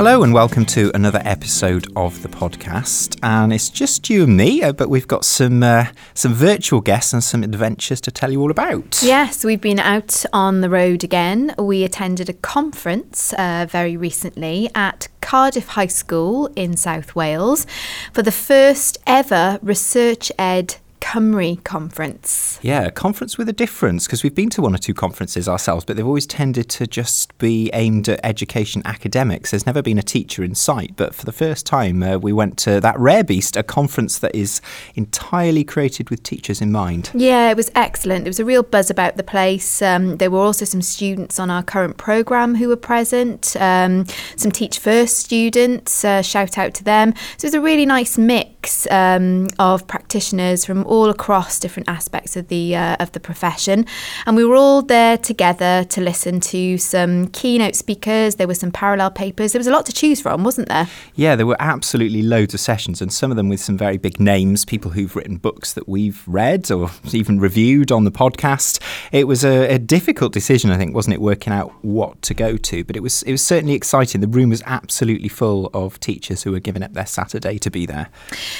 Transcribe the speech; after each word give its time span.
Hello 0.00 0.22
and 0.22 0.32
welcome 0.32 0.64
to 0.64 0.90
another 0.94 1.20
episode 1.26 1.86
of 1.94 2.22
the 2.22 2.28
podcast. 2.30 3.18
And 3.22 3.52
it's 3.52 3.68
just 3.68 4.08
you 4.08 4.24
and 4.24 4.34
me, 4.34 4.62
uh, 4.62 4.72
but 4.72 4.88
we've 4.88 5.06
got 5.06 5.26
some 5.26 5.62
uh, 5.62 5.88
some 6.14 6.32
virtual 6.32 6.80
guests 6.80 7.12
and 7.12 7.22
some 7.22 7.42
adventures 7.42 8.00
to 8.00 8.10
tell 8.10 8.32
you 8.32 8.40
all 8.40 8.50
about. 8.50 9.02
Yes, 9.02 9.44
we've 9.44 9.60
been 9.60 9.78
out 9.78 10.24
on 10.32 10.62
the 10.62 10.70
road 10.70 11.04
again. 11.04 11.54
We 11.58 11.84
attended 11.84 12.30
a 12.30 12.32
conference 12.32 13.34
uh, 13.34 13.66
very 13.68 13.94
recently 13.94 14.70
at 14.74 15.08
Cardiff 15.20 15.68
High 15.68 15.88
School 15.88 16.46
in 16.56 16.78
South 16.78 17.14
Wales 17.14 17.66
for 18.14 18.22
the 18.22 18.32
first 18.32 18.96
ever 19.06 19.58
Research 19.60 20.32
Ed 20.38 20.76
Cymru 21.00 21.62
conference. 21.64 22.58
Yeah, 22.62 22.84
a 22.84 22.90
conference 22.90 23.36
with 23.36 23.48
a 23.48 23.52
difference 23.52 24.06
because 24.06 24.22
we've 24.22 24.34
been 24.34 24.50
to 24.50 24.62
one 24.62 24.74
or 24.74 24.78
two 24.78 24.94
conferences 24.94 25.48
ourselves, 25.48 25.84
but 25.84 25.96
they've 25.96 26.06
always 26.06 26.26
tended 26.26 26.68
to 26.70 26.86
just 26.86 27.36
be 27.38 27.70
aimed 27.72 28.08
at 28.08 28.20
education 28.22 28.82
academics. 28.84 29.50
There's 29.50 29.66
never 29.66 29.82
been 29.82 29.98
a 29.98 30.02
teacher 30.02 30.44
in 30.44 30.54
sight, 30.54 30.92
but 30.96 31.14
for 31.14 31.24
the 31.24 31.32
first 31.32 31.66
time, 31.66 32.02
uh, 32.02 32.18
we 32.18 32.32
went 32.32 32.58
to 32.58 32.80
that 32.80 32.98
rare 32.98 33.24
beast, 33.24 33.56
a 33.56 33.62
conference 33.62 34.18
that 34.18 34.34
is 34.34 34.60
entirely 34.94 35.64
created 35.64 36.10
with 36.10 36.22
teachers 36.22 36.60
in 36.60 36.70
mind. 36.70 37.10
Yeah, 37.14 37.50
it 37.50 37.56
was 37.56 37.70
excellent. 37.74 38.24
There 38.24 38.30
was 38.30 38.40
a 38.40 38.44
real 38.44 38.62
buzz 38.62 38.90
about 38.90 39.16
the 39.16 39.22
place. 39.22 39.82
Um, 39.82 40.18
there 40.18 40.30
were 40.30 40.40
also 40.40 40.64
some 40.64 40.82
students 40.82 41.38
on 41.38 41.50
our 41.50 41.62
current 41.62 41.96
programme 41.96 42.54
who 42.54 42.68
were 42.68 42.76
present, 42.76 43.56
um, 43.58 44.06
some 44.36 44.52
Teach 44.52 44.78
First 44.78 45.18
students, 45.18 46.04
uh, 46.04 46.22
shout 46.22 46.58
out 46.58 46.74
to 46.74 46.84
them. 46.84 47.14
So 47.36 47.46
it 47.46 47.48
was 47.48 47.54
a 47.54 47.60
really 47.60 47.86
nice 47.86 48.18
mix 48.18 48.86
um, 48.90 49.48
of 49.58 49.86
practitioners 49.86 50.64
from 50.64 50.84
all 50.90 51.08
across 51.08 51.58
different 51.58 51.88
aspects 51.88 52.36
of 52.36 52.48
the 52.48 52.76
uh, 52.76 52.96
of 53.00 53.12
the 53.12 53.20
profession, 53.20 53.86
and 54.26 54.36
we 54.36 54.44
were 54.44 54.56
all 54.56 54.82
there 54.82 55.16
together 55.16 55.84
to 55.84 56.00
listen 56.00 56.40
to 56.40 56.76
some 56.76 57.28
keynote 57.28 57.76
speakers. 57.76 58.34
There 58.34 58.48
were 58.48 58.54
some 58.54 58.72
parallel 58.72 59.12
papers. 59.12 59.52
There 59.52 59.60
was 59.60 59.68
a 59.68 59.70
lot 59.70 59.86
to 59.86 59.92
choose 59.92 60.20
from, 60.20 60.44
wasn't 60.44 60.68
there? 60.68 60.88
Yeah, 61.14 61.36
there 61.36 61.46
were 61.46 61.56
absolutely 61.60 62.22
loads 62.22 62.52
of 62.52 62.60
sessions, 62.60 63.00
and 63.00 63.12
some 63.12 63.30
of 63.30 63.36
them 63.36 63.48
with 63.48 63.60
some 63.60 63.78
very 63.78 63.96
big 63.96 64.18
names, 64.18 64.64
people 64.64 64.90
who've 64.90 65.14
written 65.14 65.36
books 65.36 65.72
that 65.74 65.88
we've 65.88 66.22
read 66.26 66.70
or 66.70 66.90
even 67.12 67.40
reviewed 67.40 67.92
on 67.92 68.04
the 68.04 68.10
podcast. 68.10 68.82
It 69.12 69.28
was 69.28 69.44
a, 69.44 69.74
a 69.74 69.78
difficult 69.78 70.32
decision, 70.32 70.70
I 70.70 70.76
think, 70.76 70.94
wasn't 70.94 71.14
it, 71.14 71.20
working 71.20 71.52
out 71.52 71.72
what 71.84 72.20
to 72.22 72.34
go 72.34 72.56
to? 72.56 72.84
But 72.84 72.96
it 72.96 73.02
was 73.02 73.22
it 73.22 73.32
was 73.32 73.44
certainly 73.44 73.74
exciting. 73.74 74.20
The 74.20 74.28
room 74.28 74.50
was 74.50 74.62
absolutely 74.66 75.28
full 75.28 75.70
of 75.72 76.00
teachers 76.00 76.42
who 76.42 76.50
were 76.52 76.60
giving 76.60 76.82
up 76.82 76.94
their 76.94 77.06
Saturday 77.06 77.58
to 77.58 77.70
be 77.70 77.86
there. 77.86 78.08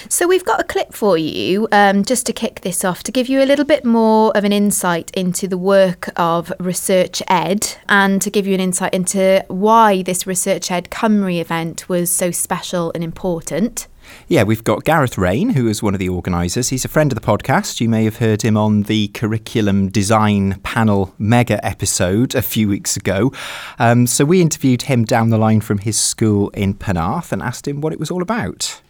So 0.09 0.29
we've 0.29 0.45
got 0.45 0.61
a 0.61 0.65
clip 0.65 0.93
for 0.93 1.19
you, 1.19 1.67
um, 1.73 2.05
just 2.05 2.20
to 2.25 2.33
kick 2.33 2.61
this 2.61 2.85
off 2.85 3.03
to 3.03 3.13
give 3.13 3.29
you 3.29 3.43
a 3.43 3.47
little 3.47 3.65
bit 3.65 3.85
more 3.85 4.37
of 4.37 4.45
an 4.45 4.53
insight 4.53 5.11
into 5.13 5.49
the 5.49 5.59
work 5.59 6.11
of 6.17 6.53
Research 6.59 7.23
Ed 7.29 7.77
and 7.89 8.21
to 8.23 8.31
give 8.31 8.47
you 8.47 8.55
an 8.55 8.61
insight 8.61 8.95
into 8.95 9.45
why 9.49 10.03
this 10.03 10.27
Research 10.27 10.71
Ed 10.71 10.91
Cymru 10.91 11.41
event 11.41 11.89
was 11.89 12.11
so 12.11 12.31
special 12.31 12.91
and 12.95 13.03
important. 13.03 13.87
Yeah, 14.29 14.43
we've 14.43 14.65
got 14.65 14.85
Gareth 14.85 15.19
Rain, 15.19 15.51
who 15.51 15.69
is 15.69 15.83
one 15.83 15.95
of 15.95 16.01
the 16.01 16.09
organisers. 16.09 16.69
He's 16.69 16.85
a 16.85 16.89
friend 16.89 17.13
of 17.13 17.21
the 17.21 17.27
podcast. 17.27 17.81
You 17.81 17.89
may 17.89 18.05
have 18.05 18.17
heard 18.17 18.43
him 18.43 18.57
on 18.57 18.83
the 18.83 19.09
curriculum 19.09 19.89
design 19.89 20.61
panel 20.63 21.15
mega 21.19 21.65
episode 21.65 22.35
a 22.35 22.43
few 22.43 22.69
weeks 22.69 22.97
ago. 22.97 23.33
Um, 23.79 24.07
so 24.07 24.25
we 24.25 24.41
interviewed 24.41 24.83
him 24.83 25.05
down 25.05 25.31
the 25.31 25.39
line 25.39 25.61
from 25.61 25.79
his 25.79 25.99
school 25.99 26.51
in 26.51 26.75
Penarth 26.75 27.33
and 27.33 27.43
asked 27.43 27.67
him 27.67 27.81
what 27.81 27.93
it 27.93 28.01
was 28.01 28.11
all 28.11 28.23
about. 28.23 28.81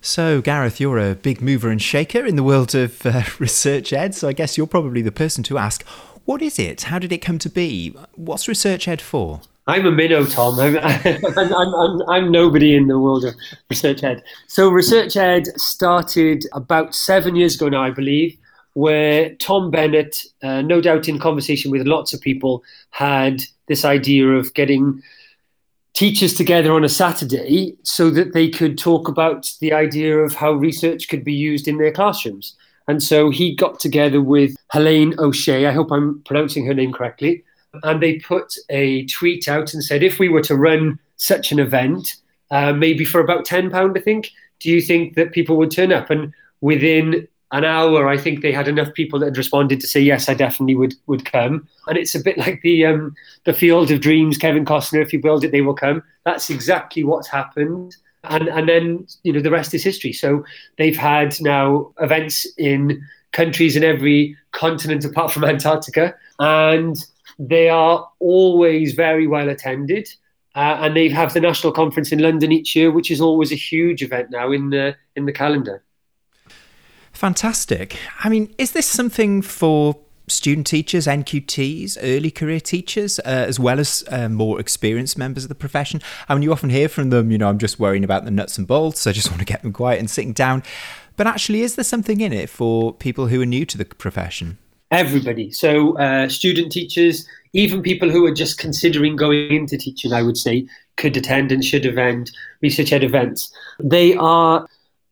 So, 0.00 0.40
Gareth, 0.40 0.80
you're 0.80 0.98
a 0.98 1.14
big 1.14 1.40
mover 1.42 1.70
and 1.70 1.82
shaker 1.82 2.24
in 2.24 2.36
the 2.36 2.42
world 2.42 2.74
of 2.74 3.04
uh, 3.04 3.22
research 3.38 3.92
ed, 3.92 4.14
so 4.14 4.28
I 4.28 4.32
guess 4.32 4.56
you're 4.56 4.66
probably 4.66 5.02
the 5.02 5.12
person 5.12 5.42
to 5.44 5.58
ask 5.58 5.84
what 6.24 6.42
is 6.42 6.58
it? 6.58 6.82
How 6.82 6.98
did 6.98 7.10
it 7.10 7.18
come 7.18 7.38
to 7.38 7.48
be? 7.48 7.96
What's 8.14 8.48
research 8.48 8.86
ed 8.86 9.00
for? 9.00 9.40
I'm 9.66 9.86
a 9.86 9.90
minnow, 9.90 10.26
Tom. 10.26 10.60
I'm, 10.60 10.76
I'm, 10.76 11.54
I'm, 11.54 12.02
I'm, 12.08 12.30
nobody 12.30 12.76
in 12.76 12.86
the 12.86 12.98
world 12.98 13.24
of 13.24 13.34
research 13.70 14.04
ed. 14.04 14.22
So, 14.46 14.68
research 14.68 15.16
ed 15.16 15.46
started 15.58 16.44
about 16.52 16.94
seven 16.94 17.34
years 17.34 17.56
ago 17.56 17.70
now, 17.70 17.82
I 17.82 17.90
believe, 17.90 18.36
where 18.74 19.34
Tom 19.36 19.70
Bennett, 19.70 20.22
uh, 20.42 20.60
no 20.60 20.80
doubt 20.80 21.08
in 21.08 21.18
conversation 21.18 21.70
with 21.70 21.86
lots 21.86 22.12
of 22.12 22.20
people, 22.20 22.62
had 22.90 23.42
this 23.66 23.84
idea 23.84 24.28
of 24.28 24.52
getting 24.54 25.02
teachers 25.98 26.32
together 26.32 26.72
on 26.72 26.84
a 26.84 26.88
Saturday 26.88 27.76
so 27.82 28.08
that 28.08 28.32
they 28.32 28.48
could 28.48 28.78
talk 28.78 29.08
about 29.08 29.52
the 29.60 29.72
idea 29.72 30.16
of 30.16 30.32
how 30.32 30.52
research 30.52 31.08
could 31.08 31.24
be 31.24 31.32
used 31.32 31.66
in 31.66 31.76
their 31.76 31.90
classrooms. 31.90 32.54
And 32.86 33.02
so 33.02 33.30
he 33.30 33.52
got 33.52 33.80
together 33.80 34.22
with 34.22 34.54
Helene 34.70 35.16
O'Shea, 35.18 35.66
I 35.66 35.72
hope 35.72 35.90
I'm 35.90 36.22
pronouncing 36.22 36.64
her 36.66 36.72
name 36.72 36.92
correctly, 36.92 37.42
and 37.82 38.00
they 38.00 38.20
put 38.20 38.54
a 38.68 39.06
tweet 39.06 39.48
out 39.48 39.74
and 39.74 39.82
said, 39.82 40.04
if 40.04 40.20
we 40.20 40.28
were 40.28 40.42
to 40.42 40.54
run 40.54 41.00
such 41.16 41.50
an 41.50 41.58
event, 41.58 42.14
uh, 42.52 42.72
maybe 42.72 43.04
for 43.04 43.20
about 43.20 43.44
£10, 43.44 43.98
I 43.98 44.00
think, 44.00 44.30
do 44.60 44.70
you 44.70 44.80
think 44.80 45.16
that 45.16 45.32
people 45.32 45.56
would 45.56 45.72
turn 45.72 45.92
up? 45.92 46.10
And 46.10 46.32
within 46.60 47.26
an 47.52 47.64
hour, 47.64 48.08
I 48.08 48.18
think 48.18 48.42
they 48.42 48.52
had 48.52 48.68
enough 48.68 48.92
people 48.92 49.18
that 49.18 49.26
had 49.26 49.36
responded 49.36 49.80
to 49.80 49.86
say 49.86 50.00
yes, 50.00 50.28
I 50.28 50.34
definitely 50.34 50.74
would 50.74 50.94
would 51.06 51.24
come. 51.24 51.66
And 51.86 51.96
it's 51.96 52.14
a 52.14 52.20
bit 52.20 52.36
like 52.36 52.60
the 52.62 52.84
um, 52.84 53.14
the 53.44 53.54
Field 53.54 53.90
of 53.90 54.00
Dreams, 54.00 54.36
Kevin 54.36 54.64
Costner. 54.64 55.02
If 55.02 55.12
you 55.12 55.20
build 55.20 55.44
it, 55.44 55.52
they 55.52 55.62
will 55.62 55.74
come. 55.74 56.02
That's 56.24 56.50
exactly 56.50 57.04
what's 57.04 57.28
happened. 57.28 57.96
And 58.24 58.48
and 58.48 58.68
then 58.68 59.06
you 59.22 59.32
know 59.32 59.40
the 59.40 59.50
rest 59.50 59.72
is 59.72 59.82
history. 59.82 60.12
So 60.12 60.44
they've 60.76 60.96
had 60.96 61.40
now 61.40 61.92
events 62.00 62.46
in 62.58 63.02
countries 63.32 63.76
in 63.76 63.84
every 63.84 64.36
continent 64.52 65.04
apart 65.04 65.32
from 65.32 65.44
Antarctica, 65.54 66.14
and 66.38 66.96
they 67.38 67.70
are 67.70 68.06
always 68.18 68.92
very 68.92 69.26
well 69.26 69.48
attended. 69.48 70.08
Uh, 70.54 70.76
and 70.80 70.96
they 70.96 71.08
have 71.08 71.34
the 71.34 71.40
national 71.40 71.72
conference 71.72 72.10
in 72.10 72.18
London 72.18 72.50
each 72.50 72.74
year, 72.74 72.90
which 72.90 73.12
is 73.12 73.20
always 73.20 73.52
a 73.52 73.54
huge 73.54 74.02
event 74.02 74.30
now 74.30 74.50
in 74.50 74.70
the 74.70 74.96
in 75.16 75.24
the 75.24 75.32
calendar. 75.32 75.82
Fantastic. 77.18 77.98
I 78.22 78.28
mean, 78.28 78.54
is 78.58 78.70
this 78.70 78.86
something 78.86 79.42
for 79.42 79.96
student 80.28 80.68
teachers, 80.68 81.08
NQTs, 81.08 81.98
early 82.00 82.30
career 82.30 82.60
teachers, 82.60 83.18
uh, 83.18 83.22
as 83.24 83.58
well 83.58 83.80
as 83.80 84.04
uh, 84.06 84.28
more 84.28 84.60
experienced 84.60 85.18
members 85.18 85.42
of 85.42 85.48
the 85.48 85.56
profession? 85.56 86.00
I 86.28 86.34
mean, 86.34 86.44
you 86.44 86.52
often 86.52 86.70
hear 86.70 86.88
from 86.88 87.10
them, 87.10 87.32
you 87.32 87.38
know, 87.38 87.48
I'm 87.48 87.58
just 87.58 87.80
worrying 87.80 88.04
about 88.04 88.24
the 88.24 88.30
nuts 88.30 88.56
and 88.56 88.68
bolts. 88.68 89.04
I 89.04 89.10
just 89.10 89.30
want 89.32 89.40
to 89.40 89.44
get 89.44 89.62
them 89.62 89.72
quiet 89.72 89.98
and 89.98 90.08
sitting 90.08 90.32
down. 90.32 90.62
But 91.16 91.26
actually, 91.26 91.62
is 91.62 91.74
there 91.74 91.82
something 91.82 92.20
in 92.20 92.32
it 92.32 92.48
for 92.48 92.92
people 92.92 93.26
who 93.26 93.42
are 93.42 93.46
new 93.46 93.66
to 93.66 93.76
the 93.76 93.84
profession? 93.84 94.56
Everybody. 94.92 95.50
So, 95.50 95.98
uh, 95.98 96.28
student 96.28 96.70
teachers, 96.70 97.26
even 97.52 97.82
people 97.82 98.10
who 98.10 98.26
are 98.26 98.32
just 98.32 98.58
considering 98.58 99.16
going 99.16 99.52
into 99.52 99.76
teaching, 99.76 100.12
I 100.12 100.22
would 100.22 100.36
say, 100.36 100.68
could 100.96 101.16
attend 101.16 101.50
and 101.50 101.64
should 101.64 101.84
attend 101.84 102.30
research 102.62 102.92
ed 102.92 103.02
events. 103.02 103.52
They 103.80 104.14
are 104.14 104.68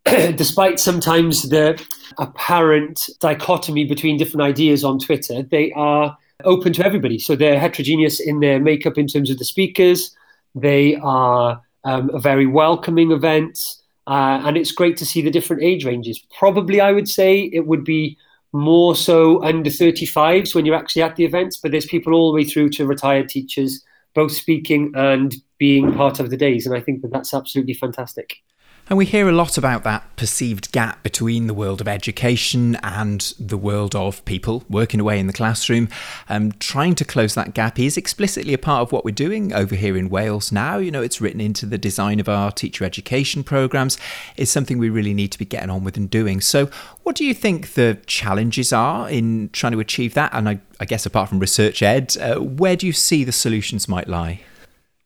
despite 0.37 0.79
sometimes 0.79 1.49
the 1.49 1.83
apparent 2.19 3.11
dichotomy 3.21 3.85
between 3.85 4.17
different 4.17 4.43
ideas 4.43 4.85
on 4.85 4.99
Twitter, 4.99 5.43
they 5.43 5.73
are 5.73 6.17
open 6.45 6.73
to 6.75 6.85
everybody. 6.85 7.19
So 7.19 7.35
they're 7.35 7.59
heterogeneous 7.59 8.21
in 8.21 8.41
their 8.41 8.61
makeup 8.61 8.99
in 8.99 9.09
terms 9.09 9.31
of 9.31 9.39
the 9.39 9.45
speakers. 9.45 10.15
They 10.55 10.97
are 10.97 11.61
um, 11.85 12.11
a 12.15 12.21
very 12.21 12.47
welcoming 12.47 13.11
event. 13.11 13.77
Uh, 14.07 14.41
and 14.45 14.57
it's 14.57 14.71
great 14.71 14.97
to 14.99 15.07
see 15.07 15.23
the 15.23 15.31
different 15.31 15.63
age 15.63 15.85
ranges. 15.85 16.23
Probably, 16.39 16.81
I 16.81 16.93
would 16.93 17.09
say 17.09 17.51
it 17.53 17.67
would 17.67 17.85
be 17.85 18.17
more 18.53 18.95
so 18.95 19.43
under 19.43 19.71
35s 19.71 20.55
when 20.55 20.65
you're 20.65 20.77
actually 20.77 21.03
at 21.03 21.17
the 21.17 21.25
events, 21.25 21.57
but 21.57 21.73
there's 21.73 21.87
people 21.87 22.15
all 22.15 22.31
the 22.31 22.37
way 22.37 22.45
through 22.45 22.69
to 22.71 22.87
retired 22.87 23.29
teachers, 23.29 23.85
both 24.15 24.31
speaking 24.31 24.93
and 24.95 25.35
being 25.59 25.93
part 25.95 26.21
of 26.21 26.31
the 26.31 26.37
days. 26.37 26.65
And 26.65 26.77
I 26.77 26.81
think 26.81 27.03
that 27.03 27.11
that's 27.11 27.35
absolutely 27.35 27.75
fantastic. 27.75 28.43
And 28.89 28.97
we 28.97 29.05
hear 29.05 29.29
a 29.29 29.33
lot 29.33 29.59
about 29.59 29.83
that 29.83 30.15
perceived 30.15 30.71
gap 30.71 31.03
between 31.03 31.49
the 31.49 31.55
world 31.55 31.81
of 31.81 31.89
education 31.89 32.77
and 32.85 33.21
the 33.37 33.57
world 33.57 33.97
of 33.97 34.25
people 34.25 34.63
working 34.71 35.01
away 35.01 35.19
in 35.19 35.27
the 35.27 35.33
classroom. 35.33 35.89
Um, 36.29 36.53
trying 36.61 36.95
to 36.97 37.05
close 37.05 37.35
that 37.35 37.53
gap 37.53 37.81
is 37.81 37.97
explicitly 37.97 38.55
a 38.55 38.59
part 38.59 38.83
of 38.83 38.93
what 38.93 39.05
we're 39.05 39.11
doing 39.11 39.53
over 39.53 39.75
here 39.75 39.97
in 39.97 40.09
Wales 40.09 40.53
now. 40.53 40.79
You 40.79 40.93
know, 40.93 41.03
it's 41.03 41.21
written 41.21 41.41
into 41.41 41.67
the 41.67 41.79
design 41.79 42.21
of 42.21 42.29
our 42.29 42.53
teacher 42.53 42.85
education 42.85 43.43
programmes. 43.43 43.99
It's 44.37 44.53
something 44.53 44.79
we 44.79 44.89
really 44.89 45.15
need 45.15 45.33
to 45.33 45.39
be 45.39 45.47
getting 45.47 45.71
on 45.71 45.83
with 45.83 45.97
and 45.97 46.09
doing. 46.09 46.41
So, 46.41 46.71
what 47.03 47.17
do 47.17 47.25
you 47.25 47.35
think 47.35 47.75
the 47.75 47.99
challenges 48.07 48.73
are 48.73 49.11
in 49.11 49.51
trying 49.53 49.73
to 49.73 49.81
achieve 49.81 50.15
that? 50.15 50.33
And 50.33 50.49
I, 50.49 50.61
I 50.79 50.85
guess 50.85 51.05
apart 51.05 51.29
from 51.29 51.41
research 51.41 51.83
ed, 51.83 52.17
uh, 52.19 52.37
where 52.37 52.77
do 52.77 52.87
you 52.87 52.93
see 52.93 53.25
the 53.25 53.33
solutions 53.33 53.89
might 53.89 54.07
lie? 54.07 54.43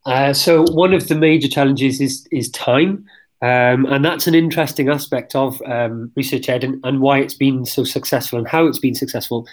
Uh, 0.04 0.34
so, 0.34 0.64
one 0.70 0.92
of 0.92 1.08
the 1.08 1.14
major 1.14 1.48
challenges 1.48 1.98
is 2.02 2.28
is 2.30 2.50
time. 2.50 3.06
Um, 3.42 3.86
and 3.86 4.04
that's 4.04 4.26
an 4.26 4.34
interesting 4.34 4.90
aspect 4.90 5.34
of 5.34 5.62
um, 5.62 6.12
research 6.14 6.48
ed 6.48 6.62
and, 6.62 6.78
and, 6.84 7.00
why 7.00 7.20
it's 7.20 7.34
been 7.34 7.64
so 7.64 7.84
successful 7.84 8.38
and 8.38 8.46
how 8.46 8.66
it's 8.66 8.78
been 8.78 8.94
successful 8.94 9.46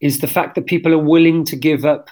is 0.00 0.20
the 0.20 0.28
fact 0.28 0.54
that 0.54 0.66
people 0.66 0.94
are 0.94 0.98
willing 0.98 1.44
to 1.46 1.56
give 1.56 1.84
up 1.84 2.08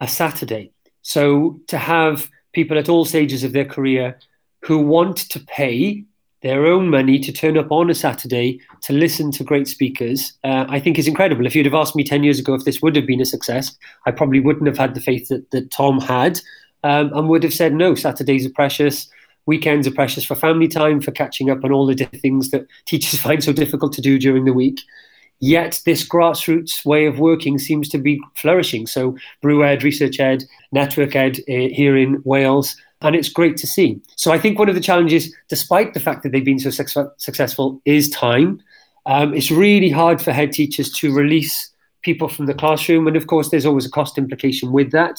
a 0.00 0.08
Saturday. 0.08 0.72
So 1.02 1.60
to 1.66 1.76
have 1.76 2.30
people 2.54 2.78
at 2.78 2.88
all 2.88 3.04
stages 3.04 3.44
of 3.44 3.52
their 3.52 3.66
career 3.66 4.18
who 4.62 4.78
want 4.78 5.18
to 5.30 5.40
pay 5.40 6.04
their 6.42 6.66
own 6.66 6.88
money 6.88 7.18
to 7.18 7.32
turn 7.32 7.58
up 7.58 7.70
on 7.70 7.90
a 7.90 7.94
Saturday 7.94 8.60
to 8.82 8.92
listen 8.92 9.30
to 9.32 9.44
great 9.44 9.68
speakers, 9.68 10.32
uh, 10.44 10.64
I 10.68 10.80
think 10.80 10.98
is 10.98 11.08
incredible. 11.08 11.46
If 11.46 11.54
you'd 11.54 11.66
have 11.66 11.74
asked 11.74 11.96
me 11.96 12.04
10 12.04 12.24
years 12.24 12.38
ago 12.38 12.54
if 12.54 12.64
this 12.64 12.80
would 12.80 12.96
have 12.96 13.06
been 13.06 13.20
a 13.20 13.26
success, 13.26 13.76
I 14.06 14.10
probably 14.10 14.40
wouldn't 14.40 14.66
have 14.66 14.78
had 14.78 14.94
the 14.94 15.00
faith 15.00 15.28
that, 15.28 15.50
that 15.50 15.70
Tom 15.70 16.00
had 16.00 16.40
um, 16.84 17.12
and 17.14 17.28
would 17.28 17.42
have 17.42 17.54
said, 17.54 17.74
no, 17.74 17.94
Saturdays 17.94 18.46
are 18.46 18.50
precious, 18.50 19.08
weekends 19.46 19.86
are 19.86 19.92
precious 19.92 20.24
for 20.24 20.34
family 20.34 20.68
time, 20.68 21.00
for 21.00 21.12
catching 21.12 21.50
up 21.50 21.64
on 21.64 21.72
all 21.72 21.86
the 21.86 21.94
things 21.94 22.50
that 22.50 22.66
teachers 22.84 23.20
find 23.26 23.42
so 23.42 23.52
difficult 23.52 23.92
to 23.94 24.00
do 24.00 24.18
during 24.18 24.44
the 24.44 24.52
week. 24.52 24.80
Yet 25.40 25.82
this 25.84 26.06
grassroots 26.06 26.84
way 26.84 27.06
of 27.06 27.18
working 27.18 27.58
seems 27.58 27.88
to 27.90 27.98
be 27.98 28.20
flourishing. 28.34 28.86
So 28.86 29.16
BrewEd, 29.42 29.82
Research 29.82 30.18
Ed, 30.18 30.44
Network 30.72 31.14
Ed 31.14 31.40
uh, 31.40 31.68
here 31.72 31.96
in 31.96 32.22
Wales, 32.24 32.74
and 33.02 33.14
it's 33.14 33.28
great 33.28 33.56
to 33.58 33.66
see. 33.66 34.00
So 34.16 34.32
I 34.32 34.38
think 34.38 34.58
one 34.58 34.70
of 34.70 34.74
the 34.74 34.80
challenges, 34.80 35.34
despite 35.48 35.92
the 35.92 36.00
fact 36.00 36.22
that 36.22 36.32
they've 36.32 36.44
been 36.44 36.58
so 36.58 36.70
successful, 36.70 37.82
is 37.84 38.08
time. 38.08 38.62
Um, 39.04 39.34
it's 39.34 39.50
really 39.50 39.90
hard 39.90 40.22
for 40.22 40.32
head 40.32 40.52
teachers 40.52 40.90
to 40.94 41.14
release 41.14 41.70
people 42.02 42.28
from 42.28 42.46
the 42.46 42.54
classroom, 42.54 43.06
and 43.06 43.16
of 43.16 43.26
course, 43.26 43.50
there's 43.50 43.66
always 43.66 43.84
a 43.84 43.90
cost 43.90 44.16
implication 44.16 44.72
with 44.72 44.90
that. 44.92 45.18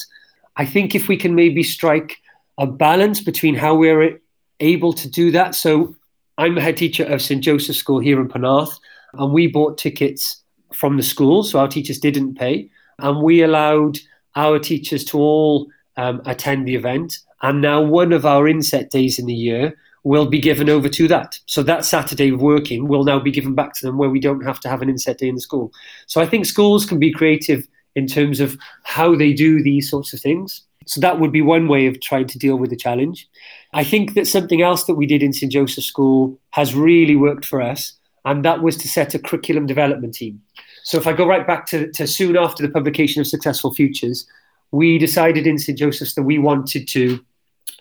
I 0.55 0.65
think 0.65 0.95
if 0.95 1.07
we 1.07 1.15
can 1.17 1.35
maybe 1.35 1.61
strike 1.61 2.17
a 2.57 2.67
balance 2.67 3.21
between 3.21 3.55
how 3.55 3.75
we're 3.75 4.19
able 4.59 4.93
to 4.93 5.09
do 5.09 5.31
that. 5.31 5.55
So 5.55 5.95
I'm 6.37 6.57
a 6.57 6.61
head 6.61 6.77
teacher 6.77 7.05
of 7.05 7.21
St 7.21 7.43
Joseph's 7.43 7.79
School 7.79 7.99
here 7.99 8.19
in 8.19 8.27
Penarth, 8.27 8.79
and 9.13 9.33
we 9.33 9.47
bought 9.47 9.77
tickets 9.77 10.43
from 10.73 10.97
the 10.97 11.03
school, 11.03 11.43
so 11.43 11.59
our 11.59 11.67
teachers 11.67 11.99
didn't 11.99 12.35
pay, 12.35 12.69
and 12.99 13.21
we 13.21 13.41
allowed 13.41 13.97
our 14.35 14.59
teachers 14.59 15.03
to 15.05 15.17
all 15.17 15.67
um, 15.95 16.21
attend 16.25 16.67
the 16.67 16.75
event. 16.75 17.19
And 17.41 17.61
now 17.61 17.81
one 17.81 18.13
of 18.13 18.25
our 18.25 18.47
inset 18.47 18.91
days 18.91 19.19
in 19.19 19.25
the 19.25 19.33
year 19.33 19.77
will 20.03 20.25
be 20.25 20.39
given 20.39 20.69
over 20.69 20.89
to 20.89 21.07
that. 21.07 21.39
So 21.47 21.63
that 21.63 21.85
Saturday 21.85 22.29
of 22.29 22.41
working 22.41 22.87
will 22.87 23.03
now 23.03 23.19
be 23.19 23.31
given 23.31 23.55
back 23.55 23.73
to 23.73 23.85
them 23.85 23.97
where 23.97 24.09
we 24.09 24.19
don't 24.19 24.45
have 24.45 24.59
to 24.61 24.69
have 24.69 24.81
an 24.81 24.89
inset 24.89 25.17
day 25.17 25.27
in 25.27 25.35
the 25.35 25.41
school. 25.41 25.71
So 26.05 26.21
I 26.21 26.25
think 26.25 26.45
schools 26.45 26.85
can 26.85 26.99
be 26.99 27.11
creative 27.11 27.67
in 27.95 28.07
terms 28.07 28.39
of 28.39 28.57
how 28.83 29.15
they 29.15 29.33
do 29.33 29.61
these 29.61 29.89
sorts 29.89 30.13
of 30.13 30.19
things. 30.19 30.63
So 30.87 31.01
that 31.01 31.19
would 31.19 31.31
be 31.31 31.41
one 31.41 31.67
way 31.67 31.87
of 31.87 31.99
trying 31.99 32.27
to 32.27 32.39
deal 32.39 32.55
with 32.55 32.69
the 32.69 32.75
challenge. 32.75 33.27
I 33.73 33.83
think 33.83 34.13
that 34.13 34.27
something 34.27 34.61
else 34.61 34.85
that 34.85 34.95
we 34.95 35.05
did 35.05 35.21
in 35.21 35.33
St. 35.33 35.51
Joseph's 35.51 35.87
School 35.87 36.39
has 36.51 36.73
really 36.73 37.15
worked 37.15 37.45
for 37.45 37.61
us, 37.61 37.93
and 38.25 38.43
that 38.45 38.61
was 38.61 38.77
to 38.77 38.87
set 38.87 39.13
a 39.13 39.19
curriculum 39.19 39.65
development 39.65 40.13
team. 40.13 40.41
So 40.83 40.97
if 40.97 41.05
I 41.05 41.13
go 41.13 41.27
right 41.27 41.45
back 41.45 41.65
to, 41.67 41.91
to 41.91 42.07
soon 42.07 42.37
after 42.37 42.63
the 42.63 42.71
publication 42.71 43.19
of 43.19 43.27
Successful 43.27 43.73
Futures, 43.73 44.25
we 44.71 44.97
decided 44.97 45.45
in 45.45 45.57
St. 45.57 45.77
Joseph's 45.77 46.15
that 46.15 46.23
we 46.23 46.39
wanted 46.39 46.87
to 46.89 47.19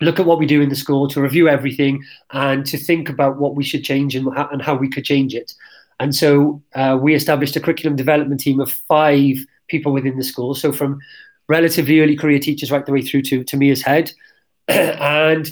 look 0.01 0.21
at 0.21 0.27
what 0.27 0.39
we 0.39 0.47
do 0.47 0.61
in 0.61 0.69
the 0.69 0.77
school, 0.77 1.09
to 1.09 1.21
review 1.21 1.49
everything, 1.49 2.05
and 2.33 2.67
to 2.67 2.77
think 2.77 3.09
about 3.09 3.39
what 3.39 3.55
we 3.55 3.65
should 3.65 3.85
change 3.85 4.15
and 4.15 4.35
how, 4.35 4.49
and 4.49 4.61
how 4.61 4.75
we 4.75 4.91
could 4.91 5.05
change 5.05 5.35
it. 5.35 5.55
And 6.01 6.15
so 6.15 6.63
uh, 6.75 6.99
we 7.01 7.15
established 7.15 7.57
a 7.57 7.61
curriculum 7.61 7.97
development 7.97 8.41
team 8.41 8.61
of 8.61 8.71
five 8.71 9.37
people 9.69 9.93
within 9.93 10.19
the 10.19 10.25
school. 10.25 10.55
So 10.55 10.73
from 10.73 11.01
relatively 11.49 12.01
early 12.01 12.17
career 12.17 12.39
teachers 12.39 12.71
right 12.71 12.85
the 12.85 12.93
way 12.93 13.03
through 13.03 13.23
to, 13.23 13.45
to 13.45 13.57
me 13.57 13.71
as 13.71 13.83
head. 13.83 14.13
and 14.69 15.49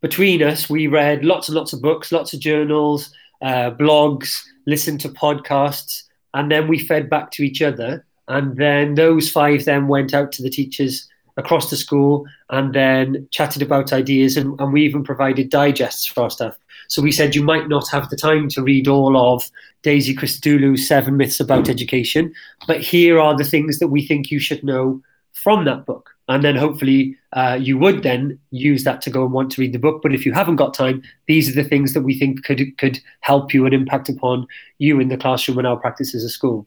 between 0.00 0.42
us, 0.42 0.68
we 0.68 0.86
read 0.86 1.24
lots 1.24 1.48
and 1.48 1.56
lots 1.56 1.72
of 1.72 1.80
books, 1.80 2.12
lots 2.12 2.34
of 2.34 2.40
journals, 2.40 3.12
uh, 3.42 3.70
blogs, 3.70 4.42
listened 4.66 5.00
to 5.00 5.08
podcasts, 5.08 6.02
and 6.34 6.50
then 6.50 6.68
we 6.68 6.78
fed 6.78 7.08
back 7.08 7.30
to 7.32 7.42
each 7.42 7.62
other. 7.62 8.04
And 8.28 8.56
then 8.56 8.94
those 8.94 9.30
five 9.30 9.64
then 9.64 9.88
went 9.88 10.14
out 10.14 10.32
to 10.32 10.42
the 10.42 10.50
teachers 10.50 11.08
across 11.36 11.70
the 11.70 11.76
school 11.76 12.26
and 12.50 12.74
then 12.74 13.28
chatted 13.30 13.62
about 13.62 13.92
ideas 13.92 14.36
and, 14.36 14.58
and 14.60 14.72
we 14.72 14.84
even 14.84 15.02
provided 15.02 15.50
digests 15.50 16.06
for 16.06 16.24
our 16.24 16.30
staff. 16.30 16.56
So 16.88 17.02
we 17.02 17.12
said 17.12 17.34
you 17.34 17.42
might 17.42 17.68
not 17.68 17.88
have 17.90 18.10
the 18.10 18.16
time 18.16 18.48
to 18.50 18.62
read 18.62 18.88
all 18.88 19.16
of 19.16 19.50
Daisy 19.82 20.14
Christodoulou's 20.14 20.86
Seven 20.86 21.16
Myths 21.16 21.40
About 21.40 21.68
Education, 21.68 22.32
but 22.66 22.80
here 22.80 23.18
are 23.18 23.36
the 23.36 23.44
things 23.44 23.78
that 23.78 23.88
we 23.88 24.06
think 24.06 24.30
you 24.30 24.38
should 24.38 24.64
know 24.64 25.02
from 25.32 25.64
that 25.64 25.84
book. 25.84 26.10
And 26.26 26.42
then 26.42 26.56
hopefully 26.56 27.18
uh, 27.34 27.58
you 27.60 27.76
would 27.76 28.02
then 28.02 28.38
use 28.50 28.84
that 28.84 29.02
to 29.02 29.10
go 29.10 29.24
and 29.24 29.32
want 29.32 29.50
to 29.52 29.60
read 29.60 29.74
the 29.74 29.78
book. 29.78 30.00
But 30.02 30.14
if 30.14 30.24
you 30.24 30.32
haven't 30.32 30.56
got 30.56 30.72
time, 30.72 31.02
these 31.26 31.50
are 31.50 31.62
the 31.62 31.68
things 31.68 31.92
that 31.92 32.00
we 32.00 32.18
think 32.18 32.44
could 32.44 32.76
could 32.78 32.98
help 33.20 33.52
you 33.52 33.66
and 33.66 33.74
impact 33.74 34.08
upon 34.08 34.46
you 34.78 35.00
in 35.00 35.08
the 35.08 35.18
classroom 35.18 35.58
and 35.58 35.66
our 35.66 35.76
practices 35.76 36.24
a 36.24 36.30
school. 36.30 36.66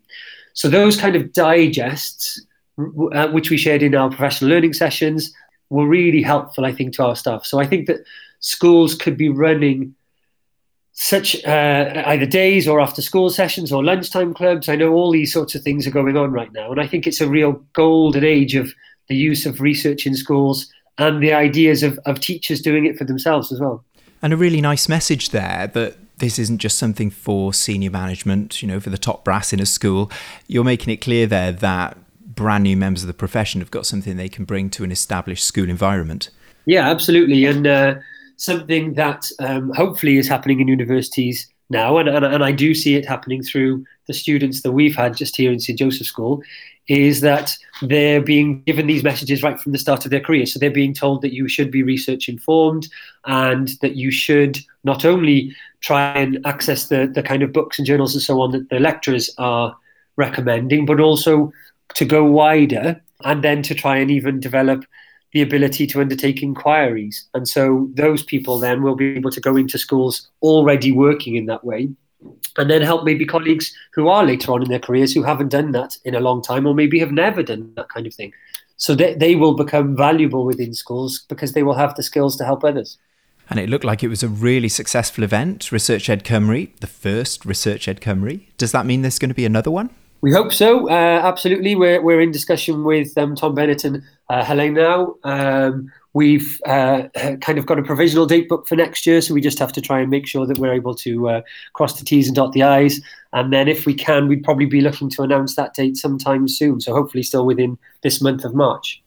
So 0.54 0.70
those 0.70 0.96
kind 0.96 1.16
of 1.16 1.34
digests 1.34 2.40
uh, 3.12 3.28
which 3.30 3.50
we 3.50 3.58
shared 3.58 3.82
in 3.82 3.96
our 3.96 4.10
professional 4.10 4.52
learning 4.52 4.74
sessions, 4.74 5.34
were 5.70 5.88
really 5.88 6.22
helpful, 6.22 6.64
I 6.64 6.72
think, 6.72 6.94
to 6.94 7.06
our 7.06 7.16
staff. 7.16 7.46
So 7.46 7.60
I 7.60 7.66
think 7.66 7.88
that 7.88 8.06
schools 8.40 8.96
could 8.96 9.18
be 9.18 9.30
running 9.30 9.96
such 11.00 11.44
uh, 11.46 12.04
either 12.08 12.26
days 12.26 12.68
or 12.68 12.82
after 12.82 13.04
school 13.04 13.30
sessions 13.30 13.72
or 13.72 13.84
lunchtime 13.84 14.34
clubs. 14.34 14.68
I 14.68 14.76
know 14.76 14.94
all 14.94 15.12
these 15.12 15.32
sorts 15.32 15.54
of 15.54 15.62
things 15.62 15.86
are 15.86 15.92
going 15.92 16.18
on 16.18 16.32
right 16.32 16.52
now, 16.54 16.72
and 16.72 16.82
I 16.82 16.88
think 16.88 17.06
it's 17.06 17.22
a 17.22 17.30
real 17.30 17.64
golden 17.74 18.24
age 18.24 18.56
of 18.56 18.74
the 19.08 19.16
use 19.16 19.46
of 19.46 19.62
research 19.62 20.08
in 20.08 20.16
schools 20.16 20.68
and 20.98 21.22
the 21.22 21.34
ideas 21.34 21.84
of, 21.84 22.00
of 22.08 22.20
teachers 22.20 22.62
doing 22.62 22.86
it 22.88 22.98
for 22.98 23.04
themselves 23.04 23.52
as 23.52 23.60
well. 23.60 23.84
And 24.24 24.34
a 24.34 24.38
really 24.38 24.60
nice 24.60 24.90
message 24.90 25.30
there 25.30 25.68
that 25.68 25.98
this 26.18 26.40
isn't 26.40 26.58
just 26.58 26.80
something 26.80 27.12
for 27.12 27.54
senior 27.54 27.92
management, 27.92 28.64
you 28.64 28.68
know, 28.68 28.80
for 28.80 28.90
the 28.90 28.98
top 28.98 29.24
brass 29.24 29.54
in 29.54 29.60
a 29.60 29.68
school. 29.68 30.12
You're 30.48 30.64
making 30.64 30.92
it 30.92 30.98
clear 30.98 31.28
there 31.28 31.52
that 31.52 31.96
brand 32.20 32.64
new 32.64 32.76
members 32.76 33.04
of 33.04 33.08
the 33.08 33.14
profession 33.14 33.62
have 33.62 33.70
got 33.70 33.86
something 33.86 34.18
they 34.18 34.30
can 34.30 34.46
bring 34.46 34.72
to 34.72 34.84
an 34.84 34.92
established 34.92 35.46
school 35.46 35.70
environment. 35.70 36.32
Yeah, 36.66 36.90
absolutely. 36.90 37.46
And 37.46 37.68
uh, 37.68 37.96
something 38.38 38.94
that 38.94 39.30
um, 39.40 39.72
hopefully 39.76 40.18
is 40.18 40.28
happening 40.28 40.60
in 40.60 40.68
universities 40.68 41.52
now, 41.70 41.98
and, 41.98 42.08
and, 42.08 42.24
and 42.24 42.44
I 42.44 42.52
do 42.52 42.74
see 42.74 42.96
it 42.96 43.06
happening 43.06 43.44
through 43.44 43.86
the 44.08 44.14
students 44.14 44.62
that 44.62 44.72
we've 44.72 44.96
had 44.96 45.18
just 45.18 45.36
here 45.36 45.52
in 45.52 45.60
St. 45.60 45.78
Joseph's 45.78 46.10
School, 46.10 46.42
is 46.88 47.20
that 47.22 47.58
they're 47.82 48.22
being 48.22 48.62
given 48.64 48.88
these 48.88 49.04
messages 49.04 49.44
right 49.44 49.60
from 49.60 49.74
the 49.74 49.78
start 49.78 50.06
of 50.06 50.12
their 50.12 50.22
career. 50.22 50.46
So 50.46 50.58
they're 50.58 50.72
being 50.72 50.94
told 50.94 51.22
that 51.22 51.34
you 51.34 51.50
should 51.50 51.70
be 51.70 51.84
research 51.84 52.30
informed 52.30 52.88
and 53.26 53.70
that 53.82 53.96
you 53.96 54.10
should 54.10 54.58
not 54.86 55.04
only 55.04 55.54
try 55.82 56.14
and 56.14 56.40
access 56.46 56.88
the, 56.88 57.12
the 57.14 57.22
kind 57.22 57.44
of 57.44 57.52
books 57.52 57.78
and 57.78 57.86
journals 57.86 58.14
and 58.14 58.24
so 58.24 58.40
on 58.40 58.52
that 58.52 58.70
the 58.70 58.80
lecturers 58.80 59.30
are 59.38 59.76
recommending, 60.16 60.86
but 60.86 61.02
also 61.02 61.52
to 61.96 62.06
go 62.06 62.24
wider 62.24 63.02
and 63.26 63.44
then 63.44 63.62
to 63.64 63.76
try 63.76 63.98
and 63.98 64.10
even 64.10 64.40
develop 64.40 64.86
the 65.34 65.42
ability 65.42 65.88
to 65.88 66.02
undertake 66.02 66.42
inquiries. 66.42 67.28
And 67.34 67.48
so 67.48 67.90
those 67.94 68.24
people 68.24 68.60
then 68.60 68.82
will 68.82 68.96
be 68.96 69.16
able 69.16 69.32
to 69.32 69.42
go 69.42 69.56
into 69.56 69.78
schools 69.78 70.30
already 70.42 70.92
working 70.92 71.36
in 71.36 71.46
that 71.48 71.64
way 71.64 71.90
and 72.58 72.70
then 72.70 72.82
help 72.82 73.04
maybe 73.04 73.26
colleagues 73.26 73.74
who 73.94 74.08
are 74.08 74.26
later 74.26 74.52
on 74.52 74.64
in 74.64 74.70
their 74.70 74.80
careers 74.80 75.14
who 75.14 75.24
haven't 75.24 75.50
done 75.50 75.72
that 75.72 75.98
in 76.06 76.16
a 76.16 76.20
long 76.20 76.42
time 76.42 76.66
or 76.66 76.74
maybe 76.74 77.00
have 77.00 77.12
never 77.12 77.44
done 77.44 77.72
that 77.76 77.90
kind 77.90 78.08
of 78.08 78.14
thing. 78.14 78.34
So 78.78 78.96
they, 78.96 79.16
they 79.16 79.36
will 79.36 79.56
become 79.56 79.96
valuable 79.96 80.46
within 80.46 80.74
schools 80.74 81.26
because 81.30 81.54
they 81.54 81.64
will 81.64 81.74
have 81.74 81.96
the 81.96 82.04
skills 82.04 82.38
to 82.38 82.46
help 82.46 82.64
others. 82.64 82.98
And 83.50 83.60
it 83.60 83.70
looked 83.70 83.86
like 83.86 84.04
it 84.04 84.10
was 84.10 84.24
a 84.24 84.28
really 84.28 84.70
successful 84.70 85.24
event, 85.24 85.72
Research 85.72 86.10
Ed 86.10 86.26
Cymru, 86.26 86.70
the 86.80 86.88
first 86.88 87.46
Research 87.46 87.88
Ed 87.88 88.02
Cymru. 88.02 88.42
Does 88.58 88.74
that 88.74 88.86
mean 88.86 89.04
there's 89.04 89.20
going 89.20 89.30
to 89.30 89.36
be 89.36 89.46
another 89.46 89.72
one? 89.72 89.90
We 90.22 90.32
hope 90.32 90.52
so. 90.52 90.90
Uh, 90.90 91.22
absolutely, 91.24 91.76
we're 91.76 92.02
we're 92.02 92.22
in 92.22 92.32
discussion 92.32 92.84
with 92.84 93.18
um, 93.18 93.36
Tom 93.36 93.54
Bennett 93.54 93.84
and 93.84 94.02
uh, 94.30 94.44
Helene 94.44 94.74
now. 94.74 95.16
Um, 95.24 95.92
we've 96.14 96.60
uh, 96.66 97.08
kind 97.42 97.60
of 97.60 97.68
got 97.68 97.78
a 97.78 97.84
provisional 97.84 98.26
date 98.26 98.50
book 98.50 98.68
for 98.68 98.76
next 98.76 99.06
year, 99.06 99.22
so 99.22 99.34
we 99.34 99.42
just 99.42 99.60
have 99.60 99.72
to 99.74 99.82
try 99.82 100.00
and 100.00 100.10
make 100.10 100.26
sure 100.26 100.48
that 100.48 100.58
we're 100.58 100.74
able 100.74 100.96
to 100.96 101.30
uh, 101.30 101.42
cross 101.74 102.00
the 102.00 102.06
T's 102.06 102.28
and 102.28 102.36
dot 102.36 102.54
the 102.54 102.64
I's. 102.64 103.00
And 103.34 103.54
then, 103.54 103.68
if 103.68 103.86
we 103.86 103.94
can, 103.94 104.28
we'd 104.28 104.44
probably 104.44 104.66
be 104.66 104.82
looking 104.82 105.10
to 105.12 105.22
announce 105.22 105.56
that 105.56 105.76
date 105.76 105.98
sometime 105.98 106.48
soon. 106.48 106.82
So 106.82 106.94
hopefully, 106.94 107.24
still 107.24 107.46
within 107.46 107.78
this 108.02 108.20
month 108.20 108.44
of 108.44 108.56
March. 108.56 109.02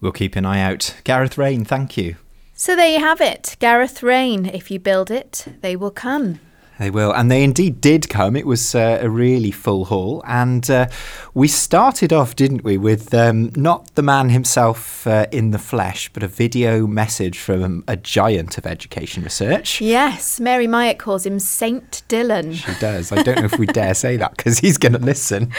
We'll 0.00 0.12
keep 0.12 0.36
an 0.36 0.46
eye 0.46 0.60
out. 0.60 0.96
Gareth 1.04 1.36
Rain, 1.36 1.64
thank 1.64 1.96
you. 1.96 2.16
So 2.54 2.74
there 2.74 2.88
you 2.88 3.00
have 3.00 3.20
it, 3.20 3.56
Gareth 3.58 4.02
Rain. 4.02 4.46
If 4.46 4.70
you 4.70 4.78
build 4.78 5.10
it, 5.10 5.44
they 5.60 5.76
will 5.76 5.90
come. 5.90 6.40
They 6.78 6.90
will, 6.90 7.12
and 7.12 7.30
they 7.30 7.42
indeed 7.42 7.80
did 7.80 8.08
come. 8.10 8.36
It 8.36 8.46
was 8.46 8.74
uh, 8.74 8.98
a 9.00 9.08
really 9.08 9.50
full 9.50 9.86
hall, 9.86 10.22
and 10.26 10.68
uh, 10.68 10.88
we 11.32 11.48
started 11.48 12.12
off, 12.12 12.36
didn't 12.36 12.64
we, 12.64 12.76
with 12.76 13.14
um, 13.14 13.50
not 13.56 13.94
the 13.94 14.02
man 14.02 14.28
himself 14.28 15.06
uh, 15.06 15.26
in 15.32 15.52
the 15.52 15.58
flesh, 15.58 16.10
but 16.12 16.22
a 16.22 16.28
video 16.28 16.86
message 16.86 17.38
from 17.38 17.82
a 17.88 17.96
giant 17.96 18.58
of 18.58 18.66
education 18.66 19.22
research. 19.22 19.80
Yes, 19.80 20.38
Mary 20.38 20.66
Myatt 20.66 20.98
calls 20.98 21.24
him 21.24 21.38
Saint 21.38 22.02
Dylan. 22.08 22.54
She 22.54 22.78
does. 22.78 23.10
I 23.10 23.22
don't 23.22 23.38
know 23.38 23.46
if 23.46 23.58
we 23.58 23.66
dare 23.66 23.94
say 23.94 24.18
that 24.18 24.36
because 24.36 24.58
he's 24.58 24.76
going 24.76 24.92
to 24.92 24.98
listen. 24.98 25.52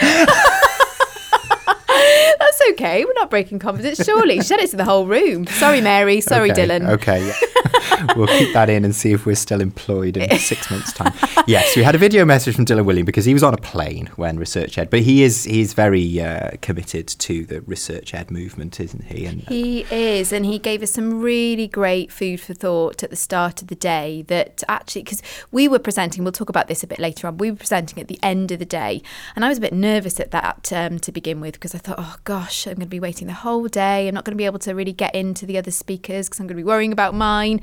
Okay. 2.78 3.04
We're 3.04 3.12
not 3.14 3.28
breaking 3.28 3.58
confidence, 3.58 4.04
surely. 4.04 4.36
She 4.36 4.42
said 4.42 4.60
it 4.60 4.70
to 4.70 4.76
the 4.76 4.84
whole 4.84 5.04
room. 5.04 5.48
Sorry, 5.48 5.80
Mary. 5.80 6.20
Sorry, 6.20 6.52
okay, 6.52 6.64
Dylan. 6.64 6.88
Okay. 6.90 7.26
Yeah. 7.26 8.14
we'll 8.16 8.28
keep 8.28 8.52
that 8.52 8.70
in 8.70 8.84
and 8.84 8.94
see 8.94 9.12
if 9.12 9.26
we're 9.26 9.34
still 9.34 9.60
employed 9.60 10.16
in 10.16 10.38
six 10.38 10.70
months' 10.70 10.92
time. 10.92 11.12
Yes, 11.48 11.74
we 11.74 11.82
had 11.82 11.96
a 11.96 11.98
video 11.98 12.24
message 12.24 12.54
from 12.54 12.64
Dylan 12.64 12.84
Wiliam 12.84 13.04
because 13.04 13.24
he 13.24 13.34
was 13.34 13.42
on 13.42 13.52
a 13.52 13.56
plane 13.56 14.06
when 14.14 14.38
Research 14.38 14.78
Ed, 14.78 14.90
but 14.90 15.00
he 15.00 15.24
is 15.24 15.44
he's 15.44 15.72
very 15.72 16.20
uh, 16.20 16.52
committed 16.62 17.08
to 17.08 17.44
the 17.46 17.62
Research 17.62 18.14
Ed 18.14 18.30
movement, 18.30 18.78
isn't 18.78 19.04
he? 19.04 19.26
And 19.26 19.40
he 19.42 19.80
is, 19.90 20.32
and 20.32 20.46
he 20.46 20.60
gave 20.60 20.82
us 20.82 20.92
some 20.92 21.20
really 21.20 21.66
great 21.66 22.12
food 22.12 22.40
for 22.40 22.54
thought 22.54 23.02
at 23.02 23.10
the 23.10 23.16
start 23.16 23.60
of 23.60 23.68
the 23.68 23.74
day. 23.74 24.22
That 24.28 24.62
actually, 24.68 25.02
because 25.02 25.22
we 25.50 25.66
were 25.66 25.78
presenting, 25.80 26.22
we'll 26.22 26.32
talk 26.32 26.48
about 26.48 26.68
this 26.68 26.84
a 26.84 26.86
bit 26.86 27.00
later 27.00 27.26
on. 27.26 27.38
We 27.38 27.50
were 27.50 27.56
presenting 27.56 28.00
at 28.00 28.06
the 28.06 28.18
end 28.22 28.52
of 28.52 28.58
the 28.58 28.64
day, 28.64 29.02
and 29.34 29.44
I 29.44 29.48
was 29.48 29.58
a 29.58 29.62
bit 29.62 29.72
nervous 29.72 30.20
at 30.20 30.30
that 30.30 30.72
um, 30.72 30.98
to 31.00 31.10
begin 31.10 31.40
with 31.40 31.54
because 31.54 31.74
I 31.74 31.78
thought, 31.78 31.98
oh 31.98 32.16
gosh, 32.24 32.67
I'm 32.70 32.76
going 32.76 32.86
to 32.86 32.90
be 32.90 33.00
waiting 33.00 33.26
the 33.26 33.32
whole 33.32 33.68
day. 33.68 34.08
I'm 34.08 34.14
not 34.14 34.24
going 34.24 34.32
to 34.32 34.38
be 34.38 34.44
able 34.44 34.58
to 34.60 34.74
really 34.74 34.92
get 34.92 35.14
into 35.14 35.46
the 35.46 35.58
other 35.58 35.70
speakers 35.70 36.28
because 36.28 36.40
I'm 36.40 36.46
going 36.46 36.56
to 36.56 36.62
be 36.62 36.66
worrying 36.66 36.92
about 36.92 37.14
mine. 37.14 37.60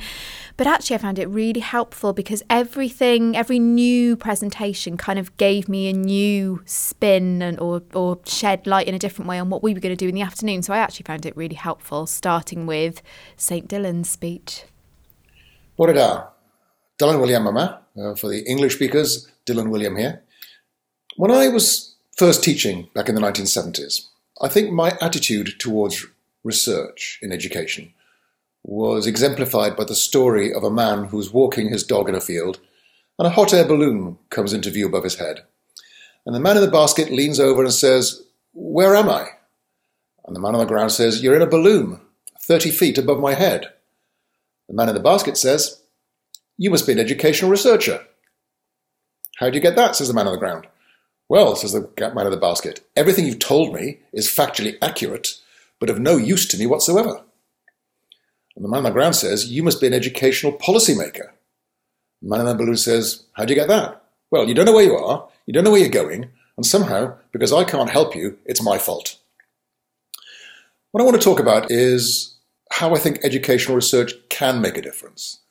But 0.58 0.68
actually, 0.68 0.96
I 0.96 1.00
found 1.00 1.20
it 1.20 1.28
really 1.28 1.60
helpful 1.60 2.14
because 2.14 2.44
everything, 2.50 3.36
every 3.36 3.60
new 3.60 4.16
presentation 4.16 4.98
kind 4.98 5.20
of 5.20 5.36
gave 5.38 5.70
me 5.70 5.90
a 5.90 5.94
new 5.94 6.62
spin 6.66 7.42
and 7.42 7.60
or, 7.60 7.84
or 7.94 8.20
shed 8.26 8.68
light 8.68 8.88
in 8.88 8.96
a 8.96 9.00
different 9.00 9.28
way 9.30 9.40
on 9.40 9.50
what 9.50 9.64
we 9.64 9.74
were 9.74 9.80
going 9.80 9.96
to 9.96 10.06
do 10.06 10.10
in 10.10 10.16
the 10.16 10.22
afternoon. 10.22 10.62
So 10.64 10.74
I 10.74 10.78
actually 10.78 11.06
found 11.06 11.26
it 11.26 11.36
really 11.36 11.56
helpful, 11.56 12.06
starting 12.06 12.66
with 12.66 13.02
St. 13.38 13.68
Dylan's 13.68 14.10
speech. 14.10 14.64
What 15.76 15.88
did 15.88 15.98
I? 15.98 16.26
Dylan 16.98 17.20
Wiliam 17.20 17.44
Mama. 17.44 17.82
Uh, 17.98 18.14
for 18.14 18.28
the 18.28 18.42
English 18.42 18.76
speakers, 18.76 19.32
Dylan 19.46 19.68
Wiliam 19.68 19.98
here. 19.98 20.24
When 21.16 21.32
I 21.32 21.48
was 21.48 21.96
first 22.18 22.44
teaching 22.44 22.90
back 22.94 23.08
in 23.08 23.16
the 23.16 23.22
1970s, 23.22 24.08
I 24.42 24.50
think 24.50 24.72
my 24.72 24.98
attitude 25.02 25.60
towards 25.60 26.06
research 26.44 27.20
in 27.22 27.32
education 27.32 27.94
was 28.64 29.08
exemplified 29.08 29.76
by 29.76 29.86
the 29.86 29.96
story 29.96 30.54
of 30.54 30.64
a 30.64 30.72
man 30.72 31.06
who's 31.06 31.32
walking 31.32 31.70
his 31.70 31.84
dog 31.84 32.10
in 32.10 32.16
a 32.16 32.22
field 32.22 32.60
and 33.18 33.28
a 33.28 33.32
hot 33.32 33.54
air 33.54 33.66
balloon 33.66 34.18
comes 34.30 34.54
into 34.54 34.70
view 34.70 34.88
above 34.88 35.04
his 35.04 35.16
head. 35.16 35.46
And 36.26 36.36
the 36.36 36.40
man 36.40 36.58
in 36.58 36.64
the 36.64 36.72
basket 36.72 37.12
leans 37.12 37.40
over 37.40 37.64
and 37.64 37.74
says, 37.74 38.24
Where 38.54 38.96
am 38.96 39.10
I? 39.10 39.28
And 40.26 40.36
the 40.36 40.40
man 40.40 40.56
on 40.56 40.60
the 40.60 40.66
ground 40.66 40.92
says, 40.92 41.22
You're 41.22 41.36
in 41.36 41.42
a 41.42 41.48
balloon, 41.48 42.02
30 42.42 42.72
feet 42.72 42.98
above 42.98 43.20
my 43.20 43.36
head. 43.36 43.72
The 44.68 44.74
man 44.74 44.90
in 44.90 44.96
the 44.96 45.02
basket 45.02 45.38
says, 45.38 45.82
You 46.58 46.72
must 46.72 46.88
be 46.88 46.94
an 46.94 47.00
educational 47.00 47.52
researcher. 47.52 48.04
How 49.38 49.50
do 49.50 49.56
you 49.56 49.62
get 49.62 49.76
that? 49.76 49.96
says 49.96 50.08
the 50.08 50.14
man 50.14 50.28
on 50.28 50.34
the 50.34 50.40
ground. 50.40 50.68
Well, 51.28 51.56
says 51.56 51.74
the 51.74 51.90
man 52.14 52.26
in 52.26 52.32
the 52.32 52.38
basket, 52.38 52.88
everything 52.96 53.26
you've 53.26 53.40
told 53.40 53.74
me 53.74 54.00
is 54.14 54.28
factually 54.28 54.78
accurate, 54.82 55.40
but 55.80 55.90
of 55.90 56.00
no 56.00 56.18
use 56.18 56.48
to 56.50 56.58
me 56.58 56.66
whatsoever. 56.68 57.24
And 58.56 58.64
the 58.64 58.70
man 58.70 58.80
on 58.80 58.84
the 58.84 58.92
ground 58.92 59.16
says, 59.16 59.52
You 59.52 59.64
must 59.64 59.82
be 59.82 59.88
an 59.88 59.94
educational 59.94 60.54
policymaker. 60.54 61.32
The 62.22 62.30
man 62.30 62.42
in 62.42 62.46
the 62.46 62.56
balloon 62.56 62.78
says, 62.78 63.26
How 63.34 63.46
do 63.46 63.54
you 63.54 63.60
get 63.60 63.68
that? 63.70 64.04
Well, 64.32 64.48
you 64.48 64.54
don't 64.54 64.66
know 64.66 64.74
where 64.74 64.86
you 64.86 64.96
are, 64.96 65.28
you 65.46 65.54
don't 65.54 65.64
know 65.64 65.72
where 65.72 65.80
you're 65.80 65.90
going, 65.90 66.30
and 66.58 66.66
somehow, 66.66 67.18
because 67.32 67.52
I 67.52 67.64
can't 67.64 67.90
help 67.90 68.16
you, 68.16 68.38
it's 68.46 68.64
my 68.64 68.78
fault. 68.78 69.18
What 70.92 71.02
I 71.02 71.06
want 71.06 71.20
to 71.20 71.24
talk 71.24 71.40
about 71.40 71.72
is 71.72 72.36
how 72.72 72.96
I 72.96 73.00
think 73.00 73.20
educational 73.24 73.76
research 73.76 74.14
can 74.30 74.62
make 74.62 74.78
a 74.78 74.82
difference. 74.82 75.42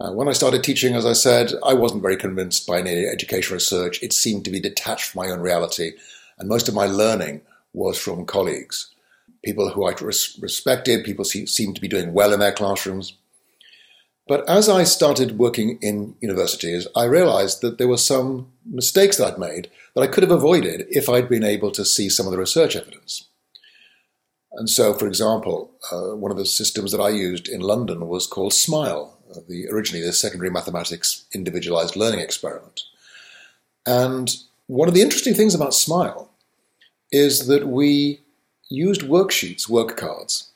Uh, 0.00 0.12
when 0.12 0.28
I 0.28 0.32
started 0.32 0.64
teaching, 0.64 0.94
as 0.94 1.06
I 1.06 1.12
said, 1.12 1.52
I 1.64 1.72
wasn't 1.74 2.02
very 2.02 2.16
convinced 2.16 2.66
by 2.66 2.80
any 2.80 3.06
educational 3.06 3.54
research. 3.54 4.02
It 4.02 4.12
seemed 4.12 4.44
to 4.44 4.50
be 4.50 4.60
detached 4.60 5.10
from 5.10 5.24
my 5.24 5.30
own 5.30 5.40
reality, 5.40 5.92
and 6.38 6.48
most 6.48 6.68
of 6.68 6.74
my 6.74 6.86
learning 6.86 7.42
was 7.72 7.98
from 7.98 8.26
colleagues, 8.26 8.90
people 9.44 9.70
who 9.70 9.84
I 9.84 9.94
res- 10.00 10.36
respected, 10.40 11.04
people 11.04 11.24
see- 11.24 11.46
seemed 11.46 11.76
to 11.76 11.80
be 11.80 11.88
doing 11.88 12.12
well 12.12 12.32
in 12.32 12.40
their 12.40 12.52
classrooms. 12.52 13.14
But 14.26 14.48
as 14.48 14.68
I 14.68 14.84
started 14.84 15.38
working 15.38 15.78
in 15.82 16.16
universities, 16.20 16.88
I 16.96 17.04
realized 17.04 17.60
that 17.60 17.78
there 17.78 17.88
were 17.88 17.98
some 17.98 18.50
mistakes 18.64 19.18
that 19.18 19.34
I'd 19.34 19.38
made 19.38 19.70
that 19.94 20.00
I 20.00 20.06
could 20.06 20.22
have 20.22 20.32
avoided 20.32 20.86
if 20.88 21.08
I'd 21.08 21.28
been 21.28 21.44
able 21.44 21.70
to 21.72 21.84
see 21.84 22.08
some 22.08 22.26
of 22.26 22.32
the 22.32 22.38
research 22.38 22.74
evidence. 22.74 23.28
And 24.52 24.70
so, 24.70 24.94
for 24.94 25.06
example, 25.06 25.72
uh, 25.92 26.16
one 26.16 26.30
of 26.30 26.38
the 26.38 26.46
systems 26.46 26.90
that 26.92 27.00
I 27.00 27.10
used 27.10 27.48
in 27.48 27.60
London 27.60 28.08
was 28.08 28.26
called 28.26 28.54
SMILE, 28.54 29.13
the 29.48 29.68
originally 29.68 30.04
the 30.04 30.12
Secondary 30.12 30.50
Mathematics 30.50 31.24
Individualized 31.32 31.96
Learning 31.96 32.20
Experiment. 32.20 32.82
And 33.86 34.34
one 34.66 34.88
of 34.88 34.94
the 34.94 35.02
interesting 35.02 35.34
things 35.34 35.54
about 35.54 35.74
SMILE 35.74 36.30
is 37.12 37.46
that 37.46 37.66
we 37.66 38.20
used 38.70 39.02
worksheets, 39.02 39.68
work 39.68 39.96
cards, 39.96 40.50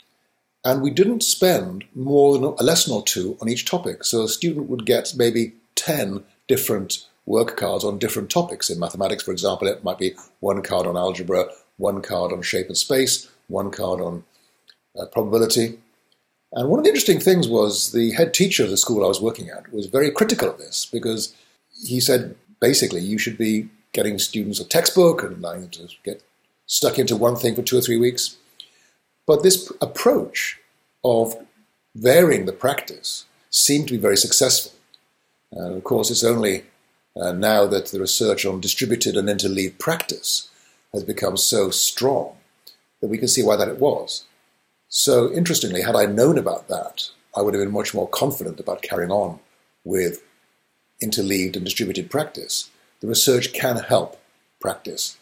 and 0.64 0.82
we 0.82 0.90
didn't 0.90 1.22
spend 1.22 1.84
more 1.94 2.34
than 2.34 2.44
a 2.44 2.62
lesson 2.62 2.92
or 2.92 3.02
two 3.02 3.36
on 3.40 3.48
each 3.48 3.64
topic. 3.64 4.04
So 4.04 4.22
a 4.22 4.28
student 4.28 4.68
would 4.68 4.86
get 4.86 5.14
maybe 5.16 5.52
10 5.76 6.24
different 6.48 7.06
work 7.26 7.56
cards 7.56 7.84
on 7.84 7.98
different 7.98 8.30
topics. 8.30 8.70
In 8.70 8.78
mathematics, 8.78 9.22
for 9.22 9.32
example, 9.32 9.68
it 9.68 9.84
might 9.84 9.98
be 9.98 10.14
one 10.40 10.62
card 10.62 10.86
on 10.86 10.96
algebra, 10.96 11.46
one 11.76 12.02
card 12.02 12.32
on 12.32 12.42
shape 12.42 12.66
and 12.66 12.76
space, 12.76 13.28
one 13.46 13.70
card 13.70 14.00
on 14.00 14.24
uh, 14.98 15.06
probability. 15.06 15.78
And 16.52 16.68
one 16.68 16.78
of 16.78 16.84
the 16.84 16.90
interesting 16.90 17.20
things 17.20 17.46
was 17.46 17.92
the 17.92 18.12
head 18.12 18.32
teacher 18.32 18.64
of 18.64 18.70
the 18.70 18.76
school 18.76 19.04
I 19.04 19.08
was 19.08 19.20
working 19.20 19.50
at 19.50 19.72
was 19.72 19.86
very 19.86 20.10
critical 20.10 20.50
of 20.50 20.58
this 20.58 20.86
because 20.86 21.34
he 21.84 22.00
said 22.00 22.36
basically 22.60 23.00
you 23.00 23.18
should 23.18 23.36
be 23.36 23.68
getting 23.92 24.18
students 24.18 24.60
a 24.60 24.64
textbook 24.64 25.22
and 25.22 25.36
allowing 25.36 25.62
them 25.62 25.70
to 25.70 25.88
get 26.04 26.22
stuck 26.66 26.98
into 26.98 27.16
one 27.16 27.36
thing 27.36 27.54
for 27.54 27.62
two 27.62 27.78
or 27.78 27.80
three 27.80 27.96
weeks. 27.96 28.36
But 29.26 29.42
this 29.42 29.70
approach 29.80 30.58
of 31.04 31.34
varying 31.94 32.46
the 32.46 32.52
practice 32.52 33.26
seemed 33.50 33.88
to 33.88 33.94
be 33.94 34.00
very 34.00 34.16
successful. 34.16 34.72
And 35.52 35.76
of 35.76 35.84
course, 35.84 36.10
it's 36.10 36.24
only 36.24 36.64
uh, 37.16 37.32
now 37.32 37.66
that 37.66 37.86
the 37.86 38.00
research 38.00 38.46
on 38.46 38.60
distributed 38.60 39.16
and 39.16 39.28
interleaved 39.28 39.78
practice 39.78 40.50
has 40.92 41.04
become 41.04 41.36
so 41.36 41.70
strong 41.70 42.36
that 43.00 43.08
we 43.08 43.18
can 43.18 43.28
see 43.28 43.42
why 43.42 43.56
that 43.56 43.68
it 43.68 43.78
was. 43.78 44.24
So 44.88 45.30
interestingly, 45.32 45.82
had 45.82 45.94
I 45.94 46.06
known 46.06 46.38
about 46.38 46.68
that, 46.68 47.10
I 47.36 47.42
would 47.42 47.54
have 47.54 47.62
been 47.62 47.72
much 47.72 47.94
more 47.94 48.08
confident 48.08 48.58
about 48.58 48.82
carrying 48.82 49.10
on 49.10 49.38
with 49.84 50.22
interleaved 51.02 51.56
and 51.56 51.64
distributed 51.64 52.10
practice. 52.10 52.70
The 53.00 53.06
research 53.06 53.52
can 53.52 53.76
help 53.76 54.20
practice. 54.60 55.16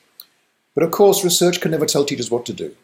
But 0.75 0.85
of 0.85 0.93
course, 0.93 1.25
research 1.25 1.61
can 1.61 1.71
never 1.71 1.87
tell 1.87 2.05
teachers 2.05 2.31
what 2.31 2.47
to 2.47 2.53
do. 2.53 2.77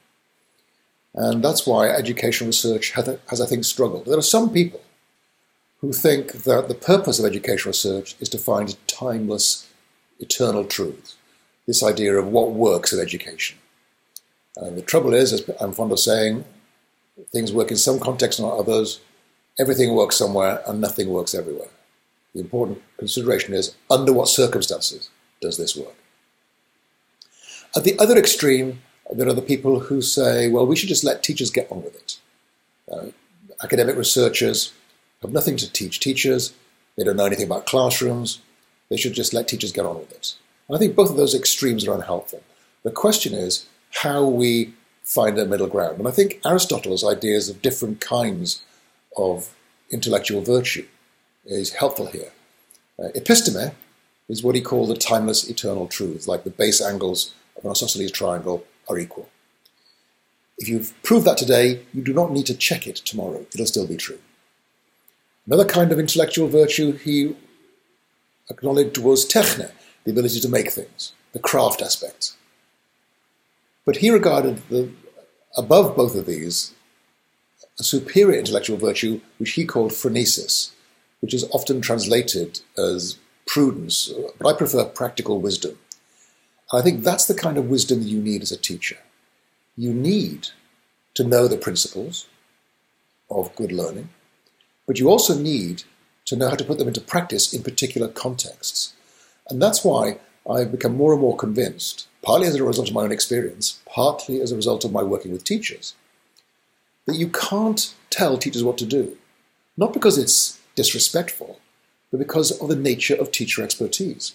And 1.15 1.43
that's 1.43 1.67
why 1.67 1.89
educational 1.89 2.49
research 2.49 2.91
has, 2.93 3.41
I 3.41 3.47
think, 3.47 3.65
struggled. 3.65 4.07
There 4.07 4.19
are 4.19 4.23
some 4.23 4.53
people 4.53 4.81
who 5.81 5.93
think 5.93 6.45
that 6.45 6.69
the 6.69 6.75
purpose 6.75 7.19
of 7.19 7.27
educational 7.27 7.71
research 7.71 8.17
is 8.19 8.29
to 8.31 8.39
find 8.39 8.77
timeless, 8.87 9.69
eternal 10.19 10.65
truth. 10.65 11.17
This 11.67 11.83
idea 11.83 12.15
of 12.15 12.29
what 12.29 12.53
works 12.53 12.93
in 12.93 13.01
education. 13.01 13.59
And 14.57 14.77
the 14.77 14.83
trouble 14.83 15.15
is, 15.15 15.33
as 15.33 15.49
I'm 15.61 15.73
fond 15.73 15.93
of 15.93 15.99
saying, 15.99 16.45
things 17.31 17.52
work 17.52 17.71
in 17.71 17.76
some 17.76 18.00
contexts, 18.00 18.38
and 18.38 18.49
not 18.49 18.59
others. 18.59 19.00
Everything 19.59 19.95
works 19.95 20.16
somewhere 20.16 20.62
and 20.66 20.81
nothing 20.81 21.09
works 21.09 21.35
everywhere. 21.35 21.69
The 22.35 22.40
important 22.40 22.83
consideration 22.97 23.52
is 23.52 23.75
under 23.90 24.12
what 24.12 24.28
circumstances 24.28 25.11
does 25.40 25.59
this 25.59 25.76
work? 25.76 25.95
At 27.76 27.85
the 27.85 27.99
other 27.99 28.16
extreme, 28.16 28.81
there 29.11 29.28
are 29.28 29.35
the 29.35 29.42
people 29.42 29.81
who 29.81 30.00
say, 30.00 30.49
well, 30.49 30.66
we 30.66 30.76
should 30.76 30.88
just 30.88 31.04
let 31.04 31.23
teachers 31.23 31.50
get 31.50 31.71
on 31.71 31.83
with 31.83 31.95
it. 31.95 32.19
Uh, 32.90 33.07
academic 33.62 33.97
researchers 33.97 34.73
have 35.21 35.33
nothing 35.33 35.57
to 35.57 35.71
teach 35.71 36.00
teachers, 36.00 36.54
they 36.97 37.04
don't 37.04 37.16
know 37.16 37.26
anything 37.26 37.47
about 37.47 37.66
classrooms, 37.66 38.40
they 38.88 38.97
should 38.97 39.12
just 39.12 39.33
let 39.33 39.49
teachers 39.49 39.73
get 39.73 39.87
on 39.87 39.99
with 39.99 40.12
it. 40.12 40.35
And 40.69 40.76
I 40.76 40.78
think 40.78 40.97
both 40.97 41.11
of 41.11 41.16
those 41.16 41.35
extremes 41.35 41.87
are 41.87 41.95
unhelpful. 41.95 42.42
The 42.83 42.90
question 42.90 43.35
is 43.35 43.66
how 43.90 44.26
we 44.26 44.75
find 45.03 45.39
a 45.39 45.47
middle 45.47 45.67
ground. 45.67 45.99
And 45.99 46.09
I 46.09 46.11
think 46.11 46.41
Aristotle's 46.45 47.05
ideas 47.05 47.49
of 47.49 47.63
different 47.63 48.01
kinds 48.01 48.63
of 49.17 49.55
intellectual 49.91 50.43
virtue 50.43 50.87
is 51.45 51.75
helpful 51.75 52.07
here. 52.07 52.33
Uh, 52.99 53.09
episteme 53.15 53.75
is 54.29 54.43
what 54.43 54.55
he 54.55 54.61
called 54.61 54.89
the 54.89 54.97
timeless 54.97 55.49
eternal 55.49 55.87
truth, 55.87 56.27
like 56.27 56.45
the 56.45 56.51
base 56.51 56.81
angles 56.81 57.35
of 57.57 57.65
an 57.65 57.71
isosceles 57.71 58.13
triangle 58.13 58.65
are 58.89 58.99
equal. 58.99 59.29
If 60.59 60.69
you've 60.69 60.95
proved 61.03 61.27
that 61.27 61.37
today, 61.37 61.83
you 61.93 62.03
do 62.03 62.13
not 62.13 62.31
need 62.31 62.47
to 62.47 62.55
check 62.55 62.87
it 62.87 62.97
tomorrow. 62.97 63.45
It'll 63.53 63.67
still 63.67 63.87
be 63.87 63.97
true. 63.97 64.19
Another 65.47 65.65
kind 65.65 65.91
of 65.91 65.99
intellectual 65.99 66.47
virtue 66.47 66.93
he 66.93 67.35
acknowledged 68.49 68.99
was 68.99 69.27
techne, 69.27 69.73
the 70.05 70.13
ability 70.13 70.41
to 70.41 70.49
make 70.49 70.71
things, 70.71 71.13
the 71.33 71.41
craft 71.41 71.83
aspects. 71.83 72.37
But 73.85 73.97
he 73.97 74.11
regarded 74.11 74.62
the, 74.69 74.91
above 75.57 75.97
both 75.97 76.15
of 76.15 76.27
these 76.27 76.73
a 77.79 77.83
superior 77.83 78.39
intellectual 78.39 78.77
virtue, 78.77 79.21
which 79.39 79.53
he 79.53 79.65
called 79.65 79.93
phronesis, 79.93 80.73
which 81.21 81.35
is 81.35 81.49
often 81.51 81.81
translated 81.81 82.61
as 82.77 83.19
prudence, 83.47 84.12
but 84.39 84.49
I 84.49 84.57
prefer 84.57 84.85
practical 84.85 85.41
wisdom. 85.41 85.79
I 86.73 86.81
think 86.81 87.03
that's 87.03 87.27
the 87.27 87.35
kind 87.35 87.59
of 87.59 87.69
wisdom 87.69 88.01
that 88.01 88.09
you 88.09 88.21
need 88.21 88.43
as 88.43 88.53
a 88.53 88.57
teacher. 88.57 88.99
You 89.77 89.93
need 89.93 90.49
to 91.15 91.25
know 91.25 91.49
the 91.49 91.57
principles 91.57 92.27
of 93.31 93.55
good 93.57 93.73
learning, 93.73 94.11
but 94.87 94.99
you 94.99 95.09
also 95.09 95.37
need 95.37 95.85
to 96.27 96.37
know 96.37 96.49
how 96.49 96.57
to 96.57 96.65
put 96.65 96.79
them 96.79 96.89
into 96.89 97.01
practice 97.01 97.53
in 97.53 97.62
particular 97.62 98.09
contexts. 98.09 98.95
And 99.49 99.61
that's 99.61 99.85
why 99.85 100.19
I've 100.49 100.73
become 100.73 100.97
more 100.97 101.13
and 101.13 101.21
more 101.21 101.37
convinced 101.37 102.09
partly 102.23 102.47
as 102.47 102.55
a 102.55 102.65
result 102.65 102.89
of 102.89 102.95
my 102.95 103.03
own 103.03 103.13
experience, 103.13 103.81
partly 103.85 104.41
as 104.41 104.53
a 104.53 104.57
result 104.57 104.85
of 104.85 104.93
my 104.93 105.03
working 105.03 105.33
with 105.33 105.45
teachers, 105.45 105.95
that 107.07 107.17
you 107.17 107.29
can't 107.29 107.95
tell 108.11 108.39
teachers 108.39 108.63
what 108.63 108.79
to 108.79 108.87
do. 108.87 109.17
Not 109.77 109.93
because 109.93 110.17
it's 110.17 110.61
disrespectful, 110.77 111.59
but 112.11 112.19
because 112.19 112.53
of 112.61 112.69
the 112.69 112.77
nature 112.77 113.15
of 113.15 113.33
teacher 113.33 113.63
expertise. 113.63 114.35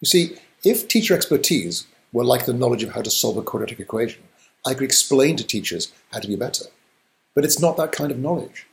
You 0.00 0.06
see, 0.06 0.36
if 0.64 0.88
teacher 0.88 1.14
expertise 1.14 1.86
were 2.12 2.24
like 2.24 2.46
the 2.46 2.52
knowledge 2.52 2.82
of 2.82 2.90
how 2.90 3.02
to 3.02 3.10
solve 3.10 3.36
a 3.36 3.42
quadratic 3.42 3.78
equation, 3.78 4.22
I 4.66 4.74
could 4.74 4.84
explain 4.84 5.36
to 5.36 5.44
teachers 5.44 5.92
how 6.12 6.18
to 6.18 6.28
be 6.28 6.36
better. 6.36 6.64
But 7.34 7.44
it's 7.44 7.60
not 7.60 7.76
that 7.76 7.92
kind 7.92 8.10
of 8.10 8.18
knowledge. 8.18 8.66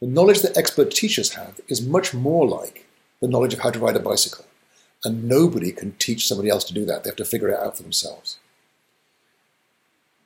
The 0.00 0.08
knowledge 0.08 0.42
that 0.42 0.56
expert 0.56 0.90
teachers 0.90 1.34
have 1.34 1.60
is 1.68 1.86
much 1.86 2.12
more 2.12 2.48
like 2.48 2.86
the 3.20 3.28
knowledge 3.28 3.54
of 3.54 3.60
how 3.60 3.70
to 3.70 3.78
ride 3.78 3.94
a 3.94 4.00
bicycle. 4.00 4.44
And 5.04 5.24
nobody 5.24 5.72
can 5.72 5.92
teach 5.98 6.26
somebody 6.28 6.48
else 6.48 6.64
to 6.64 6.74
do 6.74 6.84
that. 6.84 7.02
They 7.02 7.10
have 7.10 7.16
to 7.16 7.24
figure 7.24 7.48
it 7.48 7.58
out 7.58 7.76
for 7.76 7.82
themselves. 7.82 8.38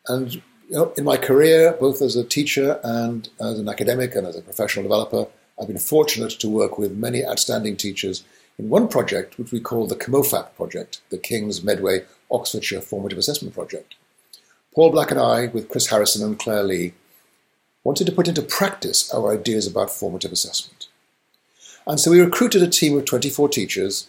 And 0.06 0.34
you 0.34 0.42
know, 0.70 0.92
in 0.96 1.04
my 1.04 1.16
career, 1.16 1.76
both 1.78 2.02
as 2.02 2.16
a 2.16 2.24
teacher 2.24 2.80
and 2.82 3.28
as 3.40 3.58
an 3.58 3.68
academic 3.68 4.14
and 4.14 4.26
as 4.26 4.36
a 4.36 4.42
professional 4.42 4.82
developer, 4.82 5.26
I've 5.60 5.68
been 5.68 5.78
fortunate 5.78 6.32
to 6.32 6.48
work 6.48 6.78
with 6.78 6.96
many 6.96 7.24
outstanding 7.24 7.76
teachers 7.76 8.24
in 8.58 8.68
one 8.68 8.88
project, 8.88 9.38
which 9.38 9.52
we 9.52 9.60
call 9.60 9.86
the 9.86 9.96
KMOFAP 9.96 10.54
project, 10.54 11.00
the 11.10 11.18
King's 11.18 11.62
Medway 11.62 12.04
Oxfordshire 12.30 12.80
Formative 12.80 13.18
Assessment 13.18 13.54
Project. 13.54 13.94
Paul 14.74 14.90
Black 14.90 15.10
and 15.10 15.20
I, 15.20 15.46
with 15.46 15.68
Chris 15.68 15.88
Harrison 15.88 16.26
and 16.26 16.38
Clare 16.38 16.62
Lee, 16.62 16.92
wanted 17.84 18.04
to 18.06 18.12
put 18.12 18.28
into 18.28 18.42
practice 18.42 19.12
our 19.14 19.32
ideas 19.32 19.66
about 19.66 19.90
formative 19.90 20.32
assessment. 20.32 20.88
And 21.86 22.00
so 22.00 22.10
we 22.10 22.20
recruited 22.20 22.62
a 22.62 22.68
team 22.68 22.98
of 22.98 23.04
24 23.04 23.48
teachers, 23.48 24.08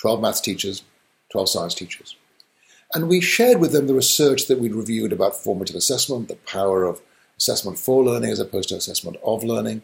12 0.00 0.22
maths 0.22 0.40
teachers, 0.40 0.82
12 1.30 1.48
science 1.48 1.74
teachers. 1.74 2.16
And 2.94 3.08
we 3.08 3.20
shared 3.20 3.60
with 3.60 3.72
them 3.72 3.86
the 3.86 3.94
research 3.94 4.46
that 4.46 4.58
we'd 4.58 4.74
reviewed 4.74 5.12
about 5.12 5.36
formative 5.36 5.76
assessment, 5.76 6.28
the 6.28 6.36
power 6.36 6.84
of 6.84 7.02
assessment 7.36 7.78
for 7.78 8.02
learning 8.02 8.30
as 8.30 8.40
opposed 8.40 8.70
to 8.70 8.76
assessment 8.76 9.18
of 9.22 9.44
learning. 9.44 9.82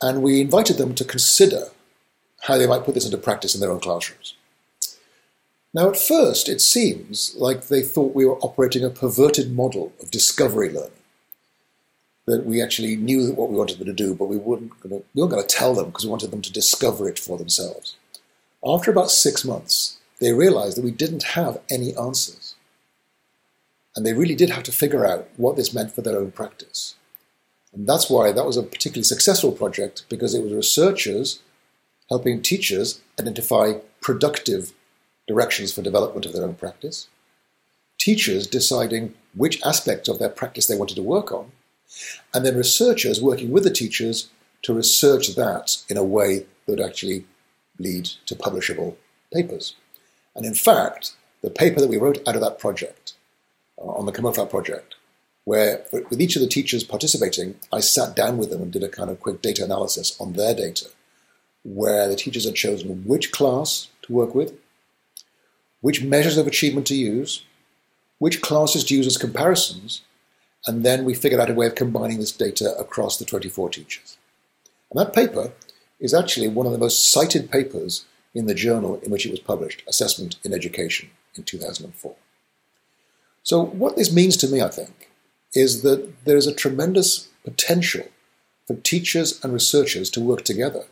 And 0.00 0.20
we 0.20 0.40
invited 0.40 0.78
them 0.78 0.94
to 0.96 1.04
consider 1.04 1.68
how 2.42 2.58
they 2.58 2.66
might 2.66 2.84
put 2.84 2.94
this 2.94 3.04
into 3.04 3.18
practice 3.18 3.54
in 3.54 3.60
their 3.60 3.70
own 3.70 3.80
classrooms. 3.80 4.34
Now, 5.72 5.88
at 5.88 5.96
first, 5.96 6.48
it 6.48 6.60
seems 6.60 7.34
like 7.36 7.68
they 7.68 7.82
thought 7.82 8.14
we 8.14 8.26
were 8.26 8.38
operating 8.40 8.84
a 8.84 8.90
perverted 8.90 9.52
model 9.52 9.92
of 10.02 10.10
discovery 10.10 10.68
learning. 10.68 10.90
That 12.26 12.46
we 12.46 12.62
actually 12.62 12.96
knew 12.96 13.32
what 13.32 13.50
we 13.50 13.56
wanted 13.56 13.78
them 13.78 13.86
to 13.86 13.92
do, 13.92 14.14
but 14.14 14.26
we, 14.26 14.36
wouldn't 14.36 14.78
gonna, 14.80 15.02
we 15.14 15.22
weren't 15.22 15.32
going 15.32 15.46
to 15.46 15.56
tell 15.56 15.74
them 15.74 15.86
because 15.86 16.04
we 16.04 16.10
wanted 16.10 16.30
them 16.30 16.42
to 16.42 16.52
discover 16.52 17.08
it 17.08 17.18
for 17.18 17.36
themselves. 17.36 17.96
After 18.64 18.92
about 18.92 19.10
six 19.10 19.44
months, 19.44 19.98
they 20.20 20.32
realized 20.32 20.76
that 20.76 20.84
we 20.84 20.92
didn't 20.92 21.24
have 21.24 21.60
any 21.68 21.96
answers. 21.96 22.54
And 23.96 24.06
they 24.06 24.14
really 24.14 24.36
did 24.36 24.50
have 24.50 24.62
to 24.64 24.72
figure 24.72 25.04
out 25.04 25.28
what 25.36 25.56
this 25.56 25.74
meant 25.74 25.92
for 25.92 26.00
their 26.00 26.18
own 26.18 26.30
practice. 26.30 26.94
And 27.72 27.88
that's 27.88 28.08
why 28.08 28.30
that 28.30 28.46
was 28.46 28.56
a 28.56 28.62
particularly 28.62 29.02
successful 29.02 29.52
project 29.52 30.04
because 30.08 30.34
it 30.34 30.42
was 30.42 30.52
researchers 30.52 31.40
helping 32.08 32.42
teachers 32.42 33.00
identify 33.18 33.72
productive 34.00 34.72
directions 35.26 35.72
for 35.72 35.82
development 35.82 36.26
of 36.26 36.32
their 36.32 36.44
own 36.44 36.54
practice, 36.54 37.08
teachers 37.98 38.46
deciding 38.46 39.14
which 39.34 39.62
aspects 39.64 40.08
of 40.08 40.18
their 40.18 40.28
practice 40.28 40.66
they 40.66 40.76
wanted 40.76 40.94
to 40.96 41.02
work 41.02 41.32
on, 41.32 41.50
and 42.32 42.44
then 42.44 42.56
researchers 42.56 43.22
working 43.22 43.50
with 43.50 43.64
the 43.64 43.70
teachers 43.70 44.30
to 44.62 44.74
research 44.74 45.34
that 45.34 45.76
in 45.88 45.96
a 45.96 46.04
way 46.04 46.46
that 46.66 46.72
would 46.72 46.80
actually 46.80 47.24
lead 47.78 48.06
to 48.26 48.34
publishable 48.34 48.96
papers. 49.32 49.74
And 50.34 50.46
in 50.46 50.54
fact, 50.54 51.12
the 51.42 51.50
paper 51.50 51.80
that 51.80 51.88
we 51.88 51.96
wrote 51.96 52.26
out 52.26 52.36
of 52.36 52.40
that 52.40 52.58
project, 52.58 53.14
uh, 53.78 53.86
on 53.86 54.06
the 54.06 54.12
KMOFAP 54.12 54.50
project, 54.50 54.94
where 55.44 55.84
with 55.92 56.20
each 56.20 56.36
of 56.36 56.42
the 56.42 56.48
teachers 56.48 56.84
participating, 56.84 57.56
I 57.72 57.80
sat 57.80 58.14
down 58.14 58.38
with 58.38 58.50
them 58.50 58.62
and 58.62 58.72
did 58.72 58.84
a 58.84 58.88
kind 58.88 59.10
of 59.10 59.20
quick 59.20 59.42
data 59.42 59.64
analysis 59.64 60.16
on 60.20 60.34
their 60.34 60.54
data, 60.54 60.86
where 61.64 62.08
the 62.08 62.16
teachers 62.16 62.44
had 62.44 62.54
chosen 62.54 63.04
which 63.04 63.32
class 63.32 63.88
to 64.02 64.12
work 64.12 64.34
with, 64.34 64.54
which 65.80 66.02
measures 66.02 66.36
of 66.36 66.46
achievement 66.46 66.86
to 66.86 66.94
use, 66.94 67.44
which 68.18 68.40
classes 68.40 68.84
to 68.84 68.94
use 68.94 69.06
as 69.06 69.16
comparisons, 69.16 70.02
and 70.66 70.84
then 70.84 71.04
we 71.04 71.14
figured 71.14 71.40
out 71.40 71.50
a 71.50 71.54
way 71.54 71.66
of 71.66 71.74
combining 71.74 72.18
this 72.18 72.32
data 72.32 72.76
across 72.78 73.18
the 73.18 73.24
24 73.24 73.70
teachers. 73.70 74.16
And 74.90 75.00
that 75.00 75.14
paper 75.14 75.52
is 75.98 76.14
actually 76.14 76.48
one 76.48 76.66
of 76.66 76.72
the 76.72 76.78
most 76.78 77.10
cited 77.10 77.50
papers 77.50 78.04
in 78.34 78.46
the 78.46 78.54
journal 78.54 79.00
in 79.02 79.10
which 79.10 79.26
it 79.26 79.30
was 79.30 79.40
published, 79.40 79.82
Assessment 79.86 80.36
in 80.44 80.52
Education, 80.52 81.10
in 81.36 81.44
2004. 81.44 82.14
So, 83.42 83.64
what 83.64 83.96
this 83.96 84.12
means 84.12 84.36
to 84.38 84.48
me, 84.48 84.62
I 84.62 84.68
think, 84.68 85.10
is 85.54 85.82
that 85.82 86.24
there 86.24 86.36
is 86.36 86.46
a 86.46 86.54
tremendous 86.54 87.28
potential 87.44 88.04
for 88.66 88.76
teachers 88.76 89.42
and 89.44 89.52
researchers 89.52 90.10
to 90.10 90.20
work 90.20 90.44
together. 90.44 90.84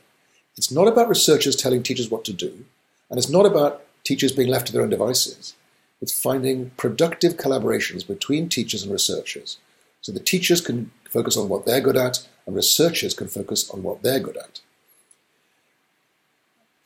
It's 0.57 0.71
not 0.71 0.89
about 0.89 1.09
researchers 1.09 1.57
telling 1.57 1.83
teachers 1.83 2.11
what 2.11 2.25
to 2.25 2.33
do, 2.33 2.65
and 3.09 3.19
it's 3.19 3.31
not 3.31 3.47
about 3.47 3.85
teachers 4.05 4.33
being 4.33 4.49
left 4.49 4.67
to 4.67 4.73
their 4.73 4.83
own 4.83 4.91
devices. 4.91 5.55
It's 6.01 6.19
finding 6.19 6.71
productive 6.77 7.37
collaborations 7.37 8.07
between 8.07 8.49
teachers 8.49 8.83
and 8.83 8.93
researchers 8.93 9.59
so 10.01 10.13
the 10.13 10.21
teachers 10.21 10.61
can 10.61 10.91
focus 11.09 11.37
on 11.37 11.49
what 11.49 11.67
they're 11.67 11.81
good 11.81 11.97
at 11.97 12.27
and 12.47 12.57
researchers 12.57 13.15
can 13.15 13.29
focus 13.29 13.71
on 13.71 13.83
what 13.83 14.03
they're 14.03 14.21
good 14.21 14.37
at. 14.37 14.61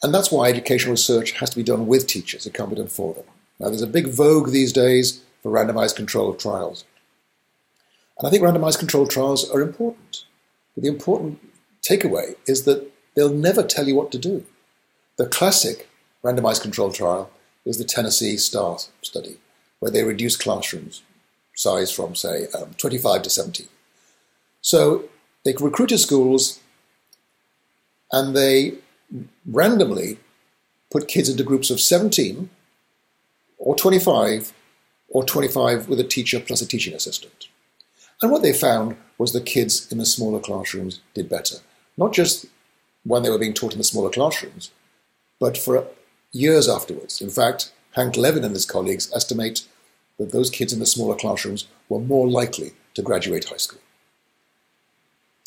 And 0.03 0.12
that's 0.12 0.31
why 0.31 0.48
educational 0.48 0.92
research 0.92 1.33
has 1.33 1.50
to 1.50 1.57
be 1.57 1.62
done 1.62 1.87
with 1.87 2.07
teachers, 2.07 2.46
it 2.46 2.55
can't 2.55 2.70
be 2.70 2.77
done 2.77 2.88
for 2.88 3.14
them. 3.14 3.24
Now, 3.61 3.68
there's 3.68 3.83
a 3.83 3.87
big 3.87 4.09
vogue 4.09 4.50
these 4.50 4.72
days 4.72 5.22
for 5.42 5.53
randomized 5.53 5.96
controlled 5.96 6.40
trials. 6.40 6.85
And 8.18 8.27
I 8.27 8.31
think 8.31 8.42
randomized 8.42 8.79
controlled 8.79 9.11
trials 9.11 9.48
are 9.50 9.61
important. 9.61 10.24
But 10.74 10.83
the 10.83 10.90
important 10.90 11.38
takeaway 11.88 12.35
is 12.46 12.64
that 12.64 12.90
they'll 13.14 13.33
never 13.33 13.62
tell 13.62 13.87
you 13.87 13.94
what 13.94 14.11
to 14.12 14.18
do. 14.18 14.44
The 15.16 15.27
classic 15.27 15.88
randomized 16.24 16.62
controlled 16.62 16.94
trial 16.94 17.31
is 17.64 17.79
the 17.79 17.85
Tennessee 17.85 18.37
STAR 18.37 18.79
study, 19.03 19.38
where 19.79 19.90
they 19.90 20.05
reduced 20.05 20.40
classrooms 20.40 21.03
size 21.55 21.90
from, 21.90 22.14
say, 22.14 22.46
um, 22.59 22.74
25 22.79 23.22
to 23.22 23.31
70. 23.31 23.68
So 24.61 25.05
they 25.44 25.55
recruited 25.59 26.00
schools 26.00 26.61
and 28.11 28.35
they 28.35 28.74
randomly 29.46 30.18
put 30.90 31.09
kids 31.09 31.29
into 31.29 31.44
groups 31.44 31.70
of 31.70 31.81
17 31.81 32.50
or 33.59 33.77
25 33.77 34.53
or 35.09 35.24
25 35.24 35.88
with 35.88 36.00
a 36.00 36.05
teacher 36.05 36.40
plus 36.40 36.61
a 36.61 36.66
teaching 36.66 36.94
assistant. 36.94 37.48
And 38.20 38.31
what 38.31 38.42
they 38.42 38.53
found 38.53 38.96
was 39.18 39.33
the 39.33 39.40
kids 39.40 39.90
in 39.92 39.98
the 39.98 40.07
smaller 40.07 40.40
classrooms 40.40 41.00
did 41.14 41.29
better. 41.29 41.57
Not 41.96 42.12
just 42.12 42.46
when 43.05 43.22
they 43.22 43.31
were 43.31 43.38
being 43.38 43.55
taught 43.55 43.72
in 43.72 43.79
the 43.79 43.85
smaller 43.85 44.11
classrooms, 44.11 44.70
but 45.38 45.59
for 45.59 45.87
years 46.34 46.68
afterwards. 46.68 47.20
In 47.20 47.30
fact, 47.30 47.72
Hank 47.92 48.16
Levin 48.16 48.44
and 48.44 48.54
his 48.54 48.66
colleagues 48.66 49.10
estimate 49.14 49.66
that 50.18 50.32
those 50.32 50.50
kids 50.50 50.72
in 50.72 50.80
the 50.80 50.86
smaller 50.86 51.14
classrooms 51.14 51.66
were 51.88 52.00
more 52.00 52.28
likely 52.28 52.72
to 52.94 53.02
graduate 53.02 53.48
high 53.48 53.56
school. 53.56 53.80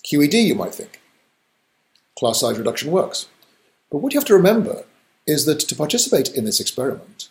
QED, 0.05 0.33
you 0.33 0.55
might 0.55 0.73
think. 0.73 1.01
Class 2.17 2.39
size 2.39 2.57
reduction 2.57 2.91
works. 2.91 3.27
But 3.91 3.99
what 3.99 4.13
you 4.13 4.19
have 4.19 4.27
to 4.27 4.33
remember 4.33 4.85
is 5.25 5.45
that 5.45 5.59
to 5.59 5.75
participate 5.75 6.33
in 6.33 6.45
this 6.45 6.59
experiment, 6.59 7.29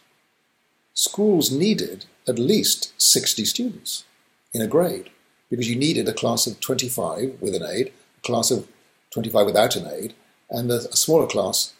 schools 0.92 1.50
needed 1.50 2.04
at 2.28 2.38
least 2.38 2.92
60 3.00 3.44
students 3.44 4.04
in 4.52 4.60
a 4.60 4.66
grade 4.66 5.10
because 5.50 5.68
you 5.68 5.76
needed 5.76 6.08
a 6.08 6.12
class 6.12 6.46
of 6.46 6.60
25 6.60 7.36
with 7.40 7.54
an 7.54 7.62
aide, 7.62 7.92
a 8.18 8.20
class 8.20 8.50
of 8.50 8.68
25 9.10 9.46
without 9.46 9.76
an 9.76 9.86
aide, 9.86 10.14
and 10.50 10.70
a, 10.70 10.80
smaller 10.96 11.26
class 11.26 11.72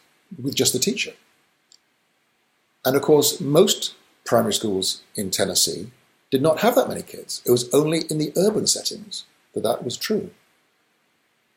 with 0.43 0.55
just 0.55 0.73
the 0.73 0.79
teacher. 0.79 1.13
And 2.87 2.95
of 2.95 3.03
course, 3.03 3.41
most 3.41 3.95
primary 4.25 4.55
schools 4.55 5.03
in 5.17 5.31
Tennessee 5.31 5.91
did 6.31 6.41
not 6.41 6.61
have 6.61 6.77
that 6.77 6.89
many 6.89 7.03
kids. 7.03 7.43
It 7.45 7.51
was 7.51 7.73
only 7.75 8.03
in 8.09 8.19
the 8.19 8.33
urban 8.37 8.69
settings 8.69 9.25
that 9.55 9.65
that 9.65 9.85
was 9.85 9.97
true. 9.97 10.31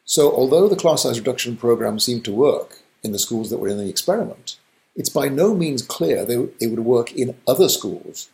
So, 0.05 0.31
although 0.31 0.67
the 0.67 0.75
class 0.75 1.03
size 1.03 1.19
reduction 1.19 1.55
program 1.55 1.99
seemed 1.99 2.25
to 2.25 2.31
work 2.31 2.79
in 3.03 3.11
the 3.11 3.19
schools 3.19 3.51
that 3.51 3.59
were 3.59 3.67
in 3.67 3.77
the 3.77 3.89
experiment, 3.89 4.57
it's 4.95 5.09
by 5.09 5.29
no 5.29 5.53
means 5.53 5.83
clear 5.83 6.25
that 6.25 6.51
it 6.59 6.67
would 6.67 6.79
work 6.79 7.13
in 7.13 7.37
other 7.47 7.69
schools 7.69 8.29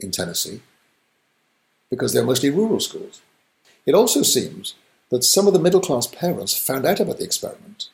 in 0.00 0.10
Tennessee 0.10 0.60
because 1.88 2.12
they're 2.12 2.24
mostly 2.24 2.50
rural 2.50 2.80
schools. 2.80 3.22
It 3.86 3.94
also 3.94 4.22
seems 4.22 4.74
that 5.10 5.22
some 5.22 5.46
of 5.46 5.52
the 5.52 5.60
middle 5.60 5.80
class 5.80 6.08
parents 6.08 6.56
found 6.56 6.84
out 6.84 6.98
about 6.98 7.18
the 7.18 7.24
experiment, 7.24 7.90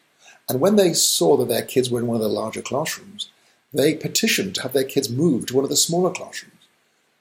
and 0.48 0.60
when 0.60 0.76
they 0.76 0.94
saw 0.94 1.36
that 1.36 1.48
their 1.48 1.62
kids 1.62 1.90
were 1.90 2.00
in 2.00 2.06
one 2.06 2.16
of 2.16 2.22
the 2.22 2.28
larger 2.28 2.62
classrooms, 2.62 3.28
they 3.72 3.94
petitioned 3.94 4.54
to 4.56 4.62
have 4.62 4.72
their 4.72 4.84
kids 4.84 5.08
moved 5.08 5.48
to 5.48 5.54
one 5.54 5.64
of 5.64 5.70
the 5.70 5.76
smaller 5.76 6.10
classrooms. 6.10 6.54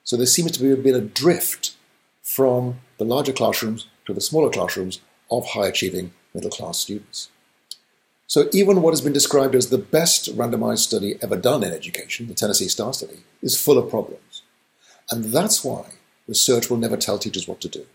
So 0.04 0.18
there 0.18 0.26
seems 0.26 0.52
to 0.54 0.70
have 0.70 0.84
been 0.84 0.96
a 0.96 1.02
drift 1.02 1.76
from 2.24 2.80
the 2.98 3.06
larger 3.06 3.34
classrooms 3.34 3.88
to 4.06 4.14
the 4.14 4.22
smaller 4.22 4.50
classrooms 4.50 5.02
of 5.30 5.50
high 5.50 5.68
achieving 5.68 6.12
middle 6.34 6.50
class 6.50 6.80
students. 6.80 7.30
So 8.26 8.48
even 8.54 8.82
what 8.82 8.92
has 8.92 9.02
been 9.02 9.14
described 9.14 9.56
as 9.56 9.70
the 9.70 9.78
best 9.78 10.36
randomized 10.36 10.80
study 10.80 11.18
ever 11.22 11.36
done 11.36 11.64
in 11.64 11.74
education, 11.74 12.28
the 12.28 12.34
Tennessee 12.36 12.68
STAR 12.68 12.94
study, 12.94 13.24
is 13.42 13.60
full 13.60 13.78
of 13.78 13.90
problems. 13.90 14.44
And 15.12 15.26
that's 15.26 15.64
why 15.64 15.86
research 16.28 16.70
will 16.70 16.78
never 16.78 16.98
tell 16.98 17.18
teachers 17.18 17.48
what 17.48 17.62
to 17.62 17.68
do. 17.68 17.86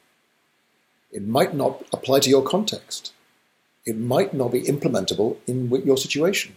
It 1.13 1.27
might 1.27 1.55
not 1.55 1.85
apply 1.93 2.21
to 2.21 2.31
your 2.31 2.43
context. 2.43 3.13
It 3.87 3.97
might 3.97 4.35
not 4.35 4.51
be 4.51 4.63
implementable 4.63 5.37
in 5.47 5.71
your 5.85 5.97
situation 5.97 6.57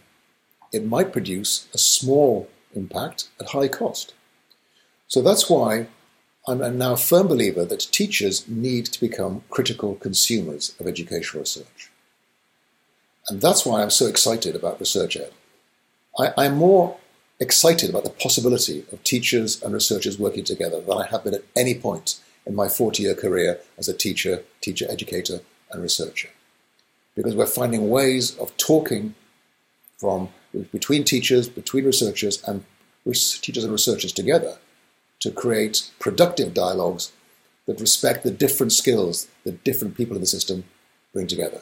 it 0.72 0.84
might 0.84 1.12
produce 1.12 1.68
a 1.74 1.78
small 1.78 2.48
impact 2.74 3.28
at 3.40 3.48
high 3.48 3.68
cost. 3.68 4.14
So 5.06 5.22
that's 5.22 5.48
why 5.48 5.88
I'm 6.46 6.78
now 6.78 6.94
a 6.94 6.96
firm 6.96 7.28
believer 7.28 7.64
that 7.64 7.88
teachers 7.92 8.48
need 8.48 8.86
to 8.86 9.00
become 9.00 9.42
critical 9.50 9.96
consumers 9.96 10.74
of 10.80 10.86
educational 10.86 11.42
research. 11.42 11.90
And 13.28 13.40
that's 13.40 13.66
why 13.66 13.82
I'm 13.82 13.90
so 13.90 14.06
excited 14.06 14.56
about 14.56 14.80
Research 14.80 15.16
Ed. 15.16 15.32
I, 16.18 16.46
am 16.46 16.56
more 16.56 16.96
excited 17.38 17.90
about 17.90 18.04
the 18.04 18.10
possibility 18.10 18.84
of 18.90 19.04
teachers 19.04 19.62
and 19.62 19.74
researchers 19.74 20.18
working 20.18 20.44
together 20.44 20.80
than 20.80 20.96
I 20.96 21.06
have 21.06 21.24
been 21.24 21.34
at 21.34 21.44
any 21.54 21.74
point 21.74 22.18
in 22.46 22.54
my 22.54 22.68
40 22.68 23.02
year 23.02 23.14
career 23.14 23.60
as 23.76 23.88
a 23.88 23.96
teacher, 23.96 24.42
teacher 24.62 24.86
educator, 24.88 25.40
and 25.70 25.82
researcher. 25.82 26.30
Because 27.14 27.36
we're 27.36 27.46
finding 27.46 27.90
ways 27.90 28.36
of 28.38 28.56
talking 28.56 29.14
from 29.98 30.30
between 30.72 31.04
teachers, 31.04 31.48
between 31.48 31.84
researchers, 31.84 32.42
and 32.44 32.64
teachers 33.04 33.64
and 33.64 33.72
researchers 33.72 34.12
together 34.12 34.58
to 35.20 35.30
create 35.30 35.90
productive 35.98 36.54
dialogues 36.54 37.12
that 37.66 37.80
respect 37.80 38.22
the 38.22 38.30
different 38.30 38.72
skills 38.72 39.28
that 39.44 39.64
different 39.64 39.96
people 39.96 40.16
in 40.16 40.20
the 40.20 40.26
system 40.26 40.64
bring 41.12 41.26
together. 41.26 41.60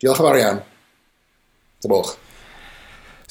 Diolch 0.00 0.18
yn 0.18 0.26
fawr 0.26 0.38
iawn. 0.38 0.62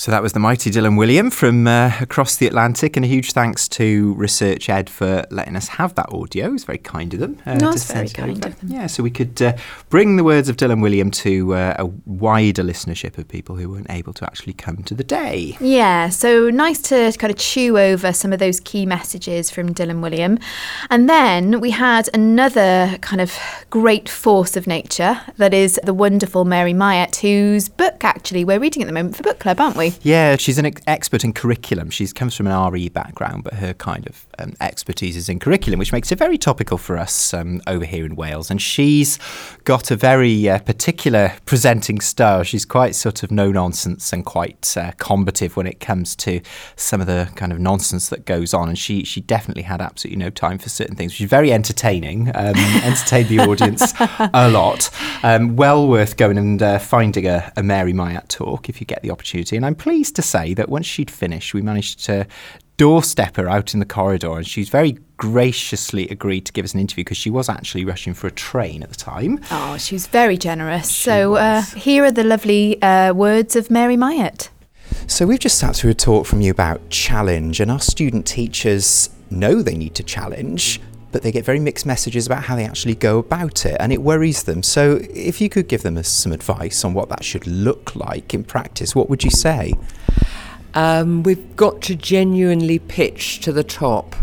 So 0.01 0.09
that 0.09 0.23
was 0.23 0.33
the 0.33 0.39
mighty 0.39 0.71
Dylan 0.71 0.95
Wiliam 0.95 1.31
from 1.31 1.67
uh, 1.67 1.91
across 2.01 2.37
the 2.37 2.47
Atlantic, 2.47 2.95
and 2.95 3.05
a 3.05 3.07
huge 3.07 3.33
thanks 3.33 3.67
to 3.67 4.15
Research 4.15 4.67
Ed 4.67 4.89
for 4.89 5.23
letting 5.29 5.55
us 5.55 5.67
have 5.67 5.93
that 5.93 6.11
audio. 6.11 6.47
It 6.47 6.53
was 6.53 6.63
very 6.63 6.79
kind 6.79 7.13
of 7.13 7.19
them. 7.19 7.37
Uh, 7.45 7.53
no, 7.53 7.71
very 7.73 8.09
kind 8.09 8.31
of 8.31 8.41
them. 8.41 8.55
Yeah, 8.65 8.87
so 8.87 9.03
we 9.03 9.11
could 9.11 9.39
uh, 9.39 9.55
bring 9.91 10.15
the 10.15 10.23
words 10.23 10.49
of 10.49 10.57
Dylan 10.57 10.79
Wiliam 10.79 11.11
to 11.17 11.53
uh, 11.53 11.75
a 11.77 11.85
wider 11.85 12.63
listenership 12.63 13.19
of 13.19 13.27
people 13.27 13.57
who 13.57 13.69
weren't 13.69 13.91
able 13.91 14.11
to 14.13 14.25
actually 14.25 14.53
come 14.53 14.77
to 14.85 14.95
the 14.95 15.03
day. 15.03 15.55
Yeah, 15.59 16.09
so 16.09 16.49
nice 16.49 16.81
to 16.81 17.15
kind 17.19 17.29
of 17.29 17.37
chew 17.37 17.77
over 17.77 18.11
some 18.11 18.33
of 18.33 18.39
those 18.39 18.59
key 18.59 18.87
messages 18.87 19.51
from 19.51 19.71
Dylan 19.71 19.99
Wiliam. 19.99 20.41
And 20.89 21.07
then 21.07 21.61
we 21.61 21.69
had 21.69 22.09
another 22.11 22.97
kind 23.01 23.21
of 23.21 23.37
great 23.69 24.09
force 24.09 24.57
of 24.57 24.65
nature 24.65 25.21
that 25.37 25.53
is 25.53 25.79
the 25.83 25.93
wonderful 25.93 26.43
Mary 26.43 26.73
Myatt, 26.73 27.17
whose 27.17 27.69
book 27.69 28.03
actually 28.03 28.43
we're 28.43 28.57
reading 28.57 28.81
at 28.81 28.87
the 28.87 28.93
moment 28.93 29.15
for 29.15 29.21
book 29.21 29.37
club, 29.37 29.59
aren't 29.59 29.77
we? 29.77 29.90
Yeah, 30.01 30.35
she's 30.37 30.57
an 30.57 30.65
ex- 30.65 30.81
expert 30.87 31.23
in 31.23 31.33
curriculum. 31.33 31.89
She 31.89 32.07
comes 32.07 32.35
from 32.35 32.47
an 32.47 32.71
RE 32.71 32.89
background, 32.89 33.43
but 33.43 33.53
her 33.55 33.73
kind 33.73 34.07
of 34.07 34.25
um, 34.41 34.53
expertise 34.59 35.15
is 35.15 35.29
in 35.29 35.39
curriculum, 35.39 35.79
which 35.79 35.91
makes 35.91 36.11
it 36.11 36.17
very 36.17 36.37
topical 36.37 36.77
for 36.77 36.97
us 36.97 37.33
um, 37.33 37.61
over 37.67 37.85
here 37.85 38.05
in 38.05 38.15
Wales. 38.15 38.49
And 38.49 38.61
she's 38.61 39.19
got 39.63 39.91
a 39.91 39.95
very 39.95 40.49
uh, 40.49 40.59
particular 40.59 41.33
presenting 41.45 41.99
style. 41.99 42.43
She's 42.43 42.65
quite 42.65 42.95
sort 42.95 43.23
of 43.23 43.31
no 43.31 43.51
nonsense 43.51 44.11
and 44.13 44.25
quite 44.25 44.75
uh, 44.77 44.91
combative 44.97 45.55
when 45.55 45.67
it 45.67 45.79
comes 45.79 46.15
to 46.17 46.41
some 46.75 47.01
of 47.01 47.07
the 47.07 47.29
kind 47.35 47.51
of 47.51 47.59
nonsense 47.59 48.09
that 48.09 48.25
goes 48.25 48.53
on. 48.53 48.69
And 48.69 48.77
she 48.77 49.03
she 49.03 49.21
definitely 49.21 49.63
had 49.63 49.81
absolutely 49.81 50.23
no 50.23 50.29
time 50.29 50.57
for 50.57 50.69
certain 50.69 50.95
things. 50.95 51.13
She's 51.13 51.29
very 51.29 51.53
entertaining, 51.53 52.29
um, 52.35 52.55
entertained 52.83 53.29
the 53.29 53.39
audience 53.39 53.93
a 53.99 54.49
lot. 54.49 54.89
Um, 55.23 55.55
well 55.55 55.87
worth 55.87 56.17
going 56.17 56.37
and 56.37 56.61
uh, 56.61 56.79
finding 56.79 57.27
a, 57.27 57.51
a 57.55 57.63
Mary 57.63 57.93
Myatt 57.93 58.29
talk 58.29 58.69
if 58.69 58.81
you 58.81 58.87
get 58.87 59.01
the 59.01 59.11
opportunity. 59.11 59.55
And 59.55 59.65
I'm 59.65 59.75
pleased 59.75 60.15
to 60.15 60.21
say 60.21 60.53
that 60.55 60.69
once 60.69 60.85
she'd 60.85 61.11
finished, 61.11 61.53
we 61.53 61.61
managed 61.61 62.03
to 62.05 62.27
doorstep 62.77 63.37
her 63.37 63.49
out 63.49 63.73
in 63.73 63.79
the 63.79 63.85
corridor, 63.85 64.37
and 64.37 64.47
she's 64.47 64.69
very 64.69 64.97
graciously 65.17 66.07
agreed 66.09 66.45
to 66.47 66.51
give 66.51 66.65
us 66.65 66.73
an 66.73 66.79
interview 66.79 67.03
because 67.03 67.17
she 67.17 67.29
was 67.29 67.47
actually 67.47 67.85
rushing 67.85 68.13
for 68.13 68.27
a 68.27 68.31
train 68.31 68.81
at 68.81 68.89
the 68.89 68.95
time. 68.95 69.39
Oh, 69.51 69.77
she 69.77 69.95
was 69.95 70.07
very 70.07 70.37
generous. 70.37 70.89
She 70.89 71.03
so 71.03 71.35
uh, 71.35 71.61
here 71.61 72.03
are 72.03 72.11
the 72.11 72.23
lovely 72.23 72.81
uh, 72.81 73.13
words 73.13 73.55
of 73.55 73.69
Mary 73.69 73.95
Myatt. 73.95 74.49
So 75.07 75.25
we've 75.25 75.39
just 75.39 75.57
sat 75.57 75.75
through 75.75 75.91
a 75.91 75.93
talk 75.93 76.25
from 76.25 76.41
you 76.41 76.51
about 76.51 76.89
challenge, 76.89 77.59
and 77.59 77.69
our 77.69 77.79
student 77.79 78.25
teachers 78.25 79.09
know 79.29 79.61
they 79.61 79.75
need 79.75 79.95
to 79.95 80.03
challenge. 80.03 80.81
But 81.11 81.23
they 81.23 81.31
get 81.33 81.43
very 81.43 81.59
mixed 81.59 81.85
messages 81.85 82.25
about 82.25 82.43
how 82.43 82.55
they 82.55 82.63
actually 82.63 82.95
go 82.95 83.19
about 83.19 83.65
it, 83.65 83.75
and 83.79 83.91
it 83.91 84.01
worries 84.01 84.43
them. 84.43 84.63
So, 84.63 85.01
if 85.13 85.41
you 85.41 85.49
could 85.49 85.67
give 85.67 85.81
them 85.81 86.01
some 86.03 86.31
advice 86.31 86.85
on 86.85 86.93
what 86.93 87.09
that 87.09 87.23
should 87.23 87.45
look 87.45 87.95
like 87.97 88.33
in 88.33 88.45
practice, 88.45 88.95
what 88.95 89.09
would 89.09 89.23
you 89.23 89.29
say? 89.29 89.73
Um, 90.73 91.23
we've 91.23 91.55
got 91.55 91.81
to 91.83 91.95
genuinely 91.95 92.79
pitch 92.79 93.39
to 93.41 93.51
the 93.51 93.63
top 93.63 94.15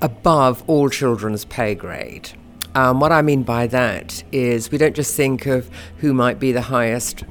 above 0.00 0.62
all 0.66 0.88
children's 0.88 1.44
pay 1.44 1.74
grade. 1.74 2.30
Um, 2.74 2.98
what 2.98 3.12
I 3.12 3.22
mean 3.22 3.44
by 3.44 3.68
that 3.68 4.24
is 4.32 4.72
we 4.72 4.78
don't 4.78 4.96
just 4.96 5.16
think 5.16 5.46
of 5.46 5.70
who 5.98 6.12
might 6.12 6.40
be 6.40 6.50
the 6.50 6.60
highest 6.60 7.22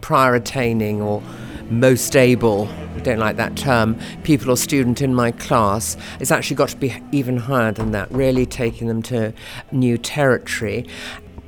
prior 0.00 0.34
attaining 0.34 1.02
or 1.02 1.22
most 1.68 2.16
able, 2.16 2.68
I 2.96 3.00
don't 3.00 3.18
like 3.18 3.36
that 3.36 3.54
term, 3.54 3.98
people 4.22 4.50
or 4.50 4.56
student 4.56 5.02
in 5.02 5.14
my 5.14 5.30
class. 5.32 5.98
It's 6.20 6.30
actually 6.30 6.56
got 6.56 6.70
to 6.70 6.76
be 6.76 6.96
even 7.12 7.36
higher 7.36 7.72
than 7.72 7.90
that, 7.90 8.10
really 8.10 8.46
taking 8.46 8.88
them 8.88 9.02
to 9.02 9.34
new 9.70 9.98
territory. 9.98 10.86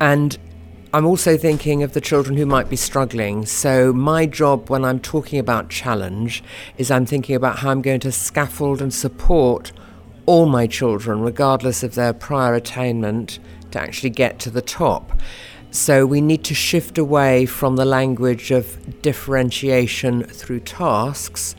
And 0.00 0.36
I'm 0.92 1.06
also 1.06 1.36
thinking 1.36 1.84
of 1.84 1.92
the 1.92 2.00
children 2.00 2.36
who 2.36 2.46
might 2.46 2.68
be 2.68 2.74
struggling. 2.74 3.46
So, 3.46 3.92
my 3.92 4.26
job 4.26 4.68
when 4.68 4.84
I'm 4.84 4.98
talking 4.98 5.38
about 5.38 5.70
challenge 5.70 6.42
is 6.78 6.90
I'm 6.90 7.06
thinking 7.06 7.36
about 7.36 7.60
how 7.60 7.70
I'm 7.70 7.80
going 7.80 8.00
to 8.00 8.10
scaffold 8.10 8.82
and 8.82 8.92
support 8.92 9.70
all 10.26 10.46
my 10.46 10.66
children, 10.66 11.20
regardless 11.20 11.84
of 11.84 11.94
their 11.94 12.12
prior 12.12 12.54
attainment, 12.54 13.38
to 13.70 13.80
actually 13.80 14.10
get 14.10 14.40
to 14.40 14.50
the 14.50 14.62
top. 14.62 15.12
So, 15.70 16.06
we 16.06 16.20
need 16.20 16.42
to 16.42 16.54
shift 16.54 16.98
away 16.98 17.46
from 17.46 17.76
the 17.76 17.84
language 17.84 18.50
of 18.50 19.00
differentiation 19.00 20.24
through 20.24 20.60
tasks 20.60 21.54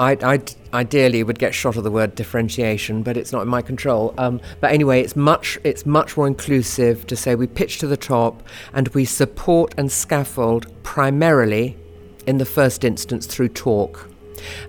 I, 0.00 0.16
I 0.22 0.40
ideally 0.72 1.22
would 1.22 1.38
get 1.38 1.54
shot 1.54 1.76
of 1.76 1.84
the 1.84 1.90
word 1.90 2.14
differentiation, 2.14 3.02
but 3.02 3.18
it's 3.18 3.32
not 3.32 3.42
in 3.42 3.48
my 3.48 3.60
control. 3.60 4.14
Um, 4.16 4.40
but 4.58 4.72
anyway, 4.72 5.02
it's 5.02 5.14
much 5.14 5.58
it's 5.62 5.84
much 5.84 6.16
more 6.16 6.26
inclusive 6.26 7.06
to 7.08 7.16
say 7.16 7.34
we 7.34 7.46
pitch 7.46 7.78
to 7.80 7.86
the 7.86 7.98
top 7.98 8.42
and 8.72 8.88
we 8.88 9.04
support 9.04 9.74
and 9.76 9.92
scaffold 9.92 10.66
primarily, 10.82 11.76
in 12.26 12.38
the 12.38 12.46
first 12.46 12.82
instance, 12.82 13.26
through 13.26 13.50
talk, 13.50 14.08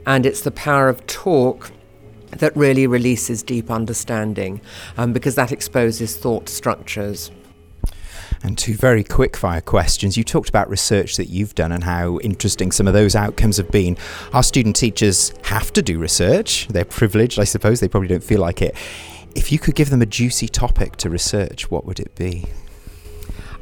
and 0.06 0.26
it's 0.26 0.42
the 0.42 0.52
power 0.52 0.90
of 0.90 1.08
talk 1.08 1.72
that 2.32 2.56
really 2.56 2.86
releases 2.86 3.42
deep 3.42 3.72
understanding, 3.72 4.60
um, 4.98 5.14
because 5.14 5.36
that 5.36 5.52
exposes 5.54 6.18
thought 6.18 6.50
structures. 6.50 7.32
And 8.44 8.58
two 8.58 8.74
very 8.74 9.04
quick 9.04 9.38
fire 9.38 9.62
questions. 9.62 10.18
You 10.18 10.24
talked 10.24 10.50
about 10.50 10.70
research 10.70 11.18
that 11.18 11.30
you've 11.30 11.54
done 11.54 11.72
and 11.72 11.84
how 11.84 12.18
interesting 12.20 12.72
some 12.72 12.88
of 12.88 12.94
those 12.94 13.16
outcomes 13.16 13.58
have 13.58 13.70
been. 13.70 13.98
Our 14.34 14.42
student 14.42 14.76
teachers 14.76 15.32
have 15.44 15.72
to 15.74 15.82
do 15.82 16.00
research. 16.00 16.68
They're 16.70 16.86
privileged, 16.86 17.40
I 17.40 17.44
suppose. 17.44 17.80
They 17.80 17.88
probably 17.88 18.10
don't 18.10 18.24
feel 18.24 18.42
like 18.42 18.62
it. 18.62 18.76
If 19.36 19.52
you 19.52 19.60
could 19.60 19.76
give 19.76 19.92
them 19.92 20.02
a 20.02 20.08
juicy 20.08 20.48
topic 20.48 20.96
to 20.98 21.10
research, 21.10 21.70
what 21.70 21.86
would 21.86 22.00
it 22.00 22.16
be? 22.16 22.46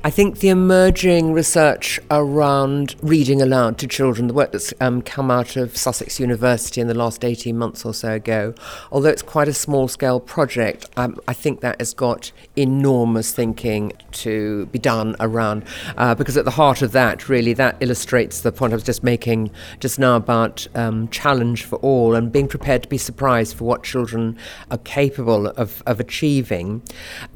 I 0.01 0.12
think 0.12 0.39
the 0.39 0.47
emerging 0.47 1.33
research 1.33 1.99
around 2.09 2.95
reading 3.01 3.41
aloud 3.41 3.77
to 3.79 3.88
children, 3.88 4.29
the 4.29 4.33
work 4.33 4.53
that's 4.53 4.73
um, 4.79 5.01
come 5.01 5.29
out 5.29 5.57
of 5.57 5.75
Sussex 5.75 6.21
University 6.21 6.79
in 6.79 6.88
the 6.88 6.93
last 6.93 7.25
18 7.25 7.57
months 7.57 7.83
or 7.83 7.93
so 7.93 8.13
ago, 8.13 8.53
although 8.93 9.09
it's 9.09 9.21
quite 9.21 9.49
a 9.49 9.53
small 9.53 9.89
scale 9.89 10.21
project, 10.21 10.85
um, 10.95 11.19
I 11.27 11.33
think 11.33 11.59
that 11.59 11.81
has 11.81 11.93
got 11.93 12.31
enormous 12.55 13.33
thinking 13.33 13.91
to 14.12 14.67
be 14.67 14.79
done 14.79 15.17
around, 15.19 15.65
uh, 15.97 16.15
because 16.15 16.38
at 16.38 16.45
the 16.45 16.51
heart 16.51 16.81
of 16.81 16.93
that, 16.93 17.27
really, 17.27 17.51
that 17.55 17.75
illustrates 17.81 18.39
the 18.39 18.53
point 18.53 18.71
I 18.71 18.77
was 18.77 18.83
just 18.83 19.03
making 19.03 19.51
just 19.81 19.99
now 19.99 20.15
about 20.15 20.65
um, 20.75 21.09
challenge 21.09 21.65
for 21.65 21.75
all 21.79 22.15
and 22.15 22.31
being 22.31 22.47
prepared 22.47 22.83
to 22.83 22.89
be 22.89 22.97
surprised 22.97 23.57
for 23.57 23.65
what 23.65 23.83
children 23.83 24.38
are 24.71 24.77
capable 24.77 25.47
of, 25.47 25.83
of 25.85 25.99
achieving. 25.99 26.83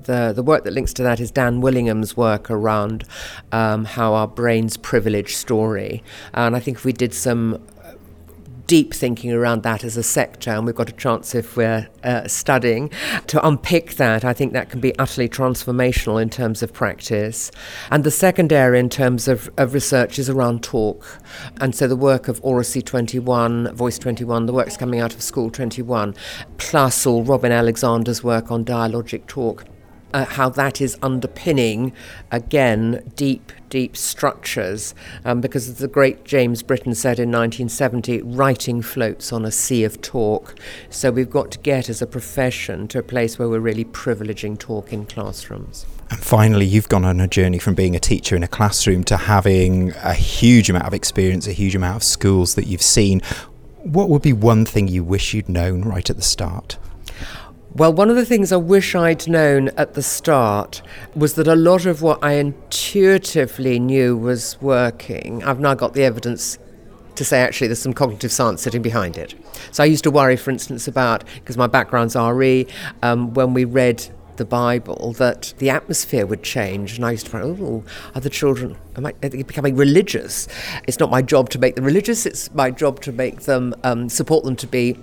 The, 0.03 0.33
the 0.35 0.43
work 0.43 0.63
that 0.63 0.73
links 0.73 0.93
to 0.93 1.03
that 1.03 1.19
is 1.19 1.31
Dan 1.31 1.61
Willingham's 1.61 2.15
work 2.17 2.49
around 2.49 3.05
um, 3.51 3.85
how 3.85 4.13
our 4.13 4.27
brains 4.27 4.77
privilege 4.77 5.35
story. 5.35 6.03
And 6.33 6.55
I 6.55 6.59
think 6.59 6.77
if 6.77 6.85
we 6.85 6.93
did 6.93 7.13
some 7.13 7.59
deep 8.67 8.93
thinking 8.93 9.31
around 9.31 9.63
that 9.63 9.83
as 9.83 9.97
a 9.97 10.03
sector, 10.03 10.51
and 10.51 10.65
we've 10.65 10.75
got 10.75 10.89
a 10.89 10.93
chance 10.93 11.35
if 11.35 11.57
we're 11.57 11.87
uh, 12.03 12.27
studying 12.27 12.89
to 13.27 13.45
unpick 13.45 13.95
that. 13.95 14.23
I 14.23 14.33
think 14.33 14.53
that 14.53 14.69
can 14.69 14.79
be 14.79 14.97
utterly 14.97 15.27
transformational 15.27 16.21
in 16.21 16.29
terms 16.29 16.63
of 16.63 16.73
practice. 16.73 17.51
And 17.91 18.03
the 18.03 18.11
second 18.11 18.53
area 18.53 18.79
in 18.79 18.89
terms 18.89 19.27
of, 19.27 19.49
of 19.57 19.73
research 19.73 20.17
is 20.17 20.29
around 20.29 20.63
talk. 20.63 21.19
And 21.59 21.75
so 21.75 21.87
the 21.87 21.95
work 21.95 22.27
of 22.27 22.39
Oracy 22.43 22.81
21, 22.81 23.75
Voice 23.75 23.99
21, 23.99 24.45
the 24.45 24.53
work's 24.53 24.77
coming 24.77 24.99
out 24.99 25.13
of 25.13 25.21
School 25.21 25.49
21, 25.49 26.15
plus 26.57 27.05
all 27.05 27.23
Robin 27.23 27.51
Alexander's 27.51 28.23
work 28.23 28.51
on 28.51 28.63
dialogic 28.63 29.27
talk 29.27 29.65
uh, 30.13 30.25
how 30.25 30.49
that 30.49 30.81
is 30.81 30.97
underpinning, 31.01 31.93
again, 32.31 33.11
deep, 33.15 33.51
deep 33.69 33.97
structures. 33.97 34.93
Um, 35.25 35.41
because 35.41 35.67
as 35.67 35.79
the 35.79 35.87
great 35.87 36.23
James 36.23 36.61
Britton 36.63 36.95
said 36.95 37.19
in 37.19 37.29
1970, 37.29 38.21
writing 38.21 38.81
floats 38.81 39.33
on 39.33 39.45
a 39.45 39.51
sea 39.51 39.83
of 39.83 40.01
talk. 40.01 40.55
So 40.89 41.11
we've 41.11 41.29
got 41.29 41.51
to 41.51 41.59
get 41.59 41.89
as 41.89 42.01
a 42.01 42.07
profession 42.07 42.87
to 42.89 42.99
a 42.99 43.03
place 43.03 43.39
where 43.39 43.49
we're 43.49 43.59
really 43.59 43.85
privileging 43.85 44.57
talk 44.57 44.93
in 44.93 45.05
classrooms. 45.05 45.85
And 46.09 46.19
finally, 46.19 46.65
you've 46.65 46.89
gone 46.89 47.05
on 47.05 47.19
a 47.19 47.27
journey 47.27 47.57
from 47.57 47.73
being 47.73 47.95
a 47.95 47.99
teacher 47.99 48.35
in 48.35 48.43
a 48.43 48.47
classroom 48.47 49.03
to 49.05 49.17
having 49.17 49.91
a 50.03 50.13
huge 50.13 50.69
amount 50.69 50.85
of 50.85 50.93
experience, 50.93 51.47
a 51.47 51.53
huge 51.53 51.75
amount 51.75 51.95
of 51.95 52.03
schools 52.03 52.55
that 52.55 52.67
you've 52.67 52.83
seen 52.83 53.21
What 53.83 54.07
would 54.07 54.21
be 54.21 54.31
one 54.31 54.63
thing 54.63 54.87
you 54.87 55.03
wish 55.03 55.33
you'd 55.33 55.49
known 55.49 55.81
right 55.81 56.09
at 56.09 56.15
the 56.15 56.21
start? 56.21 56.77
Well, 57.75 57.91
one 57.91 58.11
of 58.11 58.15
the 58.15 58.25
things 58.25 58.51
I 58.51 58.57
wish 58.57 58.93
I'd 58.93 59.27
known 59.27 59.69
at 59.69 59.95
the 59.95 60.03
start 60.03 60.83
was 61.15 61.33
that 61.33 61.47
a 61.47 61.55
lot 61.55 61.87
of 61.87 62.03
what 62.03 62.23
I 62.23 62.33
intuitively 62.33 63.79
knew 63.79 64.15
was 64.15 64.61
working, 64.61 65.43
I've 65.43 65.59
now 65.59 65.73
got 65.73 65.95
the 65.95 66.03
evidence 66.03 66.59
to 67.15 67.25
say 67.25 67.41
actually 67.41 67.69
there's 67.69 67.81
some 67.81 67.93
cognitive 67.93 68.31
science 68.31 68.61
sitting 68.61 68.83
behind 68.83 69.17
it. 69.17 69.33
So 69.71 69.81
I 69.81 69.87
used 69.87 70.03
to 70.03 70.11
worry, 70.11 70.37
for 70.37 70.51
instance, 70.51 70.87
about, 70.87 71.23
because 71.33 71.57
my 71.57 71.65
background's 71.65 72.15
RE, 72.15 72.67
um, 73.01 73.33
when 73.33 73.55
we 73.55 73.65
read 73.65 74.07
the 74.35 74.45
Bible 74.45 75.13
that 75.13 75.55
the 75.57 75.71
atmosphere 75.71 76.27
would 76.27 76.43
change. 76.43 76.97
And 76.97 77.05
I 77.05 77.11
used 77.11 77.25
to 77.25 77.31
find, 77.31 77.59
oh, 77.59 77.83
are 78.13 78.21
the 78.21 78.29
children 78.29 78.77
am 78.95 79.07
I, 79.07 79.13
they 79.21 79.41
becoming 79.41 79.75
religious? 79.75 80.47
It's 80.87 80.99
not 80.99 81.09
my 81.09 81.23
job 81.23 81.49
to 81.49 81.57
make 81.57 81.73
them 81.73 81.85
religious, 81.85 82.27
it's 82.27 82.53
my 82.53 82.69
job 82.69 83.01
to 83.01 83.11
make 83.11 83.41
them, 83.41 83.73
um, 83.83 84.09
support 84.09 84.43
them 84.43 84.55
to 84.57 84.67
be 84.67 84.95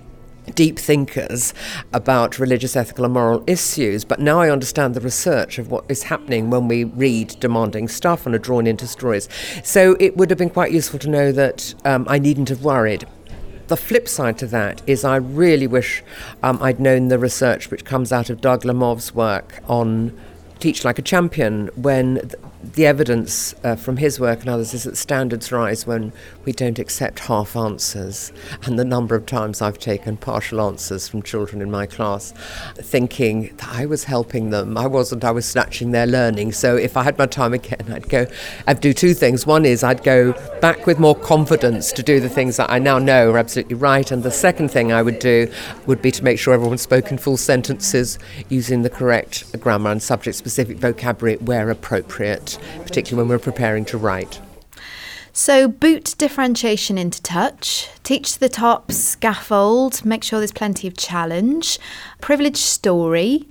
deep 0.55 0.79
thinkers 0.79 1.53
about 1.93 2.39
religious, 2.39 2.75
ethical, 2.75 3.05
and 3.05 3.13
moral 3.13 3.43
issues. 3.47 4.03
But 4.03 4.19
now 4.19 4.39
I 4.39 4.49
understand 4.49 4.95
the 4.95 5.01
research 5.01 5.57
of 5.59 5.69
what 5.69 5.85
is 5.89 6.03
happening 6.03 6.49
when 6.49 6.67
we 6.67 6.83
read 6.83 7.35
demanding 7.39 7.87
stuff 7.87 8.25
and 8.25 8.35
are 8.35 8.39
drawn 8.39 8.67
into 8.67 8.87
stories. 8.87 9.29
So 9.63 9.95
it 9.99 10.17
would 10.17 10.29
have 10.29 10.39
been 10.39 10.49
quite 10.49 10.71
useful 10.71 10.99
to 10.99 11.09
know 11.09 11.31
that 11.31 11.73
um, 11.85 12.05
I 12.09 12.19
needn't 12.19 12.49
have 12.49 12.63
worried. 12.63 13.05
The 13.67 13.77
flip 13.77 14.09
side 14.09 14.37
to 14.39 14.47
that 14.47 14.81
is 14.85 15.05
I 15.05 15.15
really 15.15 15.67
wish 15.67 16.03
um, 16.43 16.61
I'd 16.61 16.79
known 16.79 17.07
the 17.07 17.17
research 17.17 17.71
which 17.71 17.85
comes 17.85 18.11
out 18.11 18.29
of 18.29 18.41
Doug 18.41 18.63
Lemov's 18.63 19.15
work 19.15 19.61
on 19.69 20.19
Teach 20.59 20.83
Like 20.83 20.99
a 20.99 21.01
Champion 21.01 21.69
when 21.75 22.29
the 22.63 22.85
evidence 22.85 23.55
uh, 23.63 23.75
from 23.75 23.97
his 23.97 24.19
work 24.19 24.41
and 24.41 24.49
others 24.49 24.73
is 24.73 24.83
that 24.83 24.95
standards 24.95 25.51
rise 25.51 25.87
when 25.87 26.13
we 26.45 26.51
don't 26.51 26.79
accept 26.79 27.19
half 27.19 27.55
answers. 27.55 28.31
And 28.63 28.77
the 28.77 28.85
number 28.85 29.15
of 29.15 29.25
times 29.25 29.61
I've 29.61 29.79
taken 29.79 30.17
partial 30.17 30.61
answers 30.61 31.07
from 31.07 31.23
children 31.23 31.61
in 31.61 31.71
my 31.71 31.85
class, 31.85 32.33
thinking 32.75 33.53
that 33.57 33.69
I 33.69 33.85
was 33.85 34.03
helping 34.03 34.51
them. 34.51 34.77
I 34.77 34.87
wasn't, 34.87 35.23
I 35.23 35.31
was 35.31 35.45
snatching 35.45 35.91
their 35.91 36.05
learning. 36.05 36.51
So 36.51 36.75
if 36.75 36.97
I 36.97 37.03
had 37.03 37.17
my 37.17 37.25
time 37.25 37.53
again, 37.53 37.85
I'd 37.91 38.09
go, 38.09 38.27
I'd 38.67 38.81
do 38.81 38.93
two 38.93 39.13
things. 39.13 39.45
One 39.45 39.65
is 39.65 39.83
I'd 39.83 40.03
go 40.03 40.33
back 40.61 40.85
with 40.85 40.99
more 40.99 41.15
confidence 41.15 41.91
to 41.93 42.03
do 42.03 42.19
the 42.19 42.29
things 42.29 42.57
that 42.57 42.69
I 42.69 42.79
now 42.79 42.99
know 42.99 43.31
are 43.31 43.37
absolutely 43.37 43.75
right. 43.75 44.09
And 44.11 44.23
the 44.23 44.31
second 44.31 44.69
thing 44.69 44.91
I 44.91 45.01
would 45.01 45.19
do 45.19 45.51
would 45.87 46.01
be 46.01 46.11
to 46.11 46.23
make 46.23 46.37
sure 46.37 46.53
everyone 46.53 46.77
spoke 46.77 47.11
in 47.11 47.17
full 47.17 47.37
sentences 47.37 48.19
using 48.49 48.83
the 48.83 48.89
correct 48.89 49.59
grammar 49.59 49.91
and 49.91 50.01
subject 50.01 50.37
specific 50.37 50.77
vocabulary 50.77 51.37
where 51.37 51.69
appropriate 51.69 52.50
particularly 52.83 53.23
when 53.23 53.29
we're 53.29 53.43
preparing 53.43 53.85
to 53.85 53.97
write. 53.97 54.39
So, 55.33 55.67
boot 55.67 56.15
differentiation 56.17 56.97
into 56.97 57.21
touch, 57.21 57.89
teach 58.03 58.33
to 58.33 58.39
the 58.39 58.49
top, 58.49 58.91
scaffold, 58.91 60.03
make 60.03 60.23
sure 60.23 60.39
there's 60.39 60.51
plenty 60.51 60.87
of 60.87 60.97
challenge, 60.97 61.79
privileged 62.19 62.57
story, 62.57 63.47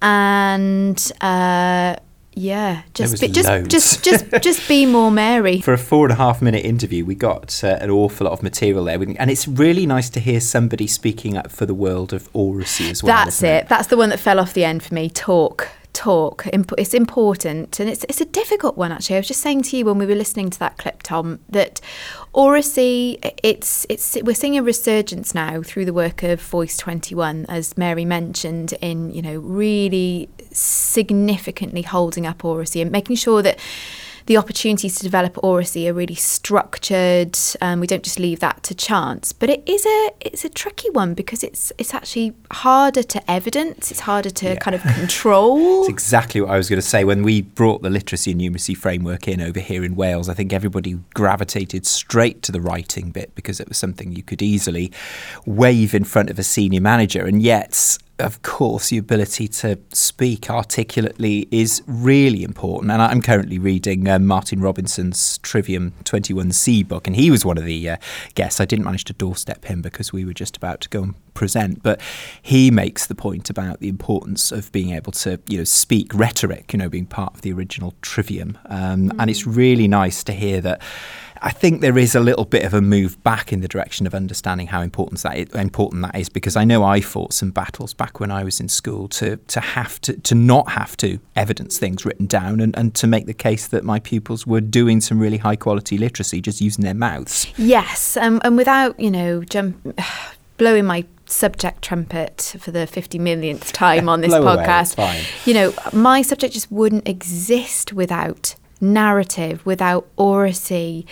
and 0.00 1.12
uh, 1.20 1.96
yeah, 2.38 2.82
just 2.94 3.20
be, 3.20 3.28
just, 3.28 3.68
just 3.68 4.04
just 4.04 4.24
just 4.42 4.68
be 4.68 4.86
more 4.86 5.10
Mary. 5.10 5.60
For 5.60 5.74
a 5.74 5.78
four 5.78 6.06
and 6.06 6.12
a 6.12 6.16
half 6.16 6.40
minute 6.40 6.64
interview, 6.64 7.04
we 7.04 7.14
got 7.14 7.62
uh, 7.62 7.78
an 7.80 7.90
awful 7.90 8.24
lot 8.26 8.32
of 8.32 8.42
material 8.42 8.84
there, 8.84 9.02
and 9.02 9.30
it's 9.30 9.46
really 9.46 9.84
nice 9.84 10.08
to 10.10 10.20
hear 10.20 10.40
somebody 10.40 10.86
speaking 10.86 11.36
up 11.36 11.50
for 11.50 11.66
the 11.66 11.74
world 11.74 12.12
of 12.12 12.28
oracy 12.32 12.90
as 12.90 13.02
well. 13.02 13.14
That's 13.14 13.42
it. 13.42 13.46
it. 13.48 13.68
That's 13.68 13.88
the 13.88 13.96
one 13.96 14.08
that 14.10 14.18
fell 14.18 14.40
off 14.40 14.54
the 14.54 14.64
end 14.64 14.82
for 14.82 14.94
me. 14.94 15.10
Talk 15.10 15.68
talk. 15.98 16.46
It's 16.52 16.94
important, 16.94 17.80
and 17.80 17.90
it's 17.90 18.04
it's 18.04 18.20
a 18.20 18.24
difficult 18.24 18.76
one 18.76 18.92
actually. 18.92 19.16
I 19.16 19.18
was 19.18 19.26
just 19.26 19.40
saying 19.40 19.62
to 19.62 19.76
you 19.76 19.84
when 19.84 19.98
we 19.98 20.06
were 20.06 20.14
listening 20.14 20.48
to 20.50 20.58
that 20.60 20.78
clip, 20.78 21.02
Tom, 21.02 21.40
that 21.48 21.80
oracy. 22.32 23.18
It's 23.42 23.84
it's 23.88 24.16
we're 24.22 24.36
seeing 24.36 24.56
a 24.56 24.62
resurgence 24.62 25.34
now 25.34 25.60
through 25.60 25.86
the 25.86 25.92
work 25.92 26.22
of 26.22 26.40
Voice 26.40 26.76
Twenty 26.76 27.16
One, 27.16 27.46
as 27.48 27.76
Mary 27.76 28.04
mentioned, 28.04 28.74
in 28.80 29.10
you 29.10 29.22
know 29.22 29.38
really 29.38 30.28
significantly 30.52 31.82
holding 31.82 32.26
up 32.26 32.44
oracy 32.44 32.80
and 32.80 32.92
making 32.92 33.16
sure 33.16 33.42
that 33.42 33.58
the 34.28 34.36
opportunities 34.36 34.94
to 34.94 35.02
develop 35.02 35.42
oracy 35.42 35.88
are 35.88 35.94
really 35.94 36.14
structured. 36.14 37.36
Um, 37.62 37.80
we 37.80 37.86
don't 37.86 38.02
just 38.02 38.18
leave 38.18 38.40
that 38.40 38.62
to 38.64 38.74
chance. 38.74 39.32
But 39.32 39.48
it 39.48 39.66
is 39.66 39.86
a 39.86 40.10
it's 40.20 40.44
a 40.44 40.50
tricky 40.50 40.90
one 40.90 41.14
because 41.14 41.42
it's 41.42 41.72
it's 41.78 41.94
actually 41.94 42.34
harder 42.52 43.02
to 43.02 43.30
evidence. 43.30 43.90
It's 43.90 44.00
harder 44.00 44.28
to 44.28 44.48
yeah. 44.48 44.56
kind 44.56 44.74
of 44.74 44.82
control. 44.94 45.80
It's 45.80 45.88
exactly 45.88 46.42
what 46.42 46.50
I 46.50 46.58
was 46.58 46.68
going 46.68 46.80
to 46.80 46.86
say. 46.86 47.04
When 47.04 47.22
we 47.22 47.40
brought 47.40 47.80
the 47.80 47.88
literacy 47.88 48.32
and 48.32 48.40
numeracy 48.40 48.76
framework 48.76 49.26
in 49.28 49.40
over 49.40 49.60
here 49.60 49.82
in 49.82 49.96
Wales, 49.96 50.28
I 50.28 50.34
think 50.34 50.52
everybody 50.52 50.98
gravitated 51.14 51.86
straight 51.86 52.42
to 52.42 52.52
the 52.52 52.60
writing 52.60 53.10
bit 53.10 53.34
because 53.34 53.60
it 53.60 53.68
was 53.68 53.78
something 53.78 54.12
you 54.12 54.22
could 54.22 54.42
easily 54.42 54.92
wave 55.46 55.94
in 55.94 56.04
front 56.04 56.28
of 56.28 56.38
a 56.38 56.42
senior 56.42 56.82
manager. 56.82 57.24
And 57.24 57.40
yet, 57.40 57.96
of 58.18 58.42
course, 58.42 58.88
the 58.88 58.98
ability 58.98 59.46
to 59.48 59.78
speak 59.92 60.50
articulately 60.50 61.46
is 61.50 61.82
really 61.86 62.42
important. 62.42 62.90
And 62.90 63.00
I'm 63.00 63.22
currently 63.22 63.58
reading 63.58 64.08
uh, 64.08 64.18
Martin 64.18 64.60
Robinson's 64.60 65.38
Trivium 65.38 65.92
21C 66.04 66.86
book, 66.86 67.06
and 67.06 67.14
he 67.14 67.30
was 67.30 67.44
one 67.44 67.58
of 67.58 67.64
the 67.64 67.90
uh, 67.90 67.96
guests. 68.34 68.60
I 68.60 68.64
didn't 68.64 68.84
manage 68.84 69.04
to 69.04 69.12
doorstep 69.12 69.66
him 69.66 69.82
because 69.82 70.12
we 70.12 70.24
were 70.24 70.34
just 70.34 70.56
about 70.56 70.80
to 70.80 70.88
go 70.88 71.02
and 71.02 71.34
present, 71.34 71.82
but 71.84 72.00
he 72.42 72.70
makes 72.70 73.06
the 73.06 73.14
point 73.14 73.50
about 73.50 73.78
the 73.78 73.88
importance 73.88 74.50
of 74.50 74.72
being 74.72 74.90
able 74.90 75.12
to, 75.12 75.40
you 75.48 75.58
know, 75.58 75.64
speak 75.64 76.12
rhetoric, 76.12 76.72
you 76.72 76.78
know, 76.78 76.88
being 76.88 77.06
part 77.06 77.34
of 77.34 77.42
the 77.42 77.52
original 77.52 77.94
Trivium. 78.02 78.58
Um, 78.66 79.10
mm. 79.10 79.16
And 79.20 79.30
it's 79.30 79.46
really 79.46 79.86
nice 79.86 80.24
to 80.24 80.32
hear 80.32 80.60
that 80.62 80.82
I 81.42 81.50
think 81.50 81.80
there 81.80 81.98
is 81.98 82.14
a 82.14 82.20
little 82.20 82.44
bit 82.44 82.64
of 82.64 82.74
a 82.74 82.80
move 82.80 83.22
back 83.22 83.52
in 83.52 83.60
the 83.60 83.68
direction 83.68 84.06
of 84.06 84.14
understanding 84.14 84.66
how 84.68 84.80
important 84.80 85.22
that 85.22 85.36
is, 85.36 85.48
important 85.50 86.02
that 86.02 86.16
is 86.16 86.28
because 86.28 86.56
I 86.56 86.64
know 86.64 86.84
I 86.84 87.00
fought 87.00 87.32
some 87.32 87.50
battles 87.50 87.94
back 87.94 88.20
when 88.20 88.30
I 88.30 88.44
was 88.44 88.60
in 88.60 88.68
school 88.68 89.08
to 89.08 89.36
to 89.36 89.60
have 89.60 90.00
to 90.02 90.14
to 90.14 90.34
not 90.34 90.70
have 90.70 90.96
to 90.98 91.18
evidence 91.36 91.78
things 91.78 92.04
written 92.04 92.26
down 92.26 92.60
and, 92.60 92.76
and 92.76 92.94
to 92.96 93.06
make 93.06 93.26
the 93.26 93.34
case 93.34 93.68
that 93.68 93.84
my 93.84 94.00
pupils 94.00 94.46
were 94.46 94.60
doing 94.60 95.00
some 95.00 95.18
really 95.18 95.38
high 95.38 95.56
quality 95.56 95.98
literacy 95.98 96.40
just 96.40 96.60
using 96.60 96.84
their 96.84 96.94
mouths. 96.94 97.46
Yes, 97.56 98.16
um, 98.16 98.40
and 98.44 98.56
without 98.56 98.98
you 98.98 99.10
know 99.10 99.44
jump, 99.44 99.96
blowing 100.56 100.84
my 100.84 101.04
subject 101.26 101.82
trumpet 101.82 102.56
for 102.58 102.70
the 102.70 102.86
50 102.86 103.18
millionth 103.18 103.72
time 103.72 104.08
on 104.08 104.20
this 104.22 104.32
podcast. 104.32 104.98
Away, 104.98 105.24
you 105.44 105.54
know, 105.54 105.72
my 105.92 106.22
subject 106.22 106.54
just 106.54 106.72
wouldn't 106.72 107.06
exist 107.06 107.92
without 107.92 108.54
narrative, 108.80 109.64
without 109.66 110.06
oracy. 110.16 111.06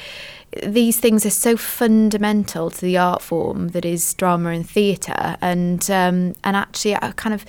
These 0.62 0.98
things 1.00 1.26
are 1.26 1.30
so 1.30 1.56
fundamental 1.56 2.70
to 2.70 2.80
the 2.80 2.96
art 2.96 3.20
form 3.20 3.68
that 3.68 3.84
is 3.84 4.14
drama 4.14 4.50
and 4.50 4.68
theatre, 4.68 5.36
and 5.40 5.82
um, 5.90 6.34
and 6.44 6.56
actually, 6.56 6.96
I 6.96 7.12
kind 7.16 7.34
of 7.34 7.44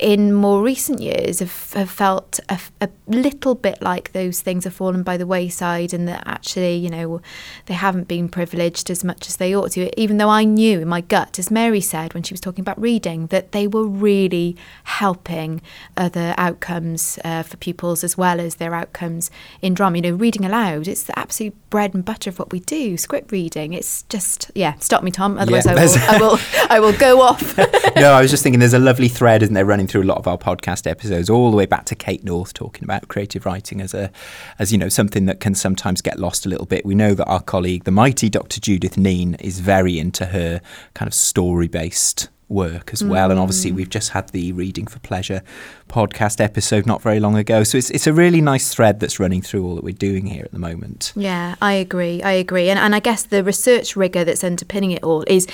in 0.00 0.32
more 0.32 0.62
recent 0.62 1.00
years 1.00 1.40
have, 1.40 1.72
have 1.74 1.90
felt 1.90 2.40
a, 2.48 2.58
a, 2.80 2.88
little 3.06 3.54
bit 3.54 3.82
like 3.82 4.12
those 4.12 4.40
things 4.40 4.64
have 4.64 4.72
fallen 4.72 5.02
by 5.02 5.16
the 5.16 5.26
wayside 5.26 5.92
and 5.92 6.08
that 6.08 6.22
actually, 6.26 6.74
you 6.74 6.88
know, 6.88 7.20
they 7.66 7.74
haven't 7.74 8.08
been 8.08 8.28
privileged 8.28 8.88
as 8.88 9.04
much 9.04 9.28
as 9.28 9.36
they 9.36 9.54
ought 9.54 9.72
to. 9.72 10.00
Even 10.00 10.16
though 10.16 10.30
I 10.30 10.44
knew 10.44 10.80
in 10.80 10.88
my 10.88 11.02
gut, 11.02 11.38
as 11.38 11.50
Mary 11.50 11.82
said 11.82 12.14
when 12.14 12.22
she 12.22 12.32
was 12.32 12.40
talking 12.40 12.62
about 12.62 12.80
reading, 12.80 13.26
that 13.26 13.52
they 13.52 13.66
were 13.66 13.86
really 13.86 14.56
helping 14.84 15.60
other 15.98 16.34
outcomes 16.38 17.18
uh, 17.22 17.42
for 17.42 17.58
pupils 17.58 18.02
as 18.02 18.16
well 18.16 18.40
as 18.40 18.54
their 18.54 18.74
outcomes 18.74 19.30
in 19.60 19.74
drama. 19.74 19.98
You 19.98 20.02
know, 20.02 20.14
reading 20.14 20.46
aloud, 20.46 20.88
it's 20.88 21.02
the 21.02 21.18
absolute 21.18 21.54
bread 21.68 21.92
and 21.92 22.04
butter 22.04 22.30
of 22.30 22.38
what 22.38 22.52
we 22.52 22.60
do. 22.60 22.96
Script 22.96 23.32
reading, 23.32 23.74
it's 23.74 24.04
just, 24.04 24.50
yeah, 24.54 24.76
stop 24.78 25.02
me, 25.02 25.10
Tom. 25.10 25.36
Otherwise, 25.36 25.66
yeah, 25.66 25.72
I, 25.72 25.84
will, 25.84 25.98
I, 25.98 26.18
will, 26.18 26.38
I 26.70 26.80
will 26.80 26.98
go 26.98 27.20
off. 27.20 27.58
no, 27.96 28.12
I 28.12 28.22
was 28.22 28.30
just 28.30 28.42
thinking 28.42 28.60
there's 28.60 28.72
a 28.72 28.78
lovely 28.78 29.08
thread, 29.08 29.42
isn't 29.42 29.54
there, 29.54 29.66
running 29.66 29.89
through 29.90 30.02
a 30.02 30.04
lot 30.04 30.18
of 30.18 30.26
our 30.26 30.38
podcast 30.38 30.88
episodes, 30.88 31.28
all 31.28 31.50
the 31.50 31.56
way 31.56 31.66
back 31.66 31.84
to 31.86 31.94
Kate 31.94 32.24
North 32.24 32.54
talking 32.54 32.84
about 32.84 33.08
creative 33.08 33.44
writing 33.44 33.80
as 33.80 33.92
a, 33.92 34.10
as 34.58 34.70
you 34.72 34.78
know, 34.78 34.88
something 34.88 35.26
that 35.26 35.40
can 35.40 35.54
sometimes 35.54 36.00
get 36.00 36.18
lost 36.18 36.46
a 36.46 36.48
little 36.48 36.66
bit. 36.66 36.86
We 36.86 36.94
know 36.94 37.14
that 37.14 37.26
our 37.26 37.42
colleague, 37.42 37.84
the 37.84 37.90
mighty 37.90 38.30
Dr. 38.30 38.60
Judith 38.60 38.96
Neen, 38.96 39.34
is 39.36 39.60
very 39.60 39.98
into 39.98 40.26
her 40.26 40.60
kind 40.94 41.08
of 41.08 41.14
story 41.14 41.68
based 41.68 42.28
work 42.50 42.90
as 42.92 43.02
well. 43.02 43.28
Mm. 43.28 43.32
And 43.32 43.40
obviously, 43.40 43.70
mm. 43.70 43.76
we've 43.76 43.90
just 43.90 44.10
had 44.10 44.28
the 44.30 44.52
Reading 44.52 44.86
for 44.86 44.98
Pleasure 44.98 45.42
podcast 45.90 46.40
episode 46.40 46.86
not 46.86 47.02
very 47.02 47.20
long 47.20 47.36
ago. 47.36 47.64
So 47.64 47.76
it's, 47.76 47.90
it's 47.90 48.06
a 48.06 48.12
really 48.12 48.40
nice 48.40 48.72
thread 48.72 49.00
that's 49.00 49.18
running 49.18 49.42
through 49.42 49.64
all 49.66 49.74
that 49.74 49.84
we're 49.84 49.92
doing 49.92 50.26
here 50.26 50.44
at 50.44 50.52
the 50.52 50.58
moment. 50.58 51.12
Yeah, 51.16 51.56
I 51.60 51.74
agree. 51.74 52.22
I 52.22 52.32
agree. 52.32 52.70
And, 52.70 52.78
and 52.78 52.94
I 52.94 53.00
guess 53.00 53.24
the 53.24 53.42
research 53.42 53.96
rigor 53.96 54.24
that's 54.24 54.44
underpinning 54.44 54.92
it 54.92 55.02
all 55.02 55.24
is, 55.26 55.46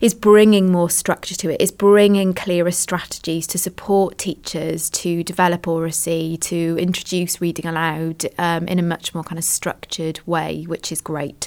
is 0.00 0.14
bringing 0.14 0.72
more 0.72 0.90
structure 0.90 1.34
to 1.36 1.50
it, 1.50 1.60
is 1.60 1.70
bringing 1.70 2.34
clearer 2.34 2.70
strategies 2.70 3.46
to 3.48 3.58
support 3.58 4.18
teachers 4.18 4.90
to 4.90 5.22
develop 5.22 5.68
oracy, 5.68 6.36
to 6.38 6.76
introduce 6.78 7.40
reading 7.40 7.66
aloud 7.66 8.24
um, 8.38 8.66
in 8.68 8.78
a 8.78 8.82
much 8.82 9.14
more 9.14 9.24
kind 9.24 9.38
of 9.38 9.44
structured 9.44 10.20
way, 10.26 10.64
which 10.64 10.90
is 10.90 11.00
great. 11.00 11.46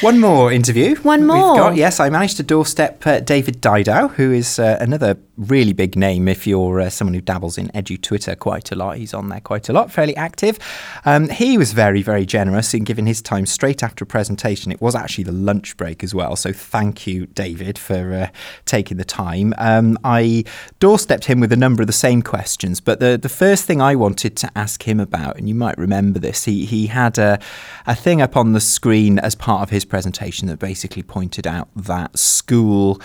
One 0.00 0.20
more 0.20 0.52
interview. 0.52 0.96
One 0.96 1.26
more. 1.26 1.56
Got, 1.56 1.76
yes, 1.76 2.00
I 2.00 2.10
managed 2.10 2.36
to 2.36 2.42
doorstep 2.42 3.06
uh, 3.06 3.20
David 3.20 3.60
Didau, 3.60 4.10
who 4.12 4.32
is 4.32 4.58
uh, 4.58 4.76
another 4.80 5.16
really 5.36 5.72
big 5.72 5.96
name 5.96 6.28
if 6.28 6.46
you're 6.46 6.80
uh, 6.80 6.90
someone 6.90 7.14
who 7.14 7.20
dabbles 7.20 7.56
in 7.56 7.69
edu 7.74 8.00
Twitter 8.00 8.34
quite 8.34 8.72
a 8.72 8.74
lot. 8.74 8.96
He's 8.96 9.14
on 9.14 9.28
there 9.28 9.40
quite 9.40 9.68
a 9.68 9.72
lot, 9.72 9.90
fairly 9.90 10.16
active. 10.16 10.58
Um, 11.04 11.28
he 11.28 11.58
was 11.58 11.72
very, 11.72 12.02
very 12.02 12.26
generous 12.26 12.74
in 12.74 12.84
giving 12.84 13.06
his 13.06 13.22
time 13.22 13.46
straight 13.46 13.82
after 13.82 14.04
a 14.04 14.06
presentation. 14.06 14.72
It 14.72 14.80
was 14.80 14.94
actually 14.94 15.24
the 15.24 15.32
lunch 15.32 15.76
break 15.76 16.02
as 16.02 16.14
well. 16.14 16.36
So 16.36 16.52
thank 16.52 17.06
you, 17.06 17.26
David, 17.26 17.78
for 17.78 18.12
uh, 18.12 18.28
taking 18.64 18.96
the 18.96 19.04
time. 19.04 19.54
Um, 19.58 19.98
I 20.04 20.44
doorstepped 20.80 21.24
him 21.24 21.40
with 21.40 21.52
a 21.52 21.56
number 21.56 21.82
of 21.82 21.86
the 21.86 21.92
same 21.92 22.22
questions, 22.22 22.80
but 22.80 23.00
the, 23.00 23.18
the 23.20 23.28
first 23.28 23.64
thing 23.64 23.80
I 23.80 23.94
wanted 23.94 24.36
to 24.36 24.50
ask 24.56 24.82
him 24.82 25.00
about, 25.00 25.36
and 25.36 25.48
you 25.48 25.54
might 25.54 25.78
remember 25.78 26.18
this, 26.18 26.44
he, 26.44 26.64
he 26.64 26.86
had 26.86 27.18
a, 27.18 27.38
a 27.86 27.94
thing 27.94 28.22
up 28.22 28.36
on 28.36 28.52
the 28.52 28.60
screen 28.60 29.18
as 29.18 29.34
part 29.34 29.62
of 29.62 29.70
his 29.70 29.84
presentation 29.84 30.48
that 30.48 30.58
basically 30.58 31.02
pointed 31.02 31.46
out 31.46 31.68
that 31.76 32.18
school 32.18 33.00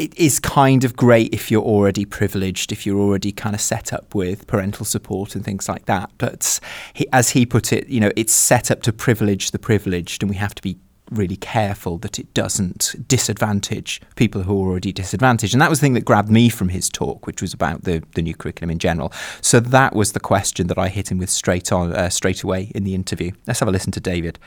it 0.00 0.16
is 0.16 0.40
kind 0.40 0.82
of 0.82 0.96
great 0.96 1.34
if 1.34 1.50
you're 1.50 1.62
already 1.62 2.06
privileged, 2.06 2.72
if 2.72 2.86
you're 2.86 2.98
already 2.98 3.32
kind 3.32 3.54
of 3.54 3.60
set 3.60 3.92
up 3.92 4.14
with 4.14 4.46
parental 4.46 4.86
support 4.86 5.34
and 5.34 5.44
things 5.44 5.68
like 5.68 5.84
that. 5.84 6.10
But 6.16 6.58
he, 6.94 7.06
as 7.12 7.30
he 7.30 7.44
put 7.44 7.70
it, 7.70 7.86
you 7.88 8.00
know, 8.00 8.10
it's 8.16 8.32
set 8.32 8.70
up 8.70 8.80
to 8.84 8.94
privilege 8.94 9.50
the 9.50 9.58
privileged, 9.58 10.22
and 10.22 10.30
we 10.30 10.36
have 10.36 10.54
to 10.54 10.62
be 10.62 10.78
really 11.10 11.36
careful 11.36 11.98
that 11.98 12.18
it 12.18 12.32
doesn't 12.34 12.94
disadvantage 13.08 14.00
people 14.16 14.42
who 14.42 14.54
are 14.62 14.68
already 14.68 14.92
disadvantaged. 14.92 15.54
And 15.54 15.60
that 15.60 15.70
was 15.70 15.80
the 15.80 15.84
thing 15.84 15.94
that 15.94 16.04
grabbed 16.04 16.30
me 16.30 16.48
from 16.48 16.68
his 16.68 16.88
talk, 16.88 17.26
which 17.26 17.42
was 17.42 17.52
about 17.52 17.84
the, 17.84 18.02
the 18.14 18.22
new 18.22 18.34
curriculum 18.34 18.70
in 18.70 18.78
general. 18.78 19.12
So 19.40 19.60
that 19.60 19.94
was 19.94 20.12
the 20.12 20.20
question 20.20 20.68
that 20.68 20.78
I 20.78 20.88
hit 20.88 21.10
him 21.10 21.18
with 21.18 21.30
straight 21.30 21.72
on, 21.72 21.92
uh, 21.92 22.08
straight 22.10 22.42
away 22.42 22.70
in 22.74 22.84
the 22.84 22.94
interview. 22.94 23.32
Let's 23.46 23.60
have 23.60 23.68
a 23.68 23.72
listen 23.72 23.92
to 23.92 24.00
David. 24.00 24.38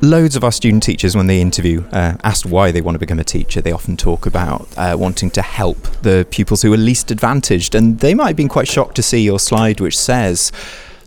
Loads 0.00 0.36
of 0.36 0.44
our 0.44 0.52
student 0.52 0.82
teachers, 0.82 1.16
when 1.16 1.26
they 1.26 1.40
interview, 1.40 1.84
uh, 1.92 2.16
asked 2.22 2.46
why 2.46 2.70
they 2.70 2.80
want 2.80 2.94
to 2.94 2.98
become 2.98 3.18
a 3.18 3.24
teacher, 3.24 3.60
they 3.60 3.72
often 3.72 3.96
talk 3.96 4.26
about 4.26 4.68
uh, 4.76 4.96
wanting 4.98 5.30
to 5.30 5.42
help 5.42 5.78
the 6.02 6.26
pupils 6.30 6.62
who 6.62 6.72
are 6.72 6.76
least 6.76 7.10
advantaged. 7.10 7.74
And 7.74 7.98
they 8.00 8.14
might 8.14 8.28
have 8.28 8.36
been 8.36 8.48
quite 8.48 8.68
shocked 8.68 8.96
to 8.96 9.02
see 9.02 9.24
your 9.24 9.38
slide, 9.38 9.80
which 9.80 9.96
says, 9.98 10.52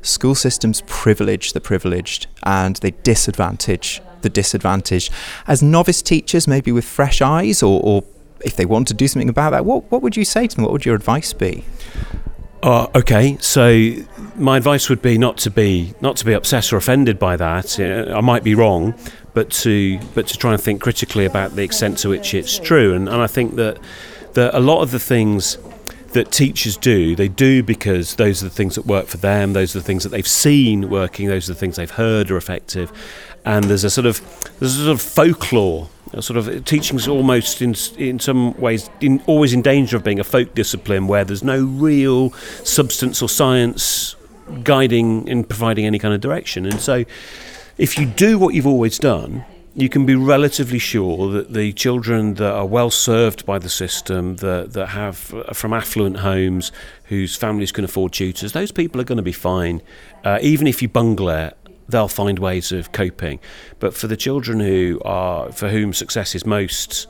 school 0.02 0.34
systems 0.36 0.82
privilege 0.88 1.54
the 1.54 1.60
privileged 1.60 2.28
and 2.44 2.78
they 2.78 2.92
disadvantage 2.92 4.02
the 4.22 4.30
disadvantage. 4.30 5.12
As 5.48 5.62
novice 5.62 6.02
teachers, 6.02 6.48
maybe 6.48 6.72
with 6.72 6.86
fresh 6.86 7.22
eyes, 7.22 7.64
or, 7.64 7.82
or 7.84 8.04
if 8.44 8.56
they 8.56 8.66
want 8.66 8.88
to 8.90 8.94
do 8.94 9.08
something 9.08 9.30
about 9.30 9.52
that, 9.52 9.66
what, 9.66 9.90
what 9.92 10.02
would 10.02 10.16
you 10.16 10.26
say 10.26 10.48
to 10.48 10.56
them? 10.56 10.64
What 10.64 10.72
would 10.72 10.86
your 10.86 10.96
advice 10.96 11.34
be? 11.34 11.64
Uh, 12.62 12.88
okay, 12.94 13.38
so 13.40 13.94
my 14.36 14.58
advice 14.58 14.90
would 14.90 15.02
be 15.02 15.18
not 15.18 15.38
to 15.38 15.50
be 15.50 15.94
not 16.02 16.18
to 16.18 16.26
be 16.26 16.34
upset 16.34 16.74
or 16.74 16.78
offended 16.78 17.18
by 17.18 17.38
that. 17.38 17.80
I 17.80 18.20
might 18.20 18.44
be 18.44 18.54
wrong, 18.54 18.96
but 19.34 19.50
to 19.52 19.98
but 20.14 20.28
to 20.28 20.38
try 20.38 20.52
and 20.54 20.62
think 20.62 20.82
critically 20.82 21.24
about 21.24 21.56
the 21.56 21.64
extent 21.64 22.00
to 22.00 22.10
which 22.10 22.34
it's 22.34 22.60
true. 22.60 22.94
And, 22.94 23.08
and 23.08 23.22
I 23.22 23.28
think 23.28 23.56
that 23.56 23.80
that 24.34 24.54
a 24.54 24.60
lot 24.60 24.82
of 24.82 24.92
the 24.92 25.00
things 25.00 25.58
that 26.12 26.32
teachers 26.32 26.76
do, 26.76 27.16
they 27.16 27.28
do 27.30 27.64
because 27.64 28.16
those 28.16 28.42
are 28.42 28.46
the 28.46 28.54
things 28.56 28.76
that 28.76 28.86
work 28.86 29.06
for 29.08 29.18
them. 29.18 29.54
Those 29.54 29.76
are 29.76 29.80
the 29.80 29.86
things 29.86 30.04
that 30.04 30.10
they've 30.10 30.28
seen 30.28 30.90
working. 30.90 31.28
Those 31.30 31.50
are 31.50 31.54
the 31.54 31.60
things 31.60 31.78
they've 31.78 31.90
heard 31.90 32.30
are 32.30 32.38
effective 32.38 32.92
and 33.46 33.66
there's 33.66 33.84
a 33.84 33.90
sort 33.90 34.06
of 34.06 34.22
there's 34.60 34.78
a 34.78 34.84
sort 34.84 34.92
of 34.92 35.02
folklore 35.02 35.90
sort 36.20 36.38
of 36.38 36.66
teaching's 36.66 37.08
almost 37.08 37.62
in 37.62 37.76
in 37.98 38.20
some 38.20 38.60
ways 38.60 38.90
in, 39.00 39.22
always 39.28 39.54
in 39.54 39.62
danger 39.62 39.96
of 39.96 40.04
being 40.04 40.20
a 40.20 40.24
folk 40.24 40.56
discipline 40.56 41.08
where 41.08 41.24
there's 41.24 41.44
no 41.44 41.64
real 41.64 42.32
substance 42.64 43.22
or 43.22 43.30
science 43.30 44.16
guiding 44.64 45.30
and 45.30 45.48
providing 45.48 45.86
any 45.86 46.00
kind 46.00 46.14
of 46.14 46.22
direction. 46.22 46.66
And 46.66 46.80
so 46.80 47.06
if 47.78 47.98
you 47.98 48.08
do 48.08 48.40
what 48.40 48.56
you've 48.56 48.68
always 48.68 48.98
done 48.98 49.46
you 49.76 49.88
can 49.88 50.06
be 50.06 50.16
relatively 50.16 50.80
sure 50.80 51.32
that 51.32 51.54
the 51.54 51.72
children 51.74 52.34
that 52.36 52.52
are 52.52 52.66
well 52.66 52.90
served 52.90 53.46
by 53.46 53.60
the 53.60 53.70
system, 53.70 54.36
that, 54.38 54.74
that 54.74 54.88
have 54.88 55.18
from 55.18 55.74
affluent 55.74 56.18
homes, 56.18 56.72
whose 57.06 57.36
families 57.36 57.72
can 57.72 57.86
afford 57.86 58.12
tutors, 58.12 58.52
those 58.52 58.72
people 58.72 59.00
are 59.00 59.06
going 59.06 59.18
to 59.18 59.24
be 59.24 59.32
fine, 59.32 59.82
uh, 60.24 60.40
even 60.42 60.68
if 60.68 60.82
you 60.82 60.90
bungle 60.90 61.30
it 61.30 61.56
they'll 61.90 62.08
find 62.08 62.40
ways 62.40 62.72
of 62.72 62.92
coping. 62.92 63.40
But 63.80 63.94
for 63.94 64.08
the 64.08 64.18
children 64.18 64.60
who 64.60 65.02
are 65.04 65.52
for 65.52 65.70
whom 65.70 65.94
success 65.94 66.36
is 66.36 66.46
most 66.46 67.08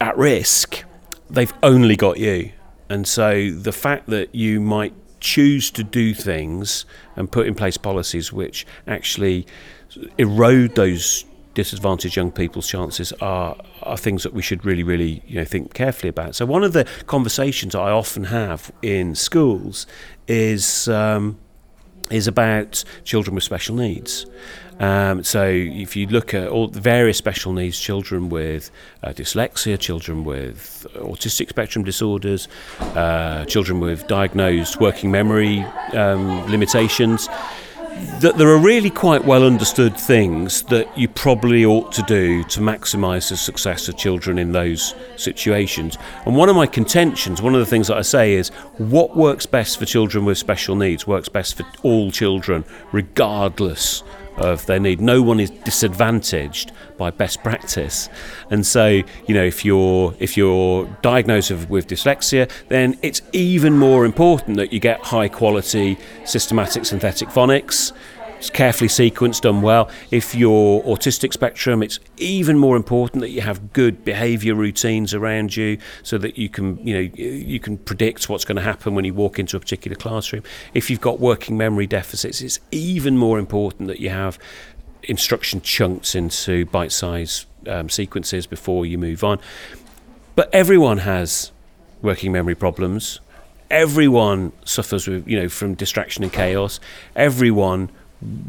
at 0.00 0.16
risk, 0.16 0.84
they've 1.28 1.52
only 1.62 1.96
got 1.96 2.18
you. 2.18 2.52
And 2.88 3.06
so 3.06 3.50
the 3.50 3.72
fact 3.72 4.08
that 4.08 4.34
you 4.34 4.60
might 4.60 4.92
choose 5.20 5.70
to 5.70 5.84
do 5.84 6.14
things 6.14 6.86
and 7.14 7.30
put 7.30 7.46
in 7.46 7.54
place 7.54 7.76
policies 7.76 8.32
which 8.32 8.66
actually 8.86 9.46
erode 10.18 10.74
those 10.74 11.24
disadvantaged 11.54 12.16
young 12.16 12.30
people's 12.30 12.66
chances 12.66 13.12
are 13.20 13.56
are 13.82 13.96
things 13.96 14.22
that 14.22 14.32
we 14.32 14.40
should 14.40 14.64
really 14.64 14.82
really 14.82 15.22
you 15.26 15.36
know 15.36 15.44
think 15.44 15.74
carefully 15.74 16.08
about. 16.08 16.34
So 16.34 16.46
one 16.46 16.64
of 16.64 16.72
the 16.72 16.86
conversations 17.06 17.74
I 17.74 17.90
often 17.90 18.24
have 18.24 18.72
in 18.82 19.14
schools 19.14 19.86
is 20.26 20.88
um, 20.88 21.38
is 22.10 22.26
about 22.26 22.84
children 23.04 23.34
with 23.34 23.44
special 23.44 23.76
needs. 23.76 24.26
Um, 24.80 25.22
so 25.22 25.46
if 25.46 25.94
you 25.94 26.06
look 26.06 26.32
at 26.32 26.48
all 26.48 26.66
the 26.66 26.80
various 26.80 27.18
special 27.18 27.52
needs, 27.52 27.78
children 27.78 28.30
with 28.30 28.70
uh, 29.02 29.10
dyslexia, 29.10 29.78
children 29.78 30.24
with 30.24 30.86
autistic 30.94 31.50
spectrum 31.50 31.84
disorders, 31.84 32.48
uh, 32.80 33.44
children 33.44 33.80
with 33.80 34.06
diagnosed 34.08 34.80
working 34.80 35.10
memory 35.10 35.60
um, 35.92 36.50
limitations, 36.50 37.28
that 38.20 38.36
there 38.36 38.48
are 38.48 38.58
really 38.58 38.90
quite 38.90 39.24
well 39.24 39.44
understood 39.44 39.96
things 39.96 40.62
that 40.64 40.96
you 40.96 41.08
probably 41.08 41.64
ought 41.64 41.92
to 41.92 42.02
do 42.02 42.44
to 42.44 42.60
maximise 42.60 43.30
the 43.30 43.36
success 43.36 43.88
of 43.88 43.96
children 43.96 44.38
in 44.38 44.52
those 44.52 44.94
situations. 45.16 45.96
And 46.26 46.36
one 46.36 46.48
of 46.48 46.56
my 46.56 46.66
contentions, 46.66 47.42
one 47.42 47.54
of 47.54 47.60
the 47.60 47.66
things 47.66 47.88
that 47.88 47.96
I 47.96 48.02
say 48.02 48.34
is 48.34 48.48
what 48.78 49.16
works 49.16 49.46
best 49.46 49.78
for 49.78 49.86
children 49.86 50.24
with 50.24 50.38
special 50.38 50.76
needs 50.76 51.06
works 51.06 51.28
best 51.28 51.56
for 51.56 51.64
all 51.82 52.10
children, 52.10 52.64
regardless 52.92 54.02
of 54.36 54.66
their 54.66 54.80
need. 54.80 55.00
No 55.00 55.22
one 55.22 55.40
is 55.40 55.50
disadvantaged 55.50 56.72
by 56.96 57.10
best 57.10 57.42
practice, 57.42 58.08
and 58.50 58.66
so 58.66 58.86
you 59.26 59.34
know 59.34 59.44
if 59.44 59.64
you're 59.64 60.14
if 60.18 60.36
you're 60.36 60.86
diagnosed 61.02 61.50
with 61.68 61.86
dyslexia, 61.86 62.50
then 62.68 62.98
it's 63.02 63.22
even 63.32 63.78
more 63.78 64.04
important 64.04 64.56
that 64.56 64.72
you 64.72 64.80
get 64.80 65.00
high 65.00 65.28
quality 65.28 65.98
systematic 66.24 66.84
synthetic 66.84 67.28
phonics 67.28 67.92
it's 68.40 68.48
carefully 68.48 68.88
sequenced, 68.88 69.42
done 69.42 69.60
well. 69.60 69.90
If 70.10 70.34
you're 70.34 70.82
autistic 70.84 71.34
spectrum, 71.34 71.82
it's 71.82 72.00
even 72.16 72.56
more 72.56 72.74
important 72.74 73.20
that 73.20 73.28
you 73.28 73.42
have 73.42 73.74
good 73.74 74.02
behaviour 74.02 74.54
routines 74.54 75.12
around 75.12 75.54
you, 75.54 75.76
so 76.02 76.16
that 76.16 76.38
you 76.38 76.48
can, 76.48 76.78
you 76.86 76.94
know, 76.94 77.10
you 77.14 77.60
can 77.60 77.76
predict 77.76 78.30
what's 78.30 78.46
going 78.46 78.56
to 78.56 78.62
happen 78.62 78.94
when 78.94 79.04
you 79.04 79.12
walk 79.12 79.38
into 79.38 79.58
a 79.58 79.60
particular 79.60 79.94
classroom. 79.94 80.42
If 80.72 80.88
you've 80.88 81.02
got 81.02 81.20
working 81.20 81.58
memory 81.58 81.86
deficits, 81.86 82.40
it's 82.40 82.58
even 82.70 83.18
more 83.18 83.38
important 83.38 83.88
that 83.88 84.00
you 84.00 84.08
have 84.08 84.38
instruction 85.02 85.60
chunks 85.60 86.14
into 86.14 86.64
bite-sized 86.64 87.46
um, 87.68 87.90
sequences 87.90 88.46
before 88.46 88.86
you 88.86 88.96
move 88.96 89.22
on. 89.22 89.38
But 90.34 90.48
everyone 90.54 90.98
has 90.98 91.52
working 92.00 92.32
memory 92.32 92.54
problems. 92.54 93.20
Everyone 93.70 94.52
suffers 94.64 95.06
with, 95.06 95.28
you 95.28 95.38
know, 95.38 95.50
from 95.50 95.74
distraction 95.74 96.24
and 96.24 96.32
chaos. 96.32 96.80
Everyone 97.14 97.90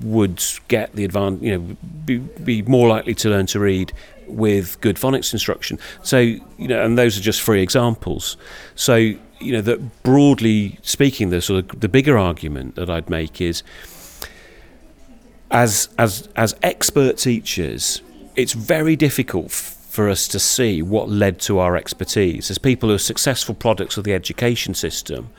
would 0.03 0.43
get 0.67 0.93
the 0.93 1.05
advantage, 1.05 1.41
you 1.41 1.57
know, 1.57 1.77
be, 2.05 2.17
be 2.17 2.61
more 2.63 2.87
likely 2.87 3.15
to 3.15 3.29
learn 3.29 3.45
to 3.47 3.59
read 3.59 3.93
with 4.27 4.79
good 4.81 4.95
phonics 4.95 5.33
instruction. 5.33 5.79
So, 6.03 6.17
you 6.19 6.41
know, 6.59 6.83
and 6.83 6.97
those 6.97 7.17
are 7.17 7.21
just 7.21 7.41
three 7.41 7.61
examples. 7.61 8.37
So, 8.75 8.95
you 8.95 9.19
know, 9.39 9.61
that 9.61 10.03
broadly 10.03 10.79
speaking, 10.81 11.29
the 11.29 11.41
sort 11.41 11.73
of 11.73 11.79
the 11.79 11.89
bigger 11.89 12.17
argument 12.17 12.75
that 12.75 12.89
I'd 12.89 13.09
make 13.09 13.41
is 13.41 13.63
as 15.49 15.89
as 15.97 16.29
as 16.35 16.55
expert 16.63 17.17
teachers, 17.17 18.01
it's 18.35 18.53
very 18.53 18.95
difficult 18.95 19.51
for 19.91 20.07
us 20.07 20.25
to 20.25 20.39
see 20.39 20.81
what 20.81 21.09
led 21.09 21.37
to 21.37 21.59
our 21.59 21.75
expertise. 21.75 22.49
As 22.49 22.57
people 22.57 22.87
who 22.87 22.95
are 22.95 22.97
successful 22.97 23.53
products 23.53 23.97
of 23.97 24.05
the 24.05 24.13
education 24.13 24.73
system, 24.73 25.29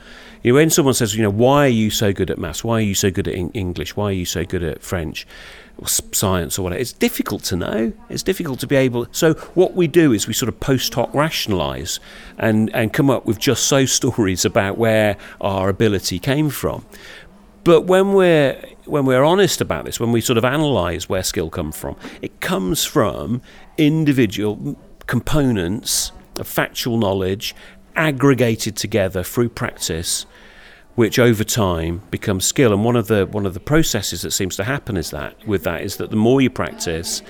you 0.43 0.51
know, 0.51 0.57
when 0.57 0.69
someone 0.69 0.93
says, 0.93 1.15
you 1.15 1.23
know, 1.23 1.31
why 1.31 1.65
are 1.65 1.69
you 1.69 1.89
so 1.89 2.13
good 2.13 2.29
at 2.29 2.37
maths? 2.37 2.63
Why 2.63 2.75
are 2.75 2.81
you 2.81 2.93
so 2.93 3.09
good 3.09 3.27
at 3.27 3.33
English? 3.33 3.95
Why 3.95 4.09
are 4.09 4.11
you 4.11 4.25
so 4.25 4.45
good 4.45 4.61
at 4.61 4.83
French? 4.83 5.25
Or 5.79 5.87
science 5.87 6.59
or 6.59 6.61
whatever. 6.61 6.79
It's 6.79 6.93
difficult 6.93 7.43
to 7.45 7.55
know. 7.55 7.93
It's 8.11 8.21
difficult 8.21 8.59
to 8.59 8.67
be 8.67 8.75
able. 8.75 9.07
So 9.11 9.33
what 9.55 9.73
we 9.73 9.87
do 9.87 10.13
is 10.13 10.27
we 10.27 10.35
sort 10.35 10.49
of 10.49 10.59
post 10.59 10.93
hoc 10.93 11.11
rationalise 11.15 11.99
and 12.37 12.69
and 12.75 12.93
come 12.93 13.09
up 13.09 13.25
with 13.25 13.39
just 13.39 13.63
so 13.63 13.85
stories 13.99 14.45
about 14.45 14.77
where 14.77 15.17
our 15.41 15.67
ability 15.67 16.19
came 16.19 16.51
from. 16.51 16.85
But 17.63 17.81
when 17.81 18.13
we're 18.13 18.61
when 18.85 19.05
we're 19.05 19.23
honest 19.23 19.61
about 19.61 19.85
this, 19.85 19.99
when 19.99 20.11
we 20.11 20.21
sort 20.21 20.37
of 20.37 20.43
analyse 20.43 21.07
where 21.07 21.23
skill 21.23 21.49
comes 21.49 21.77
from, 21.77 21.95
it 22.21 22.41
comes 22.41 22.83
from 22.83 23.41
individual 23.77 24.77
components 25.07 26.11
of 26.39 26.47
factual 26.47 26.97
knowledge 26.97 27.55
aggregated 27.95 28.75
together 28.75 29.23
through 29.23 29.49
practice 29.49 30.25
which 30.95 31.17
over 31.17 31.43
time 31.43 32.01
becomes 32.11 32.45
skill. 32.45 32.71
And 32.71 32.85
one 32.85 32.95
of 32.95 33.07
the 33.07 33.25
one 33.25 33.45
of 33.45 33.53
the 33.53 33.59
processes 33.59 34.21
that 34.21 34.31
seems 34.31 34.55
to 34.57 34.63
happen 34.63 34.97
is 34.97 35.11
that 35.11 35.35
with 35.47 35.63
that 35.63 35.81
is 35.81 35.97
that 35.97 36.11
the 36.11 36.15
more 36.15 36.41
you 36.41 36.49
practice 36.49 37.21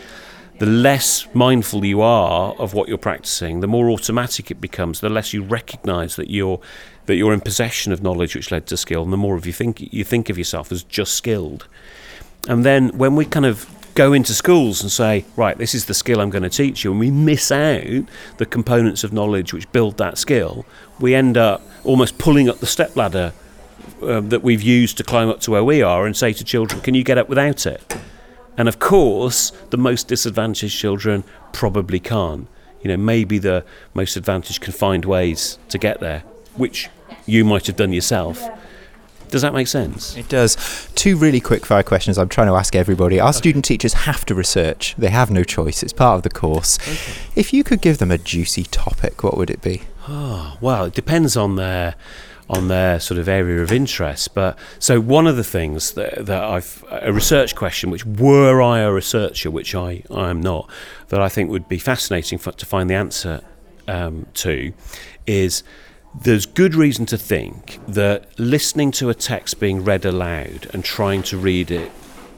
the 0.59 0.65
less 0.65 1.27
mindful 1.33 1.83
you 1.83 2.01
are 2.01 2.53
of 2.55 2.73
what 2.73 2.87
you're 2.87 2.97
practicing, 2.97 3.59
the 3.59 3.67
more 3.67 3.89
automatic 3.89 4.51
it 4.51 4.61
becomes, 4.61 4.99
the 4.99 5.09
less 5.09 5.33
you 5.33 5.43
recognize 5.43 6.15
that 6.15 6.29
you're 6.29 6.59
that 7.05 7.15
you're 7.15 7.33
in 7.33 7.41
possession 7.41 7.91
of 7.91 8.01
knowledge 8.01 8.33
which 8.33 8.49
led 8.49 8.65
to 8.67 8.77
skill, 8.77 9.03
and 9.03 9.11
the 9.11 9.17
more 9.17 9.35
of 9.35 9.45
you 9.45 9.51
think 9.51 9.93
you 9.93 10.03
think 10.03 10.29
of 10.29 10.37
yourself 10.37 10.71
as 10.71 10.83
just 10.83 11.15
skilled. 11.15 11.67
And 12.47 12.65
then 12.65 12.97
when 12.97 13.15
we 13.15 13.25
kind 13.25 13.45
of 13.45 13.69
go 13.95 14.13
into 14.13 14.33
schools 14.33 14.81
and 14.81 14.91
say, 14.91 15.25
right, 15.35 15.57
this 15.57 15.75
is 15.75 15.85
the 15.85 15.93
skill 15.93 16.19
I'm 16.19 16.29
going 16.29 16.43
to 16.43 16.49
teach 16.49 16.83
you, 16.83 16.91
and 16.91 16.99
we 16.99 17.11
miss 17.11 17.51
out 17.51 18.05
the 18.37 18.45
components 18.45 19.03
of 19.03 19.13
knowledge 19.13 19.53
which 19.53 19.71
build 19.71 19.97
that 19.97 20.17
skill, 20.17 20.65
we 20.99 21.13
end 21.13 21.37
up 21.37 21.61
almost 21.83 22.17
pulling 22.17 22.49
up 22.49 22.59
the 22.59 22.65
stepladder 22.65 23.33
uh, 24.01 24.21
that 24.21 24.43
we've 24.43 24.61
used 24.61 24.97
to 24.97 25.03
climb 25.03 25.29
up 25.29 25.39
to 25.41 25.51
where 25.51 25.63
we 25.63 25.81
are 25.81 26.05
and 26.05 26.15
say 26.15 26.33
to 26.33 26.43
children, 26.43 26.81
can 26.81 26.93
you 26.93 27.03
get 27.03 27.17
up 27.17 27.29
without 27.29 27.65
it? 27.65 27.97
And 28.57 28.67
of 28.67 28.79
course, 28.79 29.51
the 29.69 29.77
most 29.77 30.07
disadvantaged 30.07 30.77
children 30.77 31.23
probably 31.51 31.99
can't. 31.99 32.47
You 32.81 32.89
know, 32.89 32.97
maybe 32.97 33.37
the 33.39 33.63
most 33.93 34.17
advantaged 34.17 34.61
can 34.61 34.73
find 34.73 35.05
ways 35.05 35.57
to 35.69 35.77
get 35.77 35.99
there, 35.99 36.23
which 36.55 36.89
you 37.25 37.45
might 37.45 37.67
have 37.67 37.77
done 37.77 37.93
yourself. 37.93 38.47
Does 39.29 39.41
that 39.41 39.53
make 39.53 39.67
sense? 39.67 40.15
It 40.15 40.29
does. 40.29 40.89
Two 40.93 41.17
really 41.17 41.39
quick 41.39 41.65
fire 41.65 41.81
questions 41.81 42.19
I'm 42.19 42.29
trying 42.29 42.47
to 42.47 42.53
ask 42.53 42.75
everybody. 42.75 43.19
Our 43.19 43.29
okay. 43.29 43.37
student 43.37 43.65
teachers 43.65 43.93
have 43.93 44.25
to 44.25 44.35
research, 44.35 44.93
they 44.95 45.09
have 45.09 45.31
no 45.31 45.43
choice, 45.43 45.81
it's 45.81 45.93
part 45.93 46.17
of 46.17 46.23
the 46.23 46.29
course. 46.29 46.77
Okay. 46.79 47.19
If 47.35 47.51
you 47.51 47.63
could 47.63 47.81
give 47.81 47.97
them 47.97 48.11
a 48.11 48.19
juicy 48.19 48.63
topic, 48.65 49.23
what 49.23 49.35
would 49.35 49.49
it 49.49 49.61
be? 49.61 49.83
Oh, 50.07 50.57
well, 50.61 50.85
it 50.85 50.93
depends 50.93 51.35
on 51.35 51.55
their 51.55 51.95
on 52.49 52.67
their 52.67 52.99
sort 52.99 53.19
of 53.19 53.27
area 53.27 53.61
of 53.61 53.71
interest. 53.71 54.33
But 54.33 54.57
so 54.79 54.99
one 54.99 55.27
of 55.27 55.35
the 55.35 55.43
things 55.43 55.93
that, 55.93 56.25
that 56.25 56.43
I've 56.43 56.83
a 56.89 57.13
research 57.13 57.55
question, 57.55 57.89
which 57.89 58.05
were 58.05 58.61
I 58.61 58.79
a 58.79 58.91
researcher, 58.91 59.49
which 59.49 59.73
I, 59.75 60.03
I 60.11 60.29
am 60.29 60.41
not, 60.41 60.69
that 61.09 61.21
I 61.21 61.29
think 61.29 61.49
would 61.49 61.67
be 61.67 61.79
fascinating 61.79 62.37
for, 62.37 62.51
to 62.51 62.65
find 62.65 62.89
the 62.89 62.95
answer 62.95 63.41
um, 63.87 64.27
to, 64.35 64.73
is 65.25 65.63
there's 66.21 66.45
good 66.45 66.75
reason 66.75 67.05
to 67.07 67.17
think 67.17 67.79
that 67.87 68.37
listening 68.39 68.91
to 68.91 69.09
a 69.09 69.13
text 69.13 69.59
being 69.59 69.83
read 69.83 70.05
aloud 70.05 70.69
and 70.73 70.83
trying 70.83 71.23
to 71.23 71.37
read 71.37 71.71
it 71.71 71.91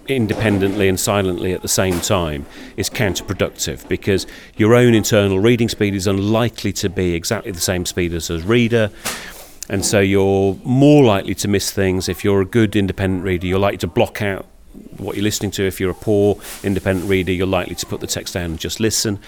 independently 0.08 0.88
and 0.88 1.00
silently 1.00 1.52
at 1.52 1.62
the 1.62 1.68
same 1.68 2.00
time 2.00 2.46
is 2.78 2.90
counterproductive 2.90 3.88
because 3.88 4.28
your 4.56 4.76
own 4.76 4.94
internal 4.94 5.40
reading 5.40 5.68
speed 5.68 5.96
is 5.96 6.06
unlikely 6.06 6.72
to 6.72 6.90
be 6.90 7.16
exactly 7.16 7.52
the 7.52 7.60
same 7.60 7.86
speed 7.86 8.14
as 8.14 8.30
a 8.30 8.40
reader 8.40 8.92
and 9.70 9.86
so 9.86 10.00
you're 10.00 10.58
more 10.64 11.04
likely 11.04 11.36
to 11.36 11.48
miss 11.48 11.72
things. 11.72 12.08
If 12.08 12.24
you're 12.24 12.42
a 12.42 12.46
good 12.46 12.76
independent 12.76 13.24
reader, 13.24 13.48
you're 13.48 13.60
likely 13.60 13.80
to 13.80 13.88
block 13.88 14.22
out 14.22 14.46
what 14.98 15.16
you're 15.16 15.24
listening 15.24 15.52
to. 15.52 15.64
If 15.64 15.80
you're 15.80 15.92
a 15.92 15.96
poor 15.96 16.38
independent 16.64 17.10
reader, 17.10 17.32
you're 17.32 17.48
likely 17.48 17.76
to 17.76 17.86
put 17.86 18.00
the 18.02 18.08
text 18.08 18.34
down 18.34 18.46
and 18.46 18.60
just 18.60 18.80
listen. 18.80 19.20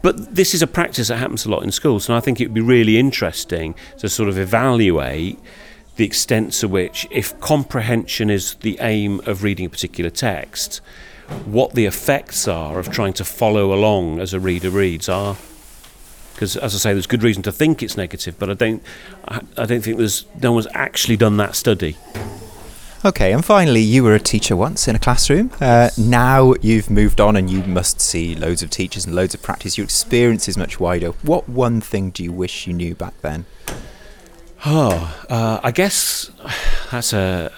But 0.00 0.34
this 0.34 0.54
is 0.54 0.62
a 0.62 0.66
practice 0.66 1.08
that 1.08 1.16
happens 1.16 1.44
a 1.44 1.50
lot 1.50 1.64
in 1.64 1.72
schools, 1.72 2.08
and 2.08 2.16
I 2.16 2.20
think 2.20 2.40
it 2.40 2.46
would 2.46 2.54
be 2.54 2.60
really 2.60 2.98
interesting 2.98 3.74
to 3.98 4.08
sort 4.08 4.28
of 4.28 4.38
evaluate 4.38 5.38
the 5.96 6.04
extent 6.04 6.52
to 6.52 6.68
which, 6.68 7.08
if 7.10 7.38
comprehension 7.40 8.30
is 8.30 8.54
the 8.56 8.78
aim 8.80 9.20
of 9.26 9.42
reading 9.42 9.66
a 9.66 9.68
particular 9.68 10.10
text, 10.10 10.80
what 11.44 11.74
the 11.74 11.84
effects 11.84 12.46
are 12.46 12.78
of 12.78 12.90
trying 12.90 13.12
to 13.14 13.24
follow 13.24 13.72
along 13.74 14.20
as 14.20 14.32
a 14.32 14.38
reader 14.38 14.70
reads 14.70 15.08
are 15.08 15.36
because 16.38 16.56
as 16.56 16.72
I 16.72 16.78
say, 16.78 16.92
there's 16.92 17.08
good 17.08 17.24
reason 17.24 17.42
to 17.42 17.52
think 17.52 17.82
it's 17.82 17.96
negative, 17.96 18.38
but 18.38 18.48
I 18.48 18.54
don't, 18.54 18.80
I, 19.26 19.40
I 19.56 19.66
don't 19.66 19.82
think 19.82 19.98
there's 19.98 20.24
no 20.40 20.52
one's 20.52 20.68
actually 20.72 21.16
done 21.16 21.36
that 21.38 21.56
study. 21.56 21.96
Okay, 23.04 23.32
and 23.32 23.44
finally, 23.44 23.80
you 23.80 24.04
were 24.04 24.14
a 24.14 24.20
teacher 24.20 24.54
once 24.54 24.86
in 24.86 24.94
a 24.94 25.00
classroom. 25.00 25.50
Uh, 25.60 25.90
now 25.98 26.54
you've 26.60 26.90
moved 26.90 27.20
on 27.20 27.34
and 27.34 27.50
you 27.50 27.64
must 27.64 28.00
see 28.00 28.36
loads 28.36 28.62
of 28.62 28.70
teachers 28.70 29.04
and 29.04 29.16
loads 29.16 29.34
of 29.34 29.42
practice. 29.42 29.76
Your 29.76 29.84
experience 29.84 30.46
is 30.46 30.56
much 30.56 30.78
wider. 30.78 31.08
What 31.22 31.48
one 31.48 31.80
thing 31.80 32.10
do 32.10 32.22
you 32.22 32.30
wish 32.30 32.68
you 32.68 32.72
knew 32.72 32.94
back 32.94 33.20
then? 33.20 33.44
Oh, 34.66 35.16
uh, 35.28 35.60
I 35.62 35.70
guess 35.70 36.30
that's 36.90 37.12
a, 37.12 37.50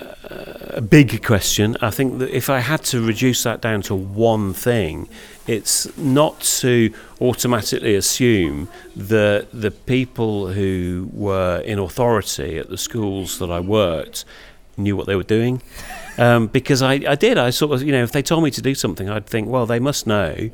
a 0.70 0.82
big 0.82 1.24
question. 1.24 1.76
I 1.80 1.90
think 1.90 2.18
that 2.18 2.28
if 2.30 2.50
I 2.50 2.60
had 2.60 2.82
to 2.84 3.04
reduce 3.04 3.42
that 3.44 3.62
down 3.62 3.80
to 3.82 3.94
one 3.94 4.52
thing, 4.52 5.08
it's 5.46 5.96
not 5.96 6.40
to 6.60 6.92
automatically 7.20 7.94
assume 7.94 8.68
that 8.94 9.48
the 9.52 9.70
people 9.70 10.48
who 10.52 11.08
were 11.12 11.60
in 11.64 11.78
authority 11.78 12.58
at 12.58 12.68
the 12.68 12.78
schools 12.78 13.38
that 13.38 13.50
I 13.50 13.60
worked 13.60 14.26
knew 14.76 14.94
what 14.94 15.06
they 15.06 15.16
were 15.16 15.22
doing. 15.22 15.62
Um, 16.18 16.48
because 16.48 16.82
I, 16.82 16.92
I 16.92 17.14
did. 17.14 17.38
I 17.38 17.48
sort 17.48 17.72
of, 17.72 17.82
you 17.82 17.92
know, 17.92 18.02
if 18.02 18.12
they 18.12 18.22
told 18.22 18.44
me 18.44 18.50
to 18.50 18.60
do 18.60 18.74
something, 18.74 19.08
I'd 19.08 19.26
think, 19.26 19.48
well, 19.48 19.64
they 19.64 19.80
must 19.80 20.06
know. 20.06 20.50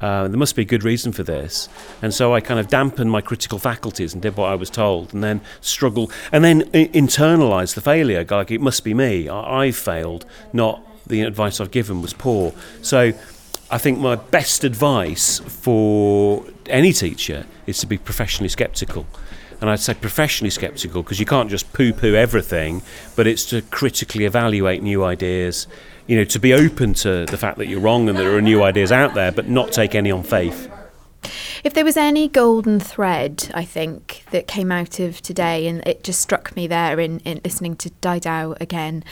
Uh, 0.00 0.28
there 0.28 0.38
must 0.38 0.54
be 0.54 0.62
a 0.62 0.64
good 0.64 0.84
reason 0.84 1.12
for 1.12 1.22
this. 1.24 1.68
And 2.02 2.14
so 2.14 2.32
I 2.32 2.40
kind 2.40 2.60
of 2.60 2.68
dampened 2.68 3.10
my 3.10 3.20
critical 3.20 3.58
faculties 3.58 4.12
and 4.12 4.22
did 4.22 4.36
what 4.36 4.48
I 4.50 4.54
was 4.54 4.70
told, 4.70 5.12
and 5.12 5.24
then 5.24 5.40
struggled, 5.60 6.12
and 6.30 6.44
then 6.44 6.62
I- 6.72 6.90
internalized 6.94 7.74
the 7.74 7.80
failure. 7.80 8.24
Like, 8.28 8.50
it 8.50 8.60
must 8.60 8.84
be 8.84 8.94
me. 8.94 9.28
I- 9.28 9.64
I 9.64 9.70
failed, 9.72 10.24
not 10.52 10.82
the 11.06 11.22
advice 11.22 11.60
I've 11.60 11.70
given 11.72 12.00
was 12.02 12.12
poor. 12.12 12.52
So 12.82 13.12
I 13.70 13.78
think 13.78 13.98
my 13.98 14.14
best 14.14 14.62
advice 14.62 15.40
for 15.40 16.44
any 16.68 16.92
teacher 16.92 17.46
is 17.66 17.78
to 17.78 17.86
be 17.86 17.98
professionally 17.98 18.48
skeptical. 18.48 19.06
And 19.60 19.68
I'd 19.68 19.80
say 19.80 19.94
professionally 19.94 20.50
skeptical 20.50 21.02
because 21.02 21.18
you 21.18 21.26
can't 21.26 21.50
just 21.50 21.72
poo 21.72 21.92
poo 21.92 22.14
everything, 22.14 22.82
but 23.16 23.26
it's 23.26 23.44
to 23.46 23.62
critically 23.62 24.24
evaluate 24.24 24.82
new 24.82 25.02
ideas 25.02 25.66
you 26.08 26.16
know, 26.16 26.24
to 26.24 26.38
be 26.40 26.52
open 26.52 26.94
to 26.94 27.26
the 27.26 27.36
fact 27.36 27.58
that 27.58 27.68
you're 27.68 27.80
wrong 27.80 28.08
and 28.08 28.18
there 28.18 28.34
are 28.34 28.40
new 28.40 28.62
ideas 28.64 28.90
out 28.90 29.14
there, 29.14 29.30
but 29.30 29.46
not 29.46 29.70
take 29.70 29.94
any 29.94 30.10
on 30.10 30.24
faith. 30.24 30.70
If 31.62 31.74
there 31.74 31.84
was 31.84 31.96
any 31.96 32.28
golden 32.28 32.80
thread, 32.80 33.50
I 33.52 33.64
think, 33.64 34.24
that 34.30 34.46
came 34.46 34.72
out 34.72 35.00
of 35.00 35.20
today, 35.20 35.66
and 35.66 35.86
it 35.86 36.02
just 36.02 36.20
struck 36.20 36.56
me 36.56 36.66
there 36.66 36.98
in, 36.98 37.20
in 37.20 37.40
listening 37.44 37.76
to 37.76 37.90
Didau 38.00 38.58
again, 38.60 39.04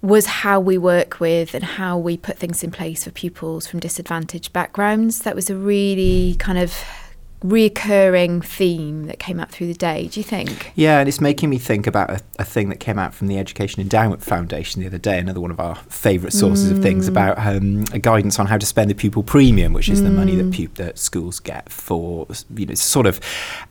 was 0.00 0.26
how 0.26 0.58
we 0.58 0.78
work 0.78 1.20
with 1.20 1.54
and 1.54 1.64
how 1.64 1.98
we 1.98 2.16
put 2.16 2.38
things 2.38 2.62
in 2.62 2.70
place 2.70 3.04
for 3.04 3.10
pupils 3.10 3.66
from 3.66 3.80
disadvantaged 3.80 4.52
backgrounds. 4.52 5.20
That 5.20 5.34
was 5.34 5.50
a 5.50 5.56
really 5.56 6.36
kind 6.38 6.58
of 6.58 6.72
reoccurring 7.40 8.42
theme 8.42 9.04
that 9.04 9.18
came 9.18 9.38
up 9.38 9.50
through 9.50 9.66
the 9.66 9.74
day, 9.74 10.08
do 10.08 10.18
you 10.18 10.24
think? 10.24 10.72
Yeah, 10.74 11.00
and 11.00 11.08
it's 11.08 11.20
making 11.20 11.50
me 11.50 11.58
think 11.58 11.86
about 11.86 12.10
a, 12.10 12.20
a, 12.38 12.44
thing 12.44 12.70
that 12.70 12.80
came 12.80 12.98
out 12.98 13.14
from 13.14 13.26
the 13.26 13.38
Education 13.38 13.82
Endowment 13.82 14.22
Foundation 14.22 14.80
the 14.80 14.86
other 14.86 14.98
day, 14.98 15.18
another 15.18 15.40
one 15.40 15.50
of 15.50 15.60
our 15.60 15.74
favourite 15.88 16.32
sources 16.32 16.72
mm. 16.72 16.76
of 16.76 16.82
things 16.82 17.06
mm. 17.06 17.10
about 17.10 17.38
um, 17.38 17.84
a 17.92 17.98
guidance 17.98 18.38
on 18.38 18.46
how 18.46 18.56
to 18.56 18.64
spend 18.64 18.90
the 18.90 18.94
pupil 18.94 19.22
premium, 19.22 19.74
which 19.74 19.88
is 19.88 20.00
mm. 20.00 20.04
the 20.04 20.10
money 20.10 20.34
that, 20.34 20.46
mm. 20.46 20.56
pu- 20.56 20.74
that 20.82 20.98
schools 20.98 21.38
get 21.38 21.70
for, 21.70 22.26
you 22.54 22.66
know, 22.66 22.74
sort 22.74 23.06
of 23.06 23.20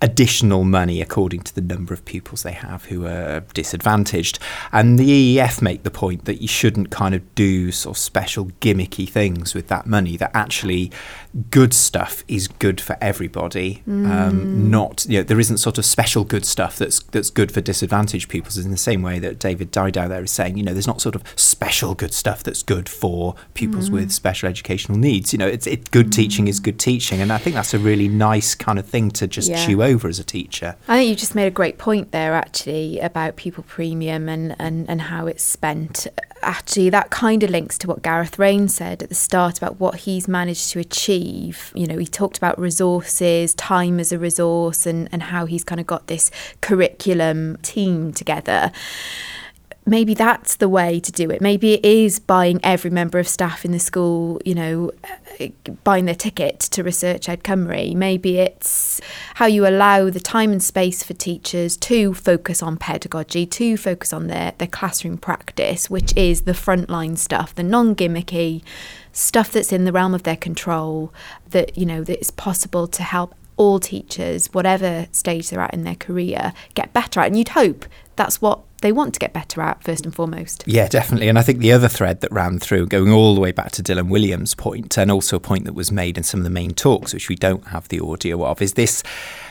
additional 0.02 0.64
money 0.64 1.02
according 1.02 1.42
to 1.42 1.56
the 1.56 1.62
number 1.62 1.94
of 1.94 2.06
pupils 2.06 2.44
they 2.44 2.52
have 2.52 2.86
who 2.86 3.08
are 3.08 3.40
disadvantaged. 3.54 4.38
And 4.72 5.00
the 5.00 5.38
EEF 5.38 5.62
make 5.62 5.84
the 5.84 5.92
point 5.92 6.26
that 6.26 6.42
you 6.42 6.48
shouldn't 6.48 6.92
kind 6.92 7.16
of 7.16 7.36
do 7.36 7.72
sort 7.72 7.98
of 7.98 8.00
special 8.00 8.46
gimmicky 8.62 9.10
things 9.10 9.56
with 9.56 9.70
that 9.70 9.88
money, 9.88 10.18
that 10.18 10.32
actually 10.36 10.92
good 11.50 11.74
stuff 11.74 12.24
is 12.28 12.48
good 12.48 12.80
for 12.80 12.98
everybody. 13.02 13.84
Mm. 13.88 14.10
Um, 14.10 14.70
not 14.70 15.06
you 15.10 15.20
know, 15.20 15.24
there 15.24 15.40
isn't 15.40 15.58
sort 15.58 15.78
of 15.78 15.86
special 15.86 16.24
good 16.24 16.46
stuff 16.46 16.78
that's 16.78 17.02
that's 17.04 17.30
good 17.30 17.52
for 17.52 17.62
disadvantaged 17.62 18.30
pupils. 18.30 18.58
In 18.58 18.72
the 18.72 18.78
same 18.78 19.02
way 19.02 19.20
that 19.20 19.40
David 19.40 19.72
Didau 19.72 20.08
there 20.08 20.24
is 20.24 20.32
saying, 20.32 20.58
you 20.58 20.64
know, 20.64 20.74
there's 20.74 20.88
not 20.88 21.02
sort 21.02 21.16
of 21.16 21.24
special 21.36 21.94
good 21.94 22.14
stuff 22.14 22.44
that's 22.44 22.64
good 22.64 22.88
for 22.88 23.36
pupils 23.54 23.90
mm. 23.90 23.94
with 23.94 24.12
special 24.12 24.48
educational 24.48 24.98
needs. 24.98 25.34
You 25.34 25.40
know, 25.40 25.48
it's 25.48 25.68
it, 25.68 25.92
good 25.92 26.08
mm. 26.08 26.16
teaching 26.16 26.48
is 26.48 26.60
good 26.60 26.80
teaching, 26.80 27.22
and 27.22 27.32
I 27.32 27.38
think 27.38 27.56
that's 27.56 27.74
a 27.74 27.80
really 27.80 28.08
nice 28.08 28.56
kind 28.56 28.80
of 28.80 28.86
thing 28.86 29.12
to 29.12 29.28
just 29.28 29.50
yeah. 29.50 29.66
chew 29.66 29.84
over 29.84 30.08
as 30.08 30.20
a 30.20 30.24
teacher. 30.24 30.76
I 30.88 30.98
think 30.98 31.10
you 31.10 31.16
just 31.16 31.36
made 31.36 31.48
a 31.48 31.52
great 31.52 31.78
point 31.78 32.12
there, 32.12 32.34
actually, 32.34 33.00
about 33.00 33.36
pupil 33.36 33.66
premium 33.68 34.30
and 34.30 34.56
and 34.60 34.90
and 34.90 35.02
how 35.02 35.28
it's 35.28 35.44
spent 35.44 36.08
actually 36.46 36.90
that 36.92 37.10
kind 37.10 37.44
of 37.44 37.50
links 37.50 37.78
to 37.80 37.88
what 37.88 38.02
Gareth 38.02 38.38
Rain 38.40 38.68
said 38.68 39.04
at 39.04 39.10
the 39.10 39.16
start 39.16 39.58
about 39.58 39.80
what 39.80 39.96
he's 40.02 40.28
managed 40.28 40.70
to 40.72 40.80
achieve. 40.80 41.72
You 41.76 41.88
know, 41.88 41.98
he 41.98 42.06
talked 42.06 42.38
about 42.38 42.60
resources, 42.60 43.54
time 43.56 44.00
as 44.00 44.12
a 44.12 44.20
resource, 44.20 44.86
and, 44.86 45.10
and 45.12 45.24
how 45.24 45.46
he's 45.46 45.64
kind 45.64 45.82
of 45.82 45.88
got 45.88 46.08
this 46.08 46.32
curriculum 46.62 47.58
team 47.58 48.14
together 48.14 48.72
maybe 49.86 50.14
that's 50.14 50.56
the 50.56 50.68
way 50.68 51.00
to 51.00 51.12
do 51.12 51.30
it. 51.30 51.42
Maybe 51.42 51.74
it 51.74 51.86
is 51.86 52.20
buying 52.20 52.60
every 52.64 52.90
member 52.90 53.20
of 53.20 53.28
staff 53.28 53.64
in 53.64 53.72
the 53.72 53.80
school, 53.80 54.42
you 54.44 54.56
know, 54.56 54.92
uh, 55.40 55.48
buying 55.84 56.06
their 56.06 56.16
ticket 56.16 56.60
to 56.60 56.84
Research 56.84 57.30
Ed 57.30 57.44
Cymru. 57.44 57.96
Maybe 57.96 58.40
it's 58.40 59.00
how 59.36 59.46
you 59.46 59.68
allow 59.68 60.10
the 60.10 60.20
time 60.20 60.52
and 60.52 60.64
space 60.64 61.04
for 61.04 61.14
teachers 61.14 61.78
to 61.78 62.14
focus 62.14 62.64
on 62.64 62.78
pedagogy, 62.78 63.46
to 63.46 63.78
focus 63.78 64.12
on 64.12 64.28
their, 64.28 64.54
their 64.58 64.68
classroom 64.68 65.18
practice, 65.18 65.90
which 65.90 66.16
is 66.18 66.42
the 66.42 66.54
frontline 66.54 67.18
stuff, 67.18 67.54
the 67.54 67.64
non 67.64 67.96
gimmicky 67.96 68.64
stuff 69.12 69.52
that's 69.52 69.72
in 69.72 69.86
the 69.86 69.92
realm 69.92 70.14
of 70.14 70.24
their 70.24 70.36
control, 70.36 71.14
that, 71.50 71.78
you 71.78 71.86
know, 71.86 72.04
that 72.04 72.18
it's 72.18 72.32
possible 72.32 72.88
to 72.88 73.04
help 73.04 73.36
all 73.58 73.80
teachers, 73.80 74.48
whatever 74.48 75.08
stage 75.12 75.50
they're 75.50 75.62
at 75.62 75.74
in 75.74 75.84
their 75.84 75.96
career, 75.96 76.54
get 76.74 76.92
better 76.92 77.20
at. 77.20 77.28
And 77.28 77.38
you'd 77.38 77.50
hope 77.50 77.86
that's 78.16 78.42
what 78.42 78.60
they 78.86 78.92
want 78.92 79.16
to 79.16 79.20
get 79.20 79.34
better 79.34 79.62
at, 79.62 79.84
first 79.84 80.06
and 80.06 80.14
foremost. 80.14 80.64
Yeah, 80.68 80.88
definitely. 80.88 81.28
And 81.28 81.40
I 81.40 81.42
think 81.42 81.58
the 81.58 81.72
other 81.72 81.88
thread 81.88 82.22
that 82.22 82.32
ran 82.32 82.60
through, 82.60 82.86
going 82.86 83.12
all 83.12 83.34
the 83.34 83.42
way 83.42 83.52
back 83.52 83.72
to 83.72 83.82
Dylan 83.82 84.10
Wiliam's 84.10 84.54
point, 84.54 84.96
and 84.96 85.10
also 85.10 85.38
a 85.38 85.40
point 85.40 85.66
that 85.66 85.74
was 85.74 85.92
made 85.92 86.20
in 86.20 86.24
some 86.24 86.40
of 86.40 86.44
the 86.44 86.52
main 86.52 86.76
talks, 86.76 87.12
which 87.12 87.28
we 87.28 87.36
don't 87.36 87.70
have 87.70 87.88
the 87.88 88.00
audio 88.00 88.46
of, 88.46 88.62
is 88.62 88.74
this 88.74 89.02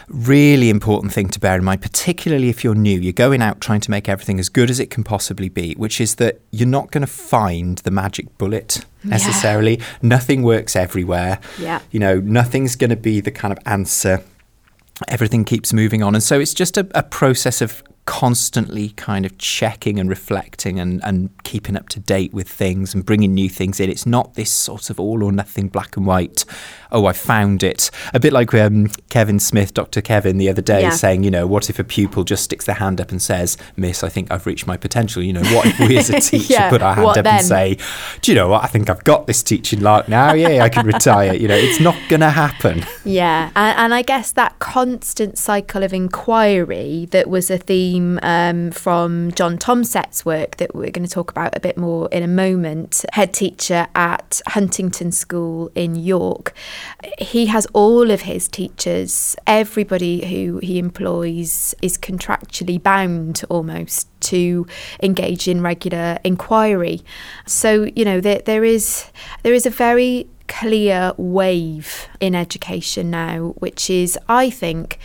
really 0.07 0.71
important 0.71 1.13
thing 1.13 1.29
to 1.31 1.41
bear 1.41 1.57
in 1.57 1.65
mind, 1.65 1.83
particularly 1.83 2.49
if 2.49 2.63
you're 2.63 2.77
new. 2.77 2.97
You're 2.97 3.13
going 3.13 3.43
out 3.43 3.61
trying 3.61 3.81
to 3.81 3.91
make 3.91 4.09
everything 4.09 4.39
as 4.39 4.49
good 4.49 4.71
as 4.71 4.79
it 4.79 4.89
can 4.89 5.03
possibly 5.03 5.49
be, 5.49 5.75
which 5.75 6.01
is 6.01 6.15
that 6.17 6.41
you're 6.53 6.69
not 6.69 6.93
going 6.93 7.03
to 7.03 7.13
find 7.13 7.79
the 7.79 7.91
magic 7.91 8.39
bullet 8.39 8.87
necessarily. 9.03 9.79
Yeah. 9.79 9.85
Nothing 10.01 10.45
works 10.45 10.77
everywhere. 10.77 11.41
Yeah. 11.59 11.81
You 11.91 11.99
know, 11.99 12.21
nothing's 12.21 12.77
going 12.77 12.91
to 12.91 12.97
be 12.97 13.21
the 13.21 13.33
kind 13.33 13.51
of 13.51 13.59
answer 13.67 14.23
everything 15.09 15.45
keeps 15.45 15.73
moving 15.73 16.05
on. 16.05 16.15
And 16.15 16.23
so 16.23 16.39
it's 16.39 16.55
just 16.55 16.77
a, 16.77 16.87
a, 16.95 17.03
process 17.03 17.61
of 17.61 17.83
constantly 18.07 18.91
kind 18.91 19.25
of 19.25 19.39
checking 19.39 19.99
and 19.99 20.11
reflecting 20.11 20.79
and, 20.79 21.03
and 21.05 21.31
keeping 21.43 21.77
up 21.77 21.89
to 21.89 22.01
date 22.01 22.35
with 22.35 22.49
things 22.49 22.95
and 22.95 23.05
bringing 23.05 23.33
new 23.33 23.49
things 23.49 23.81
in. 23.81 23.89
It's 23.89 24.07
not 24.07 24.35
this 24.35 24.51
sort 24.51 24.91
of 24.91 25.01
all 25.01 25.23
or 25.23 25.33
nothing 25.33 25.69
black 25.69 25.97
and 25.97 26.07
white. 26.07 26.45
Oh, 26.95 27.07
I 27.07 27.13
found 27.13 27.65
it. 27.65 27.91
A 28.15 28.21
bit 28.21 28.33
like 28.33 28.55
um, 28.55 28.87
Kevin 29.09 29.41
Smith, 29.41 29.75
Dr. 29.75 30.01
Kevin, 30.01 30.39
the 30.39 30.49
other 30.49 30.63
day 30.63 30.83
yeah. 30.83 30.91
saying, 30.91 31.25
you 31.25 31.31
know, 31.31 31.45
what 31.45 31.69
if 31.69 31.81
a 31.81 31.85
pupil 31.85 32.23
just 32.23 32.45
sticks 32.45 32.67
their 32.67 32.77
hand 32.77 33.01
up 33.01 33.11
and 33.11 33.21
says, 33.21 33.57
Miss, 33.77 34.05
I 34.05 34.09
think 34.09 34.31
I've 34.31 34.47
reached 34.47 34.69
my 34.69 34.77
potential? 34.77 35.21
You 35.21 35.33
know, 35.33 35.43
what 35.43 35.67
if 35.67 35.81
we 35.81 35.99
as 35.99 36.09
a 36.09 36.21
teacher 36.21 36.53
yeah, 36.53 36.71
put 36.71 36.83
our 36.83 36.95
hand 36.95 37.09
up 37.09 37.15
then? 37.25 37.39
and 37.39 37.45
say, 37.45 37.79
do 38.21 38.31
you 38.31 38.37
know 38.37 38.47
what? 38.47 38.63
I 38.63 38.69
think 38.69 38.89
I've 38.89 39.03
got 39.03 39.27
this 39.27 39.43
teaching 39.43 39.81
lark 39.81 40.09
now. 40.09 40.35
Yeah, 40.35 40.63
I 40.63 40.69
can 40.69 40.87
retire. 40.87 41.35
You 41.35 41.49
know, 41.49 41.57
it's 41.57 41.81
not 41.81 41.97
going 42.09 42.21
to 42.21 42.31
happen. 42.31 42.85
Yeah. 43.07 43.51
And, 43.55 43.79
and 43.79 43.95
I 43.95 44.01
guess 44.01 44.33
that 44.33 44.59
constant 44.61 45.37
cycle 45.37 45.83
of 45.83 45.93
inquiry 45.93 47.07
that 47.11 47.29
was 47.29 47.51
a 47.51 47.59
theme 47.59 48.19
um, 48.23 48.71
from 48.71 49.31
John 49.33 49.59
Tomsett's 49.59 50.25
work 50.25 50.57
that 50.57 50.75
we're 50.75 50.91
going 50.91 51.07
to 51.07 51.11
talk 51.11 51.31
about 51.31 51.55
a 51.55 51.61
bit 51.61 51.77
more 51.77 52.09
in 52.11 52.23
a 52.23 52.29
moment, 52.29 53.05
head 53.13 53.35
teacher 53.35 53.89
at 53.95 54.41
Huntington 54.49 55.13
School 55.13 55.71
in 55.75 55.97
York. 55.97 56.55
He 57.19 57.47
has 57.47 57.67
all 57.73 58.11
of 58.11 58.23
his 58.23 58.49
teachers, 58.49 59.37
everybody 59.47 60.25
who 60.27 60.59
he 60.59 60.79
employs 60.79 61.75
is 61.83 61.99
contractually 61.99 62.83
bound 62.83 63.43
almost 63.49 64.09
to 64.23 64.67
engage 65.03 65.49
in 65.49 65.61
regular 65.61 66.19
inquiry. 66.25 67.03
So, 67.47 67.89
you 67.95 68.05
know, 68.05 68.21
there, 68.21 68.41
there 68.45 68.65
is 68.65 69.11
there 69.43 69.55
is 69.55 69.67
a 69.67 69.71
very 69.71 70.29
clear 70.49 71.13
wave 71.17 72.09
in 72.21 72.35
education 72.35 73.11
now, 73.11 73.55
which 73.59 73.91
is, 73.91 74.19
I 74.29 74.51
think, 74.51 74.99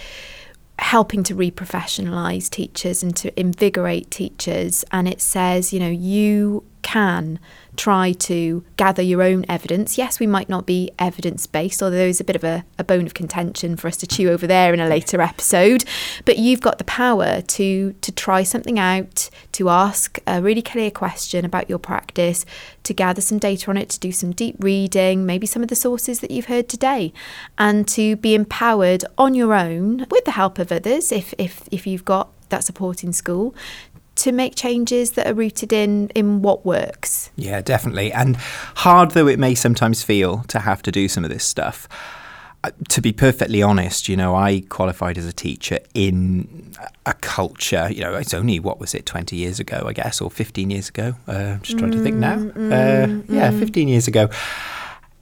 helping 0.80 1.23
to 1.23 1.36
reprofessionalize 1.36 2.49
teachers 2.49 3.03
and 3.03 3.15
to 3.17 3.38
invigorate 3.39 4.09
teachers. 4.09 4.86
And 4.91 5.07
it 5.07 5.21
says, 5.21 5.73
you 5.73 5.80
know, 5.80 5.89
you 5.89 6.63
can 6.82 7.39
try 7.80 8.11
to 8.11 8.63
gather 8.75 9.01
your 9.01 9.23
own 9.23 9.45
evidence. 9.47 9.97
Yes, 9.97 10.19
we 10.19 10.27
might 10.27 10.49
not 10.49 10.65
be 10.65 10.91
evidence 10.99 11.47
based, 11.47 11.82
although 11.82 11.95
there's 11.95 12.19
a 12.19 12.25
bit 12.25 12.36
of 12.36 12.43
a, 12.43 12.65
a, 12.77 12.84
bone 12.84 13.05
of 13.05 13.13
contention 13.13 13.77
for 13.77 13.88
us 13.88 13.95
to 13.97 14.07
chew 14.07 14.30
over 14.30 14.45
there 14.45 14.73
in 14.73 14.82
a 14.82 14.88
later 14.88 15.21
episode. 15.21 15.86
But 16.25 16.38
you've 16.38 16.59
got 16.59 16.77
the 16.77 16.84
power 16.84 17.41
to 17.41 17.93
to 17.93 18.11
try 18.11 18.43
something 18.43 18.77
out, 18.77 19.30
to 19.53 19.69
ask 19.69 20.19
a 20.27 20.41
really 20.41 20.61
clear 20.61 20.91
question 20.91 21.45
about 21.45 21.69
your 21.69 21.80
practice, 21.80 22.45
to 22.84 22.93
gather 22.93 23.21
some 23.21 23.39
data 23.39 23.69
on 23.69 23.77
it, 23.77 23.89
to 23.89 23.99
do 23.99 24.11
some 24.11 24.32
deep 24.32 24.57
reading, 24.59 25.25
maybe 25.25 25.47
some 25.47 25.61
of 25.61 25.69
the 25.69 25.75
sources 25.75 26.19
that 26.19 26.32
you've 26.32 26.45
heard 26.45 26.67
today, 26.67 27.13
and 27.57 27.88
to 27.89 28.17
be 28.17 28.36
empowered 28.36 29.05
on 29.17 29.34
your 29.34 29.53
own 29.53 30.05
with 30.11 30.25
the 30.25 30.32
help 30.32 30.59
of 30.59 30.71
others 30.71 31.11
if 31.11 31.34
if 31.38 31.67
if 31.71 31.88
you've 31.88 32.05
got 32.05 32.30
that 32.49 32.63
support 32.63 33.03
in 33.03 33.13
school 33.13 33.55
to 34.20 34.32
make 34.32 34.55
changes 34.55 35.11
that 35.11 35.28
are 35.28 35.34
rooted 35.34 35.74
in 35.74 36.09
in 36.09 36.41
what 36.41 36.65
works. 36.65 37.32
Yeah, 37.36 37.61
definitely. 37.61 38.11
And 38.11 38.36
hard 38.76 39.11
though 39.11 39.28
it 39.28 39.39
may 39.39 39.55
sometimes 39.55 40.03
feel 40.03 40.43
to 40.49 40.59
have 40.59 40.82
to 40.84 40.91
do 40.91 41.07
some 41.07 41.24
of 41.24 41.30
this 41.30 41.43
stuff. 41.43 41.88
Uh, 42.61 42.72
to 42.89 42.99
be 42.99 43.13
perfectly 43.13 43.63
honest, 43.63 44.09
you 44.09 44.17
know, 44.17 44.36
I 44.36 44.63
qualified 44.67 45.17
as 45.17 45.26
a 45.26 45.32
teacher 45.32 45.80
in 45.93 46.74
a 47.05 47.13
culture, 47.13 47.88
you 47.89 48.01
know, 48.01 48.15
it's 48.15 48.34
only, 48.34 48.59
what 48.59 48.82
was 48.82 48.93
it, 48.93 49.05
20 49.05 49.38
years 49.38 49.61
ago, 49.61 49.86
I 49.88 49.93
guess, 49.93 50.20
or 50.20 50.30
15 50.30 50.70
years 50.70 50.89
ago? 50.89 51.15
Uh, 51.26 51.55
just 51.59 51.80
trying 51.80 51.91
mm, 51.91 51.95
to 51.95 52.03
think 52.03 52.17
now. 52.17 52.36
Mm, 52.36 52.67
uh, 52.67 53.24
yeah, 53.34 53.51
mm. 53.51 53.59
15 53.59 53.88
years 53.88 54.09
ago 54.09 54.30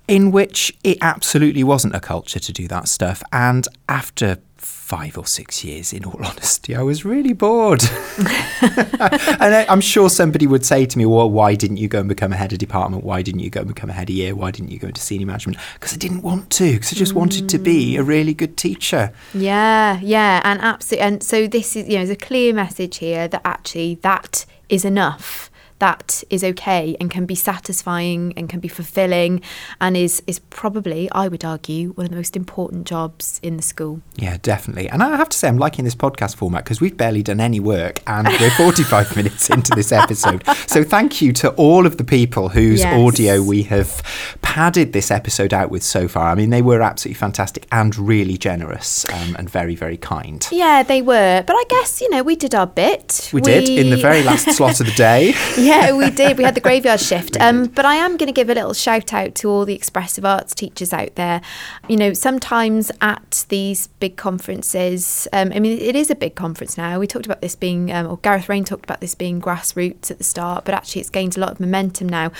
in 0.07 0.31
which 0.31 0.75
it 0.83 0.97
absolutely 1.01 1.63
wasn't 1.63 1.93
a 1.93 1.99
culture 1.99 2.39
to 2.39 2.53
do 2.53 2.67
that 2.69 2.87
stuff. 2.87 3.21
And 3.31 3.67
after 3.89 4.37
five 4.57 5.17
or 5.17 5.25
six 5.25 5.63
years, 5.63 5.93
in 5.93 6.05
all 6.05 6.19
honesty, 6.25 6.75
I 6.75 6.81
was 6.81 7.05
really 7.05 7.33
bored. 7.33 7.83
and 8.17 9.53
I, 9.53 9.65
am 9.67 9.81
sure 9.81 10.09
somebody 10.09 10.47
would 10.47 10.65
say 10.65 10.85
to 10.85 10.97
me, 10.97 11.05
Well, 11.05 11.29
why 11.29 11.55
didn't 11.55 11.77
you 11.77 11.87
go 11.87 11.99
and 11.99 12.09
become 12.09 12.33
a 12.33 12.35
head 12.35 12.53
of 12.53 12.59
department? 12.59 13.03
Why 13.03 13.21
didn't 13.21 13.41
you 13.41 13.49
go 13.49 13.61
and 13.61 13.67
become 13.67 13.89
a 13.89 13.93
head 13.93 14.09
of 14.09 14.15
year? 14.15 14.35
Why 14.35 14.51
didn't 14.51 14.71
you 14.71 14.79
go 14.79 14.87
into 14.87 15.01
senior 15.01 15.27
management? 15.27 15.57
Because 15.73 15.93
I 15.93 15.97
didn't 15.97 16.21
want 16.21 16.49
to, 16.51 16.73
because 16.73 16.93
I 16.93 16.95
just 16.95 17.13
mm. 17.13 17.17
wanted 17.17 17.49
to 17.49 17.59
be 17.59 17.97
a 17.97 18.03
really 18.03 18.33
good 18.33 18.57
teacher. 18.57 19.11
Yeah, 19.33 19.99
yeah, 20.01 20.41
and 20.43 20.59
absolutely. 20.61 21.05
And 21.07 21.23
so 21.23 21.47
this 21.47 21.75
is, 21.75 21.87
you 21.87 21.93
know, 21.93 22.05
there's 22.05 22.09
a 22.09 22.15
clear 22.15 22.53
message 22.53 22.97
here 22.97 23.27
that 23.27 23.41
actually 23.45 23.95
that 24.01 24.45
is 24.69 24.85
enough 24.85 25.49
that 25.79 26.23
is 26.29 26.43
okay 26.43 26.95
and 26.99 27.11
can 27.11 27.25
be 27.25 27.35
satisfying 27.35 28.33
and 28.35 28.49
can 28.49 28.59
be 28.59 28.67
fulfilling 28.67 29.41
and 29.79 29.95
is 29.95 30.21
is 30.27 30.39
probably 30.39 31.09
I 31.11 31.27
would 31.27 31.45
argue 31.45 31.91
one 31.93 32.05
of 32.05 32.11
the 32.11 32.15
most 32.15 32.35
important 32.35 32.87
jobs 32.87 33.39
in 33.43 33.57
the 33.57 33.63
school. 33.63 34.01
Yeah, 34.15 34.37
definitely. 34.41 34.89
And 34.89 35.03
I 35.03 35.15
have 35.15 35.29
to 35.29 35.37
say 35.37 35.47
I'm 35.47 35.57
liking 35.57 35.85
this 35.85 35.95
podcast 35.95 36.35
format 36.35 36.63
because 36.63 36.81
we've 36.81 36.97
barely 36.97 37.23
done 37.23 37.39
any 37.39 37.59
work 37.59 38.01
and 38.07 38.27
we're 38.39 38.49
45 38.57 39.15
minutes 39.15 39.49
into 39.49 39.73
this 39.75 39.91
episode. 39.91 40.43
So 40.67 40.83
thank 40.83 41.21
you 41.21 41.33
to 41.33 41.51
all 41.51 41.85
of 41.85 41.97
the 41.97 42.03
people 42.03 42.49
whose 42.49 42.79
yes. 42.79 42.93
audio 42.93 43.41
we 43.41 43.63
have 43.63 44.01
padded 44.41 44.93
this 44.93 45.11
episode 45.11 45.53
out 45.53 45.69
with 45.69 45.83
so 45.83 46.07
far. 46.07 46.29
I 46.29 46.35
mean, 46.35 46.49
they 46.49 46.61
were 46.61 46.81
absolutely 46.81 47.19
fantastic 47.19 47.67
and 47.71 47.95
really 47.97 48.37
generous 48.37 49.05
um, 49.13 49.35
and 49.37 49.49
very 49.49 49.75
very 49.75 49.97
kind. 49.97 50.45
Yeah, 50.51 50.83
they 50.83 51.01
were. 51.01 51.43
But 51.45 51.55
I 51.55 51.63
guess, 51.69 52.01
you 52.01 52.09
know, 52.09 52.23
we 52.23 52.35
did 52.35 52.55
our 52.55 52.67
bit. 52.67 53.29
We, 53.33 53.41
we... 53.41 53.51
did 53.51 53.69
in 53.69 53.89
the 53.89 53.97
very 53.97 54.23
last 54.23 54.49
slot 54.51 54.79
of 54.79 54.87
the 54.87 54.93
day. 54.93 55.33
yeah, 55.67 55.93
we 55.93 56.09
did. 56.23 56.37
We 56.37 56.43
had 56.43 56.55
the 56.55 56.61
graveyard 56.61 56.99
shift. 56.99 57.37
Um, 57.39 57.65
but 57.65 57.85
I 57.85 57.95
am 57.95 58.17
going 58.17 58.27
to 58.27 58.33
give 58.33 58.49
a 58.49 58.53
little 58.53 58.73
shout 58.73 59.13
out 59.13 59.35
to 59.35 59.49
all 59.49 59.65
the 59.65 59.75
expressive 59.75 60.25
arts 60.25 60.55
teachers 60.55 60.93
out 60.93 61.15
there. 61.15 61.41
You 61.87 61.97
know, 61.97 62.13
sometimes 62.13 62.91
at 63.01 63.45
these 63.49 63.87
big 63.87 64.17
conferences, 64.17 65.27
um, 65.33 65.51
I 65.53 65.59
mean, 65.59 65.77
it 65.77 65.95
is 65.95 66.09
a 66.09 66.15
big 66.15 66.35
conference 66.35 66.77
now. 66.77 66.99
We 66.99 67.07
talked 67.07 67.25
about 67.25 67.41
this 67.41 67.55
being, 67.55 67.91
um, 67.91 68.07
or 68.07 68.17
Gareth 68.17 68.49
Rain 68.49 68.63
talked 68.63 68.85
about 68.85 69.01
this 69.01 69.15
being 69.15 69.41
grassroots 69.41 70.09
at 70.11 70.17
the 70.17 70.23
start, 70.23 70.65
but 70.65 70.73
actually 70.73 71.01
it's 71.01 71.09
gained 71.09 71.37
a 71.37 71.39
lot 71.39 71.51
of 71.51 71.59
momentum 71.59 72.09
now. 72.09 72.31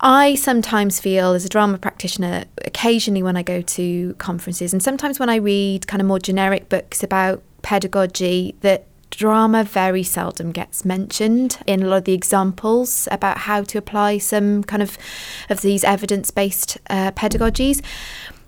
I 0.00 0.34
sometimes 0.34 0.98
feel, 0.98 1.32
as 1.32 1.44
a 1.44 1.48
drama 1.48 1.78
practitioner, 1.78 2.44
occasionally 2.64 3.22
when 3.22 3.36
I 3.36 3.44
go 3.44 3.62
to 3.62 4.14
conferences, 4.14 4.72
and 4.72 4.82
sometimes 4.82 5.20
when 5.20 5.28
I 5.28 5.36
read 5.36 5.86
kind 5.86 6.00
of 6.00 6.08
more 6.08 6.18
generic 6.18 6.68
books 6.68 7.04
about 7.04 7.40
pedagogy, 7.62 8.56
that 8.62 8.86
drama 9.12 9.62
very 9.62 10.02
seldom 10.02 10.52
gets 10.52 10.84
mentioned 10.84 11.58
in 11.66 11.82
a 11.82 11.86
lot 11.86 11.98
of 11.98 12.04
the 12.04 12.14
examples 12.14 13.08
about 13.10 13.38
how 13.38 13.62
to 13.62 13.78
apply 13.78 14.18
some 14.18 14.64
kind 14.64 14.82
of 14.82 14.98
of 15.48 15.60
these 15.60 15.84
evidence-based 15.84 16.78
uh, 16.90 17.10
pedagogies. 17.12 17.80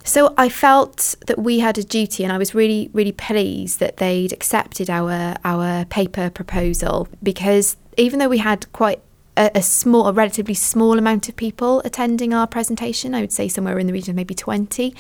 So 0.07 0.35
I 0.37 0.49
felt 0.49 1.15
that 1.29 1.39
we 1.39 1.61
had 1.61 1.79
a 1.79 1.83
duty, 1.83 2.25
and 2.25 2.33
I 2.33 2.39
was 2.39 2.55
really, 2.55 2.91
really 2.93 3.13
pleased 3.13 3.79
that 3.79 3.97
they'd 3.97 4.33
accepted 4.33 4.91
our 4.91 5.37
our 5.45 5.85
paper 5.87 6.31
proposal 6.31 7.09
because 7.23 7.77
even 7.97 8.19
though 8.19 8.29
we 8.29 8.39
had 8.39 8.61
quite 8.73 9.01
a, 9.37 9.63
small, 9.63 10.07
a 10.09 10.13
relatively 10.13 10.55
small 10.55 10.99
amount 10.99 11.29
of 11.29 11.35
people 11.37 11.81
attending 11.85 12.35
our 12.35 12.47
presentation, 12.47 13.15
I 13.15 13.21
would 13.21 13.33
say 13.33 13.49
somewhere 13.49 13.79
in 13.79 13.87
the 13.87 13.93
region 13.93 14.11
of 14.13 14.17
maybe 14.17 14.35
twenty. 14.35 14.95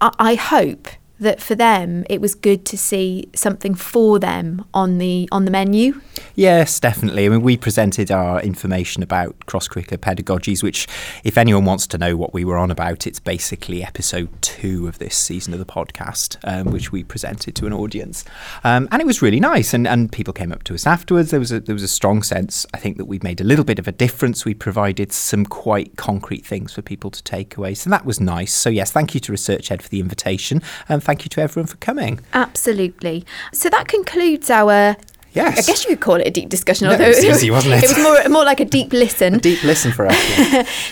I, 0.00 0.10
I 0.18 0.34
hope 0.34 0.88
that 1.20 1.40
for 1.40 1.54
them 1.54 2.04
it 2.10 2.20
was 2.20 2.34
good 2.34 2.64
to 2.66 2.76
see 2.76 3.28
something 3.34 3.74
for 3.74 4.18
them 4.18 4.64
on 4.74 4.98
the 4.98 5.28
on 5.30 5.44
the 5.44 5.50
menu? 5.50 6.00
Yes 6.34 6.80
definitely. 6.80 7.26
I 7.26 7.28
mean 7.28 7.42
we 7.42 7.56
presented 7.56 8.10
our 8.10 8.40
information 8.42 9.02
about 9.02 9.46
cross 9.46 9.68
curricular 9.68 9.98
pedagogies 9.98 10.62
which 10.62 10.88
if 11.22 11.38
anyone 11.38 11.64
wants 11.64 11.86
to 11.88 11.98
know 11.98 12.16
what 12.16 12.34
we 12.34 12.44
were 12.44 12.56
on 12.56 12.70
about 12.70 13.06
it's 13.06 13.20
basically 13.20 13.84
episode 13.84 14.28
2 14.42 14.88
of 14.88 14.98
this 14.98 15.16
season 15.16 15.52
of 15.52 15.60
the 15.60 15.66
podcast 15.66 16.36
um, 16.44 16.72
which 16.72 16.90
we 16.90 17.04
presented 17.04 17.54
to 17.56 17.66
an 17.66 17.72
audience. 17.72 18.24
Um, 18.64 18.88
and 18.90 19.00
it 19.00 19.06
was 19.06 19.22
really 19.22 19.40
nice 19.40 19.72
and, 19.72 19.86
and 19.86 20.10
people 20.10 20.32
came 20.32 20.50
up 20.50 20.64
to 20.64 20.74
us 20.74 20.86
afterwards. 20.86 21.30
There 21.30 21.40
was 21.40 21.52
a 21.52 21.60
there 21.60 21.74
was 21.74 21.84
a 21.84 21.88
strong 21.88 22.22
sense 22.22 22.66
i 22.74 22.78
think 22.78 22.96
that 22.96 23.04
we'd 23.04 23.22
made 23.22 23.40
a 23.40 23.44
little 23.44 23.64
bit 23.64 23.78
of 23.78 23.86
a 23.86 23.92
difference. 23.92 24.44
We 24.44 24.54
provided 24.54 25.12
some 25.12 25.46
quite 25.46 25.96
concrete 25.96 26.44
things 26.44 26.72
for 26.72 26.82
people 26.82 27.10
to 27.12 27.22
take 27.22 27.56
away. 27.56 27.74
So 27.74 27.88
that 27.90 28.04
was 28.04 28.20
nice. 28.20 28.52
So 28.52 28.68
yes 28.68 28.90
thank 28.90 29.14
you 29.14 29.20
to 29.20 29.30
research 29.30 29.70
ed 29.70 29.80
for 29.80 29.88
the 29.88 30.00
invitation 30.00 30.60
and 30.88 31.03
thank 31.04 31.24
you 31.24 31.28
to 31.30 31.40
everyone 31.40 31.66
for 31.66 31.76
coming. 31.76 32.20
Absolutely. 32.32 33.24
So 33.52 33.68
that 33.68 33.88
concludes 33.88 34.50
our 34.50 34.96
Yes. 35.34 35.58
I 35.58 35.72
guess 35.72 35.84
you 35.84 35.90
could 35.90 36.00
call 36.00 36.16
it 36.16 36.26
a 36.26 36.30
deep 36.30 36.48
discussion. 36.48 36.86
No, 36.86 36.92
although 36.92 37.04
it 37.04 37.08
was 37.08 37.24
easy, 37.24 37.50
wasn't 37.58 37.74
it? 37.74 37.84
It 37.84 37.88
was 37.88 37.98
more 37.98 38.28
more 38.28 38.44
like 38.44 38.60
a 38.60 38.64
deep 38.64 38.92
listen. 38.92 39.34
A 39.34 39.38
deep 39.38 39.62
listen 39.64 39.90
for 39.92 40.06
us. 40.06 40.16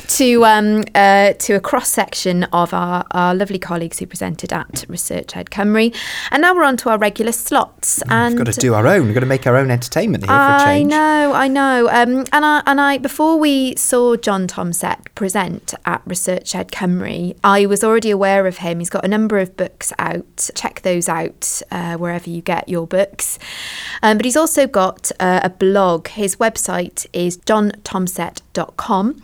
to 0.18 0.44
um, 0.44 0.82
uh, 0.94 1.32
to 1.34 1.54
a 1.54 1.60
cross 1.60 1.88
section 1.88 2.44
of 2.44 2.74
our, 2.74 3.04
our 3.12 3.34
lovely 3.34 3.58
colleagues 3.58 3.98
who 4.00 4.06
presented 4.06 4.52
at 4.52 4.84
Research 4.88 5.36
Ed 5.36 5.46
Cymru, 5.50 5.94
and 6.30 6.42
now 6.42 6.54
we're 6.54 6.64
on 6.64 6.76
to 6.78 6.90
our 6.90 6.98
regular 6.98 7.32
slots. 7.32 8.02
and 8.08 8.34
We've 8.34 8.44
got 8.44 8.52
to 8.52 8.60
do 8.60 8.74
our 8.74 8.86
own. 8.86 9.06
We've 9.06 9.14
got 9.14 9.20
to 9.20 9.26
make 9.26 9.46
our 9.46 9.56
own 9.56 9.70
entertainment 9.70 10.24
here 10.24 10.28
for 10.28 10.34
a 10.34 10.60
I 10.60 10.64
change. 10.64 10.92
I 10.92 10.96
know, 10.96 11.32
I 11.34 11.48
know. 11.48 11.88
Um, 11.88 12.24
and 12.32 12.44
I 12.44 12.62
and 12.66 12.80
I 12.80 12.98
before 12.98 13.38
we 13.38 13.76
saw 13.76 14.16
John 14.16 14.48
Tomsett 14.48 15.14
present 15.14 15.74
at 15.86 16.02
Research 16.04 16.54
Ed 16.54 16.72
Cymru, 16.72 17.36
I 17.44 17.66
was 17.66 17.84
already 17.84 18.10
aware 18.10 18.46
of 18.46 18.58
him. 18.58 18.80
He's 18.80 18.90
got 18.90 19.04
a 19.04 19.08
number 19.08 19.38
of 19.38 19.56
books 19.56 19.92
out. 19.98 20.50
Check 20.54 20.82
those 20.82 21.08
out 21.08 21.62
uh, 21.70 21.96
wherever 21.96 22.28
you 22.28 22.42
get 22.42 22.68
your 22.68 22.86
books. 22.86 23.38
Um, 24.02 24.16
but 24.16 24.24
he's 24.24 24.31
also 24.36 24.66
got 24.66 25.10
uh, 25.20 25.40
a 25.42 25.50
blog. 25.50 26.08
His 26.08 26.36
website 26.36 27.06
is 27.12 27.38
johntomsett.com. 27.38 29.22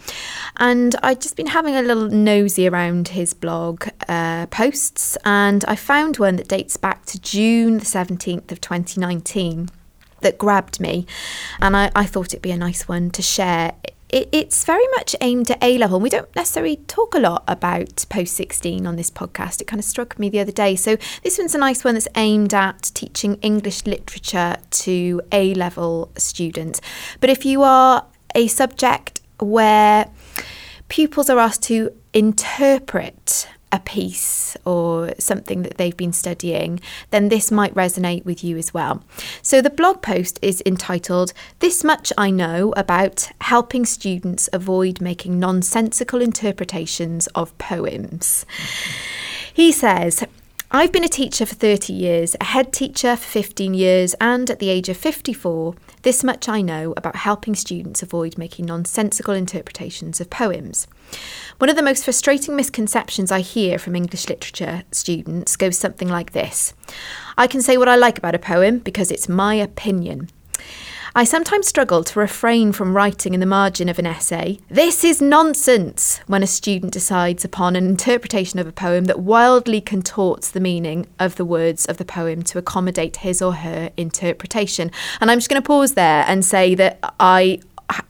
And 0.57 0.97
I've 1.03 1.21
just 1.21 1.37
been 1.37 1.49
having 1.49 1.75
a 1.75 1.83
little 1.83 2.09
nosy 2.09 2.69
around 2.69 3.09
his 3.09 3.35
blog 3.35 3.89
uh, 4.09 4.47
posts, 4.47 5.17
and 5.25 5.65
I 5.67 5.77
found 5.77 6.17
one 6.17 6.37
that 6.37 6.49
dates 6.49 6.77
back 6.77 7.05
to 7.07 7.21
June 7.21 7.79
the 7.79 7.85
17th 7.85 8.51
of 8.51 8.61
2019 8.61 9.69
that 10.21 10.39
grabbed 10.39 10.81
me, 10.81 11.07
and 11.61 11.77
I, 11.77 11.91
I 11.95 12.05
thought 12.05 12.29
it'd 12.29 12.43
be 12.43 12.51
a 12.51 12.57
nice 12.57 12.89
one 12.89 13.11
to 13.11 13.23
share. 13.23 13.73
It, 14.11 14.29
it's 14.33 14.65
very 14.65 14.87
much 14.97 15.15
aimed 15.21 15.51
at 15.51 15.63
A 15.63 15.77
level. 15.77 16.01
We 16.01 16.09
don't 16.09 16.35
necessarily 16.35 16.77
talk 16.87 17.15
a 17.15 17.19
lot 17.19 17.45
about 17.47 18.07
post 18.09 18.35
16 18.35 18.87
on 18.87 18.97
this 18.97 19.11
podcast. 19.11 19.61
It 19.61 19.67
kind 19.67 19.79
of 19.79 19.85
struck 19.85 20.19
me 20.19 20.29
the 20.29 20.41
other 20.41 20.53
day. 20.53 20.77
So, 20.77 20.97
this 21.23 21.39
one's 21.39 21.55
a 21.55 21.59
nice 21.59 21.85
one 21.85 21.95
that's 21.95 22.09
aimed 22.17 22.55
at 22.55 22.91
teaching 22.95 23.35
English 23.37 23.87
literature 23.87 24.57
to 24.71 25.21
A 25.33 25.55
level 25.55 26.11
students. 26.17 26.81
But 27.21 27.31
if 27.31 27.45
you 27.45 27.63
are 27.63 28.07
a 28.35 28.47
subject 28.47 29.21
where 29.41 30.11
pupils 30.89 31.29
are 31.29 31.39
asked 31.39 31.63
to 31.65 31.91
interpret 32.13 33.49
a 33.71 33.81
piece 33.81 34.57
or 34.65 35.13
something 35.19 35.63
that 35.63 35.77
they've 35.77 35.97
been 35.97 36.13
studying, 36.13 36.81
then 37.11 37.29
this 37.29 37.51
might 37.51 37.75
resonate 37.75 38.25
with 38.25 38.43
you 38.43 38.57
as 38.57 38.73
well. 38.73 39.03
So 39.43 39.61
the 39.61 39.71
blog 39.71 40.03
post 40.03 40.39
is 40.43 40.63
entitled 40.65 41.33
This 41.61 41.85
Much 41.85 42.13
I 42.17 42.31
Know 42.31 42.73
About 42.77 43.31
Helping 43.41 43.85
Students 43.85 44.49
Avoid 44.53 45.01
Making 45.01 45.39
Nonsensical 45.39 46.21
Interpretations 46.21 47.27
of 47.29 47.57
Poems. 47.59 48.47
He 49.53 49.73
says, 49.73 50.25
I've 50.71 50.93
been 50.93 51.05
a 51.05 51.09
teacher 51.09 51.47
for 51.47 51.55
30 51.55 51.95
years, 51.95 52.37
a 52.41 52.45
head 52.45 52.75
teacher 52.75 53.17
for 53.17 53.25
15 53.25 53.73
years, 53.73 54.15
and 54.21 54.51
at 54.51 54.59
the 54.59 54.69
age 54.69 54.91
of 54.91 54.99
54, 54.99 55.75
this 56.03 56.23
much 56.23 56.47
I 56.47 56.61
know 56.61 56.93
about 56.95 57.17
helping 57.17 57.55
students 57.55 58.03
avoid 58.03 58.37
making 58.37 58.67
nonsensical 58.67 59.33
interpretations 59.33 60.21
of 60.21 60.29
poems. 60.29 60.87
One 61.59 61.71
of 61.71 61.77
the 61.77 61.83
most 61.83 62.05
frustrating 62.05 62.55
misconceptions 62.55 63.33
I 63.33 63.41
hear 63.41 63.79
from 63.79 63.97
English 63.97 64.29
literature 64.29 64.85
students 64.93 65.57
goes 65.57 65.77
something 65.77 66.09
like 66.09 66.33
this 66.33 66.73
I 67.37 67.47
can 67.47 67.63
say 67.63 67.77
what 67.77 67.89
I 67.89 67.97
like 67.97 68.19
about 68.19 68.35
a 68.35 68.39
poem 68.39 68.79
because 68.79 69.11
it's 69.11 69.29
my 69.29 69.55
opinion. 69.55 70.29
I 71.15 71.25
sometimes 71.25 71.67
struggle 71.67 72.05
to 72.05 72.21
refrain 72.21 72.71
from 72.73 72.95
writing 72.95 73.35
in 73.35 73.41
the 73.41 73.47
margin 73.47 73.89
of 73.89 73.99
an 73.99 74.07
essay, 74.07 74.61
This 74.69 75.03
is 75.03 75.23
nonsense, 75.23 76.21
when 76.27 76.43
a 76.43 76.47
student 76.47 76.93
decides 76.93 77.45
upon 77.45 77.75
an 77.75 77.87
interpretation 77.87 78.59
of 78.59 78.67
a 78.67 78.73
poem 78.73 79.07
that 79.07 79.19
wildly 79.19 79.81
contorts 79.81 80.51
the 80.51 80.61
meaning 80.61 81.07
of 81.19 81.37
the 81.37 81.45
words 81.45 81.87
of 81.87 81.97
the 81.97 82.05
poem 82.05 82.43
to 82.45 82.59
accommodate 82.59 83.17
his 83.17 83.41
or 83.41 83.55
her 83.55 83.91
interpretation. 83.97 84.93
And 85.21 85.31
I'm 85.31 85.39
just 85.39 85.49
going 85.49 85.61
to 85.61 85.67
pause 85.67 85.95
there 85.95 86.25
and 86.29 86.45
say 86.45 86.75
that 86.77 86.99
I 87.19 87.61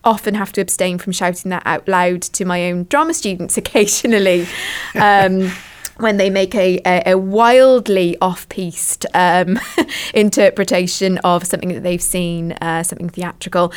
often 0.04 0.34
have 0.34 0.52
to 0.52 0.60
abstain 0.60 0.98
from 0.98 1.12
shouting 1.12 1.50
that 1.50 1.62
out 1.64 1.86
loud 1.86 2.22
to 2.22 2.44
my 2.44 2.70
own 2.70 2.84
drama 2.84 3.14
students 3.14 3.56
occasionally. 3.62 4.46
Um, 4.94 5.50
when 5.98 6.16
they 6.16 6.30
make 6.30 6.54
a, 6.54 6.80
a, 6.86 7.12
a 7.12 7.18
wildly 7.18 8.16
off-piste 8.20 9.04
um, 9.14 9.58
interpretation 10.14 11.18
of 11.18 11.44
something 11.44 11.70
that 11.70 11.82
they've 11.82 12.02
seen, 12.02 12.52
uh, 12.52 12.84
something 12.84 13.08
theatrical. 13.08 13.72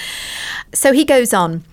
So 0.72 0.94
he 0.94 1.04
goes 1.04 1.34
on. 1.34 1.64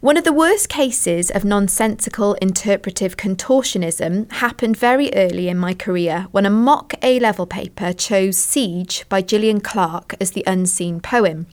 One 0.00 0.16
of 0.16 0.22
the 0.22 0.32
worst 0.32 0.68
cases 0.68 1.28
of 1.28 1.44
nonsensical 1.44 2.34
interpretive 2.34 3.16
contortionism 3.16 4.30
happened 4.30 4.76
very 4.76 5.12
early 5.12 5.48
in 5.48 5.58
my 5.58 5.74
career 5.74 6.28
when 6.30 6.46
a 6.46 6.50
mock 6.50 6.94
A 7.02 7.18
level 7.18 7.46
paper 7.46 7.92
chose 7.92 8.36
Siege 8.36 9.04
by 9.08 9.22
Gillian 9.22 9.60
Clarke 9.60 10.14
as 10.20 10.32
the 10.32 10.44
unseen 10.46 11.00
poem. 11.00 11.46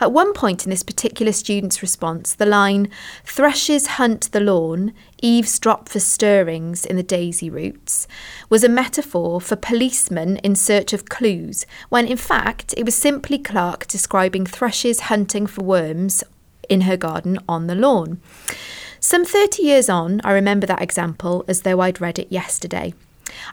At 0.00 0.12
one 0.12 0.32
point 0.32 0.64
in 0.64 0.70
this 0.70 0.82
particular 0.82 1.32
student's 1.32 1.82
response, 1.82 2.34
the 2.34 2.46
line, 2.46 2.88
Thrushes 3.24 3.86
hunt 3.86 4.32
the 4.32 4.40
lawn, 4.40 4.92
eavesdrop 5.22 5.88
for 5.88 6.00
stirrings 6.00 6.84
in 6.84 6.96
the 6.96 7.02
daisy 7.02 7.50
roots, 7.50 8.06
was 8.48 8.64
a 8.64 8.68
metaphor 8.68 9.40
for 9.40 9.56
policemen 9.56 10.36
in 10.38 10.56
search 10.56 10.92
of 10.92 11.08
clues, 11.08 11.66
when 11.88 12.06
in 12.06 12.16
fact 12.16 12.74
it 12.76 12.84
was 12.84 12.94
simply 12.94 13.38
Clarke 13.38 13.86
describing 13.86 14.46
thrushes 14.46 15.00
hunting 15.00 15.46
for 15.46 15.62
worms 15.62 16.24
in 16.68 16.82
her 16.82 16.96
garden 16.96 17.38
on 17.48 17.66
the 17.66 17.74
lawn. 17.74 18.20
Some 19.00 19.24
30 19.24 19.62
years 19.62 19.88
on, 19.88 20.20
I 20.24 20.32
remember 20.32 20.66
that 20.66 20.82
example 20.82 21.44
as 21.48 21.62
though 21.62 21.80
I'd 21.80 22.00
read 22.00 22.18
it 22.18 22.30
yesterday. 22.30 22.94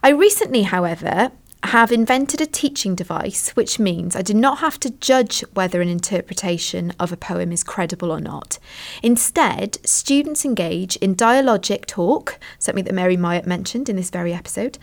I 0.03 0.09
recently, 0.09 0.63
however, 0.63 1.31
have 1.63 1.91
invented 1.91 2.39
a 2.39 2.45
teaching 2.45 2.95
device 2.95 3.49
which 3.49 3.79
means 3.79 4.15
I 4.15 4.21
do 4.21 4.33
not 4.33 4.59
have 4.59 4.79
to 4.81 4.89
judge 4.89 5.41
whether 5.53 5.81
an 5.81 5.89
interpretation 5.89 6.93
of 6.99 7.11
a 7.11 7.17
poem 7.17 7.51
is 7.51 7.63
credible 7.63 8.11
or 8.11 8.19
not. 8.19 8.59
Instead, 9.01 9.77
students 9.85 10.45
engage 10.45 10.95
in 10.97 11.15
dialogic 11.15 11.85
talk, 11.85 12.39
something 12.59 12.85
that 12.85 12.93
Mary 12.93 13.17
Myatt 13.17 13.47
mentioned 13.47 13.89
in 13.89 13.95
this 13.95 14.09
very 14.09 14.33
episode, 14.33 14.77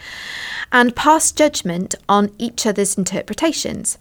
and 0.73 0.97
pass 0.97 1.33
judgment 1.33 1.95
on 2.09 2.33
each 2.39 2.67
other's 2.67 2.99
interpretations, 2.99 3.99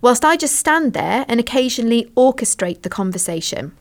whilst 0.00 0.24
I 0.24 0.36
just 0.36 0.56
stand 0.56 0.92
there 0.92 1.24
and 1.28 1.40
occasionally 1.40 2.10
orchestrate 2.16 2.82
the 2.82 2.88
conversation. 2.88 3.76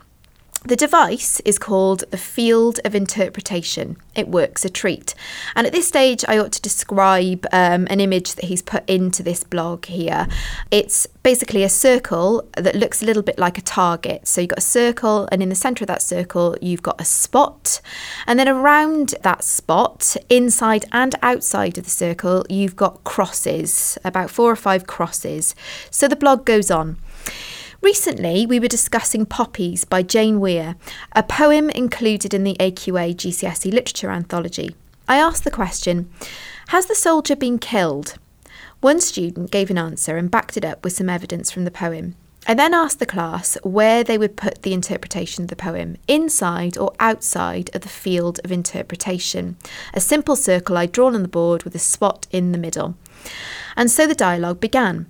The 0.63 0.75
device 0.75 1.39
is 1.39 1.57
called 1.57 2.03
the 2.11 2.19
field 2.19 2.79
of 2.85 2.93
interpretation. 2.93 3.97
It 4.13 4.27
works 4.27 4.63
a 4.63 4.69
treat. 4.69 5.15
And 5.55 5.65
at 5.65 5.73
this 5.73 5.87
stage, 5.87 6.23
I 6.27 6.37
ought 6.37 6.51
to 6.51 6.61
describe 6.61 7.47
um, 7.51 7.87
an 7.89 7.99
image 7.99 8.35
that 8.35 8.45
he's 8.45 8.61
put 8.61 8.87
into 8.87 9.23
this 9.23 9.43
blog 9.43 9.85
here. 9.85 10.27
It's 10.69 11.07
basically 11.23 11.63
a 11.63 11.69
circle 11.69 12.47
that 12.57 12.75
looks 12.75 13.01
a 13.01 13.05
little 13.05 13.23
bit 13.23 13.39
like 13.39 13.57
a 13.57 13.63
target. 13.63 14.27
So 14.27 14.39
you've 14.39 14.51
got 14.51 14.59
a 14.59 14.61
circle, 14.61 15.27
and 15.31 15.41
in 15.41 15.49
the 15.49 15.55
centre 15.55 15.83
of 15.83 15.87
that 15.87 16.03
circle, 16.03 16.55
you've 16.61 16.83
got 16.83 17.01
a 17.01 17.05
spot. 17.05 17.81
And 18.27 18.37
then 18.37 18.47
around 18.47 19.15
that 19.23 19.43
spot, 19.43 20.15
inside 20.29 20.85
and 20.91 21.15
outside 21.23 21.79
of 21.79 21.85
the 21.85 21.89
circle, 21.89 22.45
you've 22.49 22.75
got 22.75 23.03
crosses, 23.03 23.97
about 24.05 24.29
four 24.29 24.51
or 24.51 24.55
five 24.55 24.85
crosses. 24.85 25.55
So 25.89 26.07
the 26.07 26.15
blog 26.15 26.45
goes 26.45 26.69
on. 26.69 26.97
Recently, 27.81 28.45
we 28.45 28.59
were 28.59 28.67
discussing 28.67 29.25
Poppies 29.25 29.85
by 29.85 30.03
Jane 30.03 30.39
Weir, 30.39 30.75
a 31.13 31.23
poem 31.23 31.71
included 31.71 32.31
in 32.31 32.43
the 32.43 32.55
AQA 32.59 33.15
GCSE 33.15 33.73
Literature 33.73 34.11
Anthology. 34.11 34.75
I 35.07 35.17
asked 35.17 35.43
the 35.43 35.49
question 35.49 36.07
Has 36.67 36.85
the 36.85 36.93
soldier 36.93 37.35
been 37.35 37.57
killed? 37.57 38.19
One 38.81 39.01
student 39.01 39.49
gave 39.49 39.71
an 39.71 39.79
answer 39.79 40.15
and 40.15 40.29
backed 40.29 40.57
it 40.57 40.65
up 40.65 40.83
with 40.83 40.93
some 40.93 41.09
evidence 41.09 41.49
from 41.49 41.65
the 41.65 41.71
poem. 41.71 42.15
I 42.47 42.53
then 42.53 42.75
asked 42.75 42.99
the 42.99 43.07
class 43.07 43.57
where 43.63 44.03
they 44.03 44.17
would 44.17 44.37
put 44.37 44.61
the 44.61 44.73
interpretation 44.73 45.45
of 45.45 45.49
the 45.49 45.55
poem, 45.55 45.97
inside 46.07 46.77
or 46.77 46.93
outside 46.99 47.71
of 47.75 47.81
the 47.81 47.89
field 47.89 48.39
of 48.43 48.51
interpretation. 48.51 49.57
A 49.95 49.99
simple 49.99 50.35
circle 50.35 50.77
I'd 50.77 50.91
drawn 50.91 51.15
on 51.15 51.23
the 51.23 51.27
board 51.27 51.63
with 51.63 51.73
a 51.73 51.79
spot 51.79 52.27
in 52.29 52.51
the 52.51 52.59
middle. 52.59 52.95
And 53.75 53.89
so 53.89 54.05
the 54.05 54.13
dialogue 54.13 54.59
began. 54.59 55.07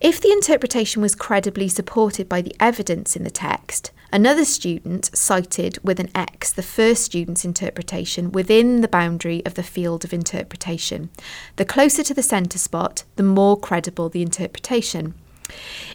If 0.00 0.20
the 0.20 0.32
interpretation 0.32 1.02
was 1.02 1.14
credibly 1.14 1.68
supported 1.68 2.28
by 2.28 2.42
the 2.42 2.54
evidence 2.60 3.16
in 3.16 3.24
the 3.24 3.30
text, 3.30 3.90
another 4.12 4.44
student 4.44 5.10
cited 5.16 5.78
with 5.82 5.98
an 5.98 6.10
X 6.14 6.52
the 6.52 6.62
first 6.62 7.02
student's 7.02 7.44
interpretation 7.44 8.30
within 8.30 8.80
the 8.80 8.88
boundary 8.88 9.44
of 9.44 9.54
the 9.54 9.62
field 9.62 10.04
of 10.04 10.12
interpretation. 10.12 11.10
The 11.56 11.64
closer 11.64 12.02
to 12.04 12.14
the 12.14 12.22
centre 12.22 12.58
spot, 12.58 13.04
the 13.16 13.22
more 13.22 13.58
credible 13.58 14.08
the 14.08 14.22
interpretation. 14.22 15.14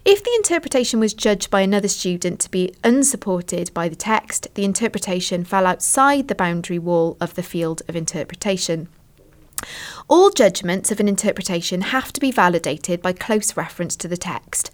If 0.06 0.24
the 0.24 0.34
interpretation 0.36 1.00
was 1.00 1.14
judged 1.14 1.50
by 1.50 1.62
another 1.62 1.88
student 1.88 2.40
to 2.42 2.52
be 2.52 2.74
unsupported 2.84 3.74
by 3.74 3.90
the 3.90 3.96
text, 3.96 4.48
the 4.54 4.66
interpretation 4.66 5.44
fell 5.44 5.66
outside 5.66 6.28
the 6.28 6.36
boundary 6.36 6.80
wall 6.80 7.18
of 7.20 7.36
the 7.36 7.44
field 7.44 7.82
of 7.88 7.96
interpretation. 7.96 8.90
All 10.10 10.32
judgments 10.32 10.90
of 10.90 11.00
an 11.00 11.08
interpretation 11.08 11.82
have 11.82 12.12
to 12.14 12.20
be 12.20 12.32
validated 12.32 13.00
by 13.00 13.14
close 13.14 13.56
reference 13.56 13.96
to 13.98 14.08
the 14.08 14.18
text. 14.18 14.72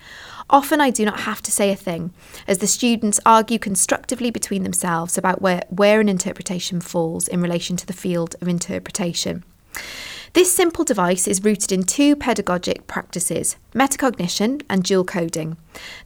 Often 0.50 0.80
I 0.80 0.92
do 0.92 1.04
not 1.04 1.20
have 1.22 1.42
to 1.42 1.52
say 1.52 1.72
a 1.72 1.76
thing, 1.76 2.14
as 2.48 2.60
the 2.60 2.68
students 2.68 3.20
argue 3.26 3.60
constructively 3.60 4.32
between 4.32 4.64
themselves 4.64 5.18
about 5.18 5.42
where, 5.42 5.66
where 5.68 6.00
an 6.00 6.08
interpretation 6.08 6.80
falls 6.80 7.28
in 7.28 7.42
relation 7.42 7.76
to 7.76 7.86
the 7.86 7.92
field 7.92 8.38
of 8.40 8.48
interpretation. 8.48 9.44
This 10.36 10.52
simple 10.52 10.84
device 10.84 11.30
is 11.30 11.46
rooted 11.46 11.72
in 11.72 11.84
two 11.84 12.14
pedagogic 12.14 12.88
practices 12.88 13.56
metacognition 13.74 14.64
and 14.70 14.84
dual 14.84 15.06
coding. 15.06 15.56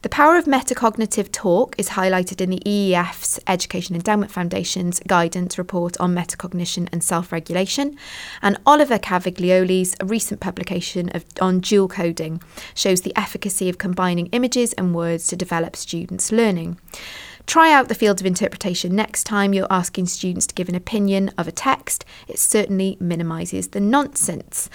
The 0.02 0.08
power 0.08 0.36
of 0.36 0.44
metacognitive 0.44 1.32
talk 1.32 1.74
is 1.76 1.90
highlighted 1.90 2.40
in 2.40 2.50
the 2.50 2.62
EEF's 2.64 3.40
Education 3.48 3.96
Endowment 3.96 4.30
Foundation's 4.30 5.00
guidance 5.00 5.58
report 5.58 5.96
on 5.98 6.14
metacognition 6.14 6.88
and 6.92 7.02
self 7.02 7.32
regulation, 7.32 7.96
and 8.40 8.56
Oliver 8.64 9.00
Caviglioli's 9.00 9.96
recent 10.00 10.38
publication 10.38 11.08
of, 11.08 11.24
on 11.40 11.58
dual 11.58 11.88
coding 11.88 12.40
shows 12.72 13.00
the 13.00 13.16
efficacy 13.16 13.68
of 13.68 13.78
combining 13.78 14.26
images 14.28 14.72
and 14.74 14.94
words 14.94 15.26
to 15.26 15.34
develop 15.34 15.74
students' 15.74 16.30
learning. 16.30 16.78
Try 17.46 17.72
out 17.72 17.88
the 17.88 17.94
field 17.94 18.20
of 18.20 18.26
interpretation 18.26 18.94
next 18.94 19.24
time 19.24 19.52
you're 19.52 19.66
asking 19.70 20.06
students 20.06 20.46
to 20.48 20.54
give 20.54 20.68
an 20.68 20.74
opinion 20.74 21.30
of 21.36 21.48
a 21.48 21.52
text. 21.52 22.04
It 22.28 22.38
certainly 22.38 22.96
minimises 23.00 23.68
the 23.68 23.80
nonsense. 23.80 24.70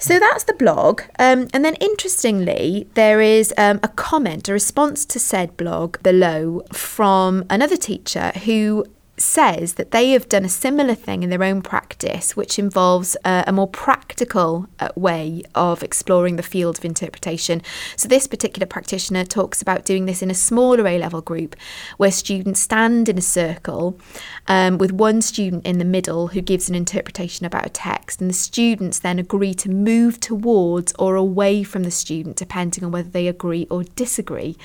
So 0.00 0.20
that's 0.20 0.44
the 0.44 0.54
blog. 0.54 1.02
Um, 1.18 1.48
and 1.52 1.64
then 1.64 1.74
interestingly, 1.74 2.86
there 2.94 3.20
is 3.20 3.52
um, 3.58 3.80
a 3.82 3.88
comment, 3.88 4.48
a 4.48 4.52
response 4.52 5.04
to 5.06 5.18
said 5.18 5.56
blog 5.56 6.00
below 6.04 6.62
from 6.72 7.44
another 7.50 7.76
teacher 7.76 8.30
who 8.44 8.86
says 9.20 9.74
that 9.74 9.90
they 9.90 10.10
have 10.10 10.28
done 10.28 10.44
a 10.44 10.48
similar 10.48 10.94
thing 10.94 11.22
in 11.22 11.30
their 11.30 11.42
own 11.42 11.62
practice, 11.62 12.36
which 12.36 12.58
involves 12.58 13.16
uh, 13.24 13.44
a 13.46 13.52
more 13.52 13.68
practical 13.68 14.66
uh, 14.80 14.88
way 14.94 15.42
of 15.54 15.82
exploring 15.82 16.36
the 16.36 16.42
field 16.42 16.78
of 16.78 16.84
interpretation. 16.84 17.62
So, 17.96 18.08
this 18.08 18.26
particular 18.26 18.66
practitioner 18.66 19.24
talks 19.24 19.62
about 19.62 19.84
doing 19.84 20.06
this 20.06 20.22
in 20.22 20.30
a 20.30 20.34
smaller 20.34 20.86
A 20.86 20.98
level 20.98 21.20
group 21.20 21.56
where 21.96 22.10
students 22.10 22.60
stand 22.60 23.08
in 23.08 23.18
a 23.18 23.22
circle 23.22 23.98
um, 24.46 24.78
with 24.78 24.92
one 24.92 25.22
student 25.22 25.66
in 25.66 25.78
the 25.78 25.84
middle 25.84 26.28
who 26.28 26.40
gives 26.40 26.68
an 26.68 26.74
interpretation 26.74 27.46
about 27.46 27.66
a 27.66 27.70
text, 27.70 28.20
and 28.20 28.30
the 28.30 28.34
students 28.34 28.98
then 29.00 29.18
agree 29.18 29.54
to 29.54 29.68
move 29.68 30.20
towards 30.20 30.92
or 30.98 31.16
away 31.16 31.62
from 31.62 31.82
the 31.82 31.90
student 31.90 32.36
depending 32.36 32.84
on 32.84 32.90
whether 32.90 33.08
they 33.08 33.28
agree 33.28 33.66
or 33.70 33.84
disagree. 33.84 34.56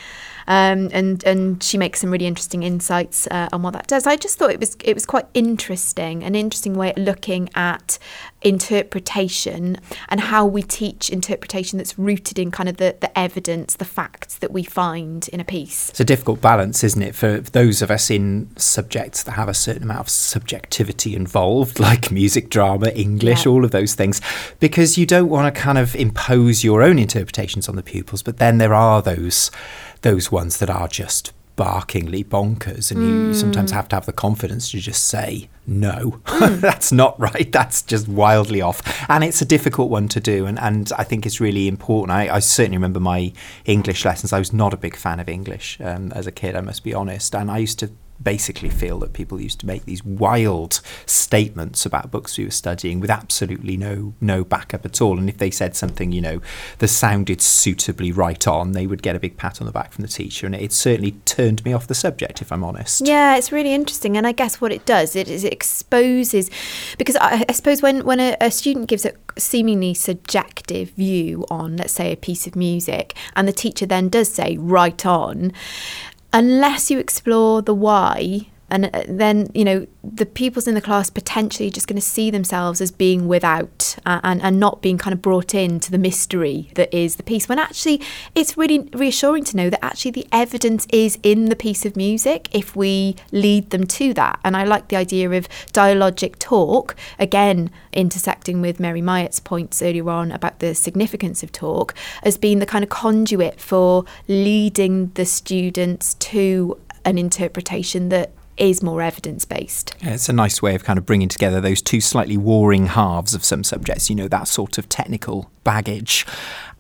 Um, 0.48 0.90
and 0.92 1.24
and 1.24 1.62
she 1.64 1.78
makes 1.78 2.02
some 2.02 2.12
really 2.12 2.28
interesting 2.28 2.64
insights 2.64 3.28
uh, 3.28 3.50
on 3.52 3.62
what 3.62 3.74
that 3.74 3.88
does. 3.88 4.06
I 4.08 4.16
just 4.16 4.38
thought 4.38 4.52
it 4.52 4.60
was 4.60 4.76
it 4.84 4.94
was 4.94 5.06
quite 5.06 5.26
interesting, 5.34 6.24
an 6.24 6.36
interesting 6.36 6.76
way 6.76 6.92
of 6.92 6.98
looking 6.98 7.50
at 7.56 7.98
interpretation 8.44 9.78
and 10.10 10.20
how 10.20 10.46
we 10.46 10.62
teach 10.62 11.10
interpretation 11.10 11.78
that's 11.78 11.98
rooted 11.98 12.38
in 12.38 12.52
kind 12.52 12.70
of 12.70 12.78
the, 12.78 12.96
the 13.00 13.18
evidence, 13.18 13.76
the 13.76 13.86
facts 13.86 14.38
that 14.40 14.52
we 14.52 14.64
find 14.64 15.28
in 15.30 15.40
a 15.40 15.44
piece. 15.44 15.90
It's 15.90 16.00
a 16.00 16.06
difficult 16.06 16.42
balance, 16.42 16.84
isn't 16.84 17.02
it, 17.02 17.16
for 17.16 17.40
those 17.40 17.82
of 17.82 17.90
us 17.90 18.10
in 18.10 18.50
subjects 18.58 19.24
that 19.24 19.32
have 19.32 19.50
a 19.50 19.54
certain 19.54 19.84
amount 19.84 20.02
of 20.02 20.10
subjectivity 20.10 21.16
involved, 21.16 21.80
like 21.80 22.12
music, 22.12 22.50
drama, 22.50 22.90
English, 22.90 23.46
yeah. 23.46 23.52
all 23.52 23.64
of 23.66 23.72
those 23.72 23.96
things, 23.96 24.22
because 24.60 24.98
you 24.98 25.06
don't 25.06 25.30
want 25.30 25.54
to 25.54 25.62
kind 25.62 25.78
of 25.78 25.96
impose 25.96 26.64
your 26.64 26.84
own 26.84 27.00
interpretations 27.00 27.70
on 27.70 27.76
the 27.76 27.84
pupils, 27.84 28.22
but 28.22 28.38
then 28.38 28.58
there 28.58 28.74
are 28.74 29.02
those 29.02 29.52
those 30.04 30.32
ones 30.32 30.58
that 30.60 30.70
are 30.70 30.88
just 30.88 31.34
barkingly 31.56 32.24
bonkers 32.24 32.90
and 32.90 33.00
you 33.02 33.32
mm. 33.32 33.36
sometimes 33.36 33.70
have 33.70 33.88
to 33.88 33.96
have 33.96 34.08
the 34.08 34.14
confidence 34.14 34.72
to 34.72 34.80
just 34.80 35.08
say 35.08 35.50
no. 35.68 36.20
Mm. 36.26 36.60
that's 36.62 36.92
not 36.92 37.20
right. 37.20 37.52
That's 37.52 37.84
just 37.84 38.08
wildly 38.08 38.60
off. 38.60 38.82
And 39.08 39.24
it's 39.24 39.42
a 39.42 39.46
difficult 39.46 39.92
one 39.92 40.08
to 40.10 40.20
do 40.20 40.46
and, 40.46 40.60
and 40.60 40.92
i 40.98 41.04
think 41.04 41.26
it's 41.26 41.40
really 41.40 41.68
important. 41.68 42.18
I, 42.18 42.36
I 42.36 42.40
certainly 42.40 42.78
remember 42.78 43.00
my 43.00 43.34
english 43.66 44.04
lessons. 44.04 44.34
I 44.34 44.40
was 44.40 44.52
not 44.54 44.74
a 44.74 44.78
big 44.78 44.96
fan 44.96 45.20
of 45.20 45.30
english 45.30 45.80
um, 45.82 46.12
as 46.14 46.28
a 46.28 46.32
kid 46.32 46.56
i 46.56 46.62
must 46.62 46.84
be 46.84 46.94
honest. 46.94 47.36
And 47.36 47.52
i 47.52 47.60
used 47.60 47.80
to 47.80 47.92
basically 48.22 48.70
feel 48.70 49.00
that 49.00 49.14
people 49.14 49.40
used 49.40 49.60
to 49.60 49.66
make 49.66 49.86
these 49.86 50.04
wild 50.04 50.82
statements 51.06 51.86
about 51.86 52.12
books 52.12 52.38
we 52.38 52.46
were 52.46 52.52
studying 52.52 53.00
with 53.00 53.10
absolutely 53.10 53.78
no 53.78 54.14
no 54.22 54.44
backup 54.44 54.86
at 54.86 55.02
all. 55.02 55.18
And 55.18 55.30
if 55.30 55.38
they 55.38 55.52
said 55.52 55.76
something, 55.76 56.12
you 56.12 56.22
know, 56.22 56.42
that 56.80 56.88
sounded 56.88 57.42
suitably 57.42 58.12
right 58.12 58.48
on, 58.48 58.72
they 58.72 58.88
would 58.88 59.02
get 59.02 59.16
a 59.16 59.20
big 59.20 59.38
pat 59.38 59.62
on 59.62 59.68
the 59.68 59.74
back 59.74 59.92
from 59.94 60.04
the 60.04 60.08
teacher. 60.08 60.46
And 60.46 60.56
it 60.56 60.72
certainly 60.72 61.12
turned 61.26 61.64
me 61.66 61.74
off 61.74 61.88
the 61.88 61.96
subject, 61.96 62.42
if 62.42 62.52
I'm 62.52 62.64
honest. 62.64 63.06
Yeah, 63.06 63.36
it's 63.36 63.52
really 63.52 63.74
interesting. 63.74 64.18
And 64.18 64.26
I 64.28 64.32
guess 64.32 64.62
what 64.62 64.72
it 64.72 64.86
does 64.86 65.16
it 65.16 65.30
is 65.30 65.44
it 65.44 65.54
exposes 65.54 66.50
because 66.98 67.16
I, 67.18 67.46
I 67.48 67.52
suppose 67.52 67.82
when 67.82 68.06
when 68.06 68.20
a, 68.20 68.38
a 68.40 68.52
student 68.52 68.88
gives 68.88 69.06
a 69.06 69.14
seemingly 69.38 69.94
subjective 69.94 70.92
view 70.92 71.46
on, 71.50 71.78
let's 71.78 71.94
say, 71.94 72.12
a 72.12 72.18
piece 72.18 72.48
of 72.48 72.56
music, 72.56 73.16
and 73.36 73.48
the 73.48 73.54
teacher 73.54 73.86
then 73.86 74.10
does 74.10 74.32
say 74.32 74.58
right 74.58 75.06
on, 75.06 75.52
unless 76.34 76.90
you 76.90 77.00
explore 77.00 77.62
the 77.62 77.74
why 77.74 78.48
and 78.74 78.90
uh, 78.94 79.04
then 79.08 79.50
you 79.54 79.64
know 79.64 79.86
the 80.04 80.26
pupils 80.26 80.68
in 80.68 80.74
the 80.74 80.82
class 80.82 81.10
potentially 81.10 81.70
just 81.70 81.88
going 81.88 81.96
to 81.96 82.02
see 82.02 82.32
themselves 82.32 82.82
as 82.82 82.92
being 82.92 83.28
without 83.28 83.96
uh, 84.06 84.20
and, 84.24 84.42
and 84.42 84.60
not 84.60 84.82
being 84.82 84.98
kind 84.98 85.14
of 85.14 85.22
brought 85.22 85.54
into 85.54 85.92
the 85.92 85.98
mystery 85.98 86.72
that 86.74 86.94
is 86.94 87.16
the 87.16 87.24
piece 87.24 87.48
when 87.48 87.60
actually 87.60 88.02
it's 88.36 88.58
really 88.58 88.90
reassuring 88.94 89.44
to 89.44 89.56
know 89.56 89.70
that 89.70 89.84
actually 89.86 90.12
the 90.12 90.28
evidence 90.32 90.88
is 90.92 91.20
in 91.24 91.46
the 91.46 91.56
piece 91.56 91.86
of 91.86 91.96
music 91.96 92.50
if 92.52 92.76
we 92.76 93.16
lead 93.32 93.70
them 93.70 93.86
to 93.86 94.14
that. 94.14 94.40
And 94.44 94.58
I 94.58 94.64
like 94.64 94.88
the 94.88 94.96
idea 94.96 95.30
of 95.30 95.48
dialogic 95.72 96.40
talk 96.40 96.96
again 97.20 97.70
intersecting 97.94 98.60
with 98.60 98.80
Mary 98.80 99.02
Myatt's 99.02 99.40
points 99.40 99.82
earlier 99.82 100.10
on 100.10 100.32
about 100.32 100.60
the 100.60 100.74
significance 100.74 101.44
of 101.44 101.52
talk 101.52 101.94
as 102.24 102.38
being 102.38 102.58
the 102.58 102.66
kind 102.66 102.84
of 102.84 102.90
conduit 102.90 103.62
for 103.62 104.06
leading 104.28 105.12
the 105.14 105.26
students 105.26 106.16
to 106.16 106.80
an 107.06 107.18
interpretation 107.18 108.10
that 108.10 108.32
is 108.58 108.84
more 108.84 109.02
evidence 109.02 109.46
based. 109.46 109.96
Yeah, 110.02 110.14
it's 110.14 110.30
a 110.30 110.34
nice 110.34 110.62
way 110.62 110.76
of 110.76 110.84
kind 110.84 111.00
of 111.00 111.06
bringing 111.06 111.30
together 111.30 111.60
those 111.62 111.82
two 111.82 112.02
slightly 112.02 112.38
warring 112.38 112.88
halves 112.88 113.34
of 113.34 113.44
some 113.44 113.64
subjects, 113.64 114.10
you 114.10 114.16
know, 114.16 114.28
that 114.28 114.48
sort 114.48 114.78
of 114.78 114.90
technical 114.90 115.52
baggage 115.64 116.26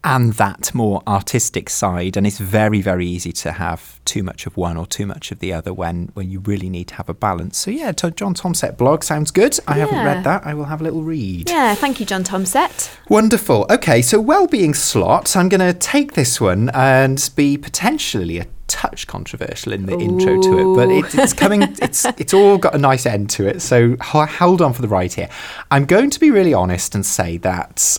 and 0.03 0.33
that 0.33 0.73
more 0.73 1.01
artistic 1.07 1.69
side. 1.69 2.17
And 2.17 2.27
it's 2.27 2.39
very, 2.39 2.81
very 2.81 3.07
easy 3.07 3.31
to 3.33 3.53
have 3.53 4.03
too 4.05 4.23
much 4.23 4.45
of 4.45 4.57
one 4.57 4.77
or 4.77 4.85
too 4.85 5.05
much 5.05 5.31
of 5.31 5.39
the 5.39 5.53
other 5.53 5.73
when, 5.73 6.09
when 6.13 6.29
you 6.29 6.39
really 6.41 6.69
need 6.69 6.89
to 6.89 6.95
have 6.95 7.09
a 7.09 7.13
balance. 7.13 7.57
So, 7.57 7.71
yeah, 7.71 7.91
John 7.91 8.33
Tomsett 8.33 8.77
blog 8.77 9.03
sounds 9.03 9.31
good. 9.31 9.57
I 9.67 9.77
yeah. 9.77 9.85
haven't 9.85 10.05
read 10.05 10.23
that. 10.25 10.45
I 10.45 10.53
will 10.53 10.65
have 10.65 10.81
a 10.81 10.83
little 10.83 11.03
read. 11.03 11.49
Yeah, 11.49 11.73
thank 11.75 11.99
you, 11.99 12.05
John 12.05 12.23
Tomsett. 12.23 12.91
Wonderful. 13.09 13.65
Okay, 13.69 14.01
so 14.01 14.19
well-being 14.19 14.73
slot. 14.73 15.35
I'm 15.37 15.49
going 15.49 15.61
to 15.61 15.73
take 15.73 16.13
this 16.13 16.41
one 16.41 16.69
and 16.73 17.29
be 17.35 17.57
potentially 17.57 18.39
a 18.39 18.47
touch 18.67 19.07
controversial 19.07 19.71
in 19.71 19.85
the 19.85 19.93
Ooh. 19.93 20.01
intro 20.01 20.41
to 20.41 20.59
it, 20.59 20.75
but 20.75 20.89
it, 20.89 21.15
it's 21.15 21.33
coming. 21.33 21.61
it's 21.81 22.05
it's 22.17 22.33
all 22.33 22.57
got 22.57 22.73
a 22.73 22.77
nice 22.77 23.05
end 23.05 23.29
to 23.29 23.47
it. 23.47 23.61
So 23.61 23.95
hold 24.01 24.61
on 24.61 24.73
for 24.73 24.81
the 24.81 24.87
ride 24.87 25.13
here. 25.13 25.29
I'm 25.69 25.85
going 25.85 26.09
to 26.09 26.19
be 26.19 26.31
really 26.31 26.53
honest 26.53 26.95
and 26.95 27.05
say 27.05 27.37
that 27.37 27.97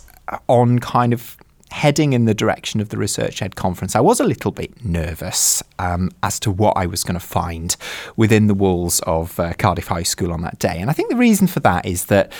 on 0.49 0.79
kind 0.81 1.13
of 1.13 1.37
heading 1.75 2.13
in 2.13 2.25
the 2.25 2.35
direction 2.35 2.81
of 2.81 2.91
the 2.91 2.97
Research 2.97 3.43
Ed 3.43 3.57
conference, 3.57 3.97
I 3.97 4.01
was 4.01 4.21
a 4.21 4.25
little 4.25 4.53
bit 4.53 4.85
nervous 4.85 5.61
um, 5.81 6.13
as 6.23 6.39
to 6.41 6.53
what 6.53 6.77
I 6.77 6.87
was 6.87 7.03
going 7.03 7.19
to 7.19 7.27
find 7.27 7.77
within 8.15 8.47
the 8.47 8.55
walls 8.55 9.01
of 9.09 9.41
uh, 9.41 9.55
Cardiff 9.59 9.89
High 9.89 10.05
School 10.05 10.33
on 10.33 10.43
that 10.43 10.61
day. 10.61 10.79
And 10.79 10.89
I 10.89 10.93
think 10.93 11.11
the 11.11 11.17
reason 11.17 11.49
for 11.49 11.59
that 11.61 11.85
is 11.85 12.05
that 12.05 12.33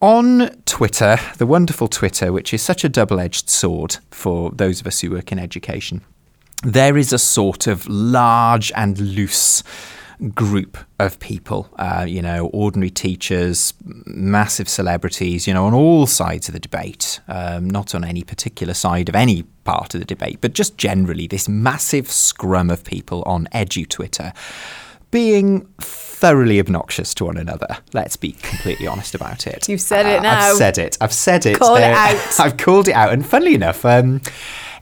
on 0.00 0.48
Twitter, 0.64 1.18
the 1.36 1.44
wonderful 1.44 1.88
Twitter, 1.88 2.32
which 2.32 2.54
is 2.54 2.62
such 2.62 2.84
a 2.84 2.88
double 2.88 3.20
edged 3.20 3.50
sword 3.50 3.98
for 4.10 4.50
those 4.50 4.80
of 4.80 4.86
us 4.86 5.00
who 5.00 5.10
work 5.10 5.30
in 5.30 5.38
education, 5.38 6.00
there 6.62 6.96
is 6.96 7.12
a 7.12 7.18
sort 7.18 7.66
of 7.66 7.86
large 7.86 8.72
and 8.74 8.98
loose 8.98 9.62
group 10.30 10.78
of 10.98 11.18
people, 11.20 11.68
uh, 11.76 12.04
you 12.08 12.22
know, 12.22 12.46
ordinary 12.48 12.90
teachers, 12.90 13.74
massive 13.84 14.68
celebrities, 14.68 15.46
you 15.46 15.54
know, 15.54 15.66
on 15.66 15.74
all 15.74 16.06
sides 16.06 16.48
of 16.48 16.54
the 16.54 16.60
debate, 16.60 17.20
um, 17.28 17.68
not 17.68 17.94
on 17.94 18.04
any 18.04 18.22
particular 18.22 18.74
side 18.74 19.08
of 19.08 19.14
any 19.14 19.42
part 19.64 19.94
of 19.94 20.00
the 20.00 20.06
debate, 20.06 20.38
but 20.40 20.52
just 20.52 20.78
generally 20.78 21.26
this 21.26 21.48
massive 21.48 22.10
scrum 22.10 22.70
of 22.70 22.84
people 22.84 23.22
on 23.26 23.46
edu 23.52 23.88
Twitter 23.88 24.32
being 25.10 25.64
thoroughly 25.80 26.58
obnoxious 26.58 27.14
to 27.14 27.24
one 27.24 27.36
another. 27.36 27.78
Let's 27.92 28.16
be 28.16 28.32
completely 28.32 28.88
honest 28.88 29.14
about 29.14 29.46
it. 29.46 29.68
You've 29.68 29.80
said 29.80 30.06
it 30.06 30.18
uh, 30.18 30.22
now. 30.22 30.50
I've 30.50 30.56
said 30.56 30.76
it. 30.76 30.98
I've 31.00 31.12
said 31.12 31.46
it. 31.46 31.56
Call 31.56 31.76
it 31.76 31.84
out. 31.84 32.16
I've 32.40 32.56
called 32.56 32.88
it 32.88 32.94
out. 32.94 33.12
And 33.12 33.24
funnily 33.24 33.54
enough, 33.54 33.84
um, 33.84 34.20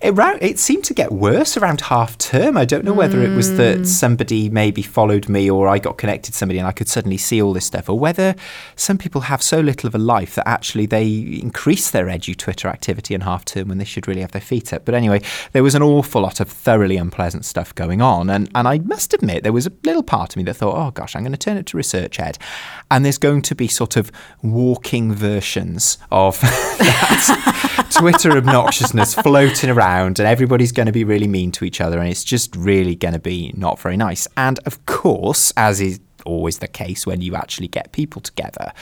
it, 0.02 0.42
it 0.42 0.58
seemed 0.58 0.84
to 0.84 0.94
get 0.94 1.12
worse 1.12 1.56
around 1.56 1.82
half 1.82 2.18
term. 2.18 2.56
I 2.56 2.64
don't 2.64 2.84
know 2.84 2.92
whether 2.92 3.22
it 3.22 3.34
was 3.36 3.56
that 3.56 3.78
hmm. 3.78 3.84
somebody 3.84 4.48
maybe 4.48 4.82
followed 4.82 5.28
me 5.28 5.48
or 5.48 5.68
I 5.68 5.78
got 5.78 5.96
connected 5.96 6.32
to 6.32 6.38
somebody 6.38 6.58
and 6.58 6.66
I 6.66 6.72
could 6.72 6.88
suddenly 6.88 7.16
see 7.16 7.40
all 7.40 7.52
this 7.52 7.66
stuff, 7.66 7.88
or 7.88 7.98
whether 7.98 8.34
some 8.74 8.98
people 8.98 9.22
have 9.22 9.42
so 9.42 9.60
little 9.60 9.86
of 9.86 9.94
a 9.94 9.98
life 9.98 10.34
that 10.34 10.48
actually 10.48 10.86
they 10.86 11.06
increase 11.40 11.90
their 11.90 12.06
edu 12.06 12.36
Twitter 12.36 12.68
activity 12.68 13.14
in 13.14 13.20
half 13.20 13.44
term 13.44 13.68
when 13.68 13.78
they 13.78 13.84
should 13.84 14.08
really 14.08 14.22
have 14.22 14.32
their 14.32 14.40
feet 14.40 14.72
up. 14.72 14.84
But 14.84 14.94
anyway, 14.94 15.22
there 15.52 15.62
was 15.62 15.74
an 15.74 15.82
awful 15.82 16.22
lot 16.22 16.40
of 16.40 16.48
thoroughly 16.48 16.96
unpleasant 16.96 17.44
stuff 17.44 17.74
going 17.74 18.02
on. 18.02 18.28
And, 18.28 18.50
and 18.54 18.66
I 18.66 18.78
must 18.80 19.14
admit, 19.14 19.44
there 19.44 19.52
was 19.52 19.66
a 19.66 19.72
little 19.84 20.02
part 20.02 20.32
of 20.32 20.36
me 20.36 20.42
that 20.44 20.54
thought, 20.54 20.76
oh 20.76 20.90
gosh, 20.90 21.14
I'm 21.14 21.22
going 21.22 21.32
to 21.32 21.38
turn 21.38 21.56
it 21.56 21.66
to 21.66 21.76
Research 21.76 22.18
Ed. 22.18 22.38
And 22.90 23.04
there's 23.04 23.18
going 23.18 23.42
to 23.42 23.54
be 23.54 23.68
sort 23.68 23.96
of 23.96 24.10
walking 24.42 25.12
versions 25.12 25.98
of 26.10 26.40
that 26.40 27.81
Twitter 27.92 28.30
obnoxiousness 28.30 29.14
floating 29.22 29.70
around 29.70 30.18
and 30.18 30.28
everybody's 30.28 30.72
going 30.72 30.86
to 30.86 30.92
be 30.92 31.04
really 31.04 31.28
mean 31.28 31.52
to 31.52 31.64
each 31.64 31.80
other 31.80 31.98
and 31.98 32.08
it's 32.08 32.24
just 32.24 32.54
really 32.56 32.94
going 32.94 33.14
to 33.14 33.20
be 33.20 33.52
not 33.56 33.78
very 33.78 33.96
nice. 33.96 34.26
And 34.36 34.58
of 34.66 34.84
course, 34.86 35.52
as 35.56 35.80
is 35.80 36.00
always 36.24 36.58
the 36.58 36.68
case 36.68 37.06
when 37.06 37.20
you 37.20 37.34
actually 37.34 37.68
get 37.68 37.92
people 37.92 38.20
together 38.20 38.72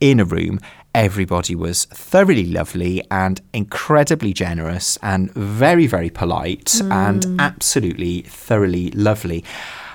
in 0.00 0.20
a 0.20 0.24
room. 0.24 0.60
Everybody 0.94 1.54
was 1.54 1.84
thoroughly 1.86 2.46
lovely 2.46 3.02
and 3.10 3.40
incredibly 3.52 4.32
generous 4.32 4.98
and 5.02 5.32
very, 5.34 5.86
very 5.86 6.10
polite 6.10 6.66
mm. 6.66 6.90
and 6.90 7.40
absolutely 7.40 8.22
thoroughly 8.22 8.90
lovely. 8.92 9.44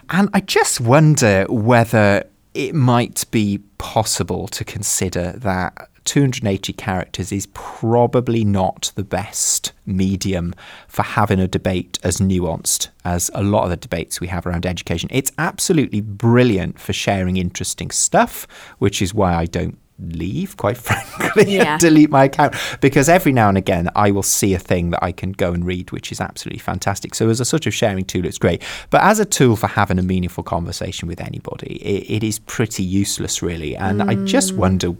And 0.09 0.29
I 0.33 0.41
just 0.41 0.79
wonder 0.79 1.45
whether 1.49 2.25
it 2.53 2.75
might 2.75 3.25
be 3.31 3.59
possible 3.79 4.47
to 4.49 4.63
consider 4.63 5.31
that 5.33 5.89
280 6.05 6.73
characters 6.73 7.31
is 7.31 7.47
probably 7.53 8.43
not 8.43 8.91
the 8.95 9.03
best 9.03 9.71
medium 9.85 10.53
for 10.87 11.03
having 11.03 11.39
a 11.39 11.47
debate 11.47 11.99
as 12.03 12.17
nuanced 12.17 12.89
as 13.05 13.29
a 13.33 13.43
lot 13.43 13.63
of 13.63 13.69
the 13.69 13.77
debates 13.77 14.19
we 14.19 14.27
have 14.27 14.45
around 14.45 14.65
education. 14.65 15.09
It's 15.11 15.31
absolutely 15.37 16.01
brilliant 16.01 16.79
for 16.79 16.93
sharing 16.93 17.37
interesting 17.37 17.91
stuff, 17.91 18.47
which 18.79 19.01
is 19.01 19.13
why 19.13 19.33
I 19.33 19.45
don't 19.45 19.77
leave, 19.99 20.57
quite 20.57 20.77
frankly, 20.77 21.55
yeah. 21.55 21.77
delete 21.77 22.09
my 22.09 22.25
account 22.25 22.55
because 22.81 23.09
every 23.09 23.31
now 23.31 23.49
and 23.49 23.57
again 23.57 23.89
I 23.95 24.11
will 24.11 24.23
see 24.23 24.53
a 24.53 24.59
thing 24.59 24.89
that 24.91 25.03
I 25.03 25.11
can 25.11 25.31
go 25.31 25.53
and 25.53 25.65
read, 25.65 25.91
which 25.91 26.11
is 26.11 26.19
absolutely 26.19 26.59
fantastic. 26.59 27.15
So, 27.15 27.29
as 27.29 27.39
a 27.39 27.45
sort 27.45 27.65
of 27.67 27.73
sharing 27.73 28.05
tool, 28.05 28.25
it's 28.25 28.37
great. 28.37 28.63
But 28.89 29.01
as 29.03 29.19
a 29.19 29.25
tool 29.25 29.55
for 29.55 29.67
having 29.67 29.99
a 29.99 30.03
meaningful 30.03 30.43
conversation 30.43 31.07
with 31.07 31.21
anybody, 31.21 31.75
it, 31.77 32.17
it 32.17 32.23
is 32.23 32.39
pretty 32.39 32.83
useless, 32.83 33.41
really. 33.41 33.75
And 33.75 34.01
mm. 34.01 34.09
I 34.09 34.25
just 34.25 34.53
mm. 34.53 34.57
wonder 34.57 34.95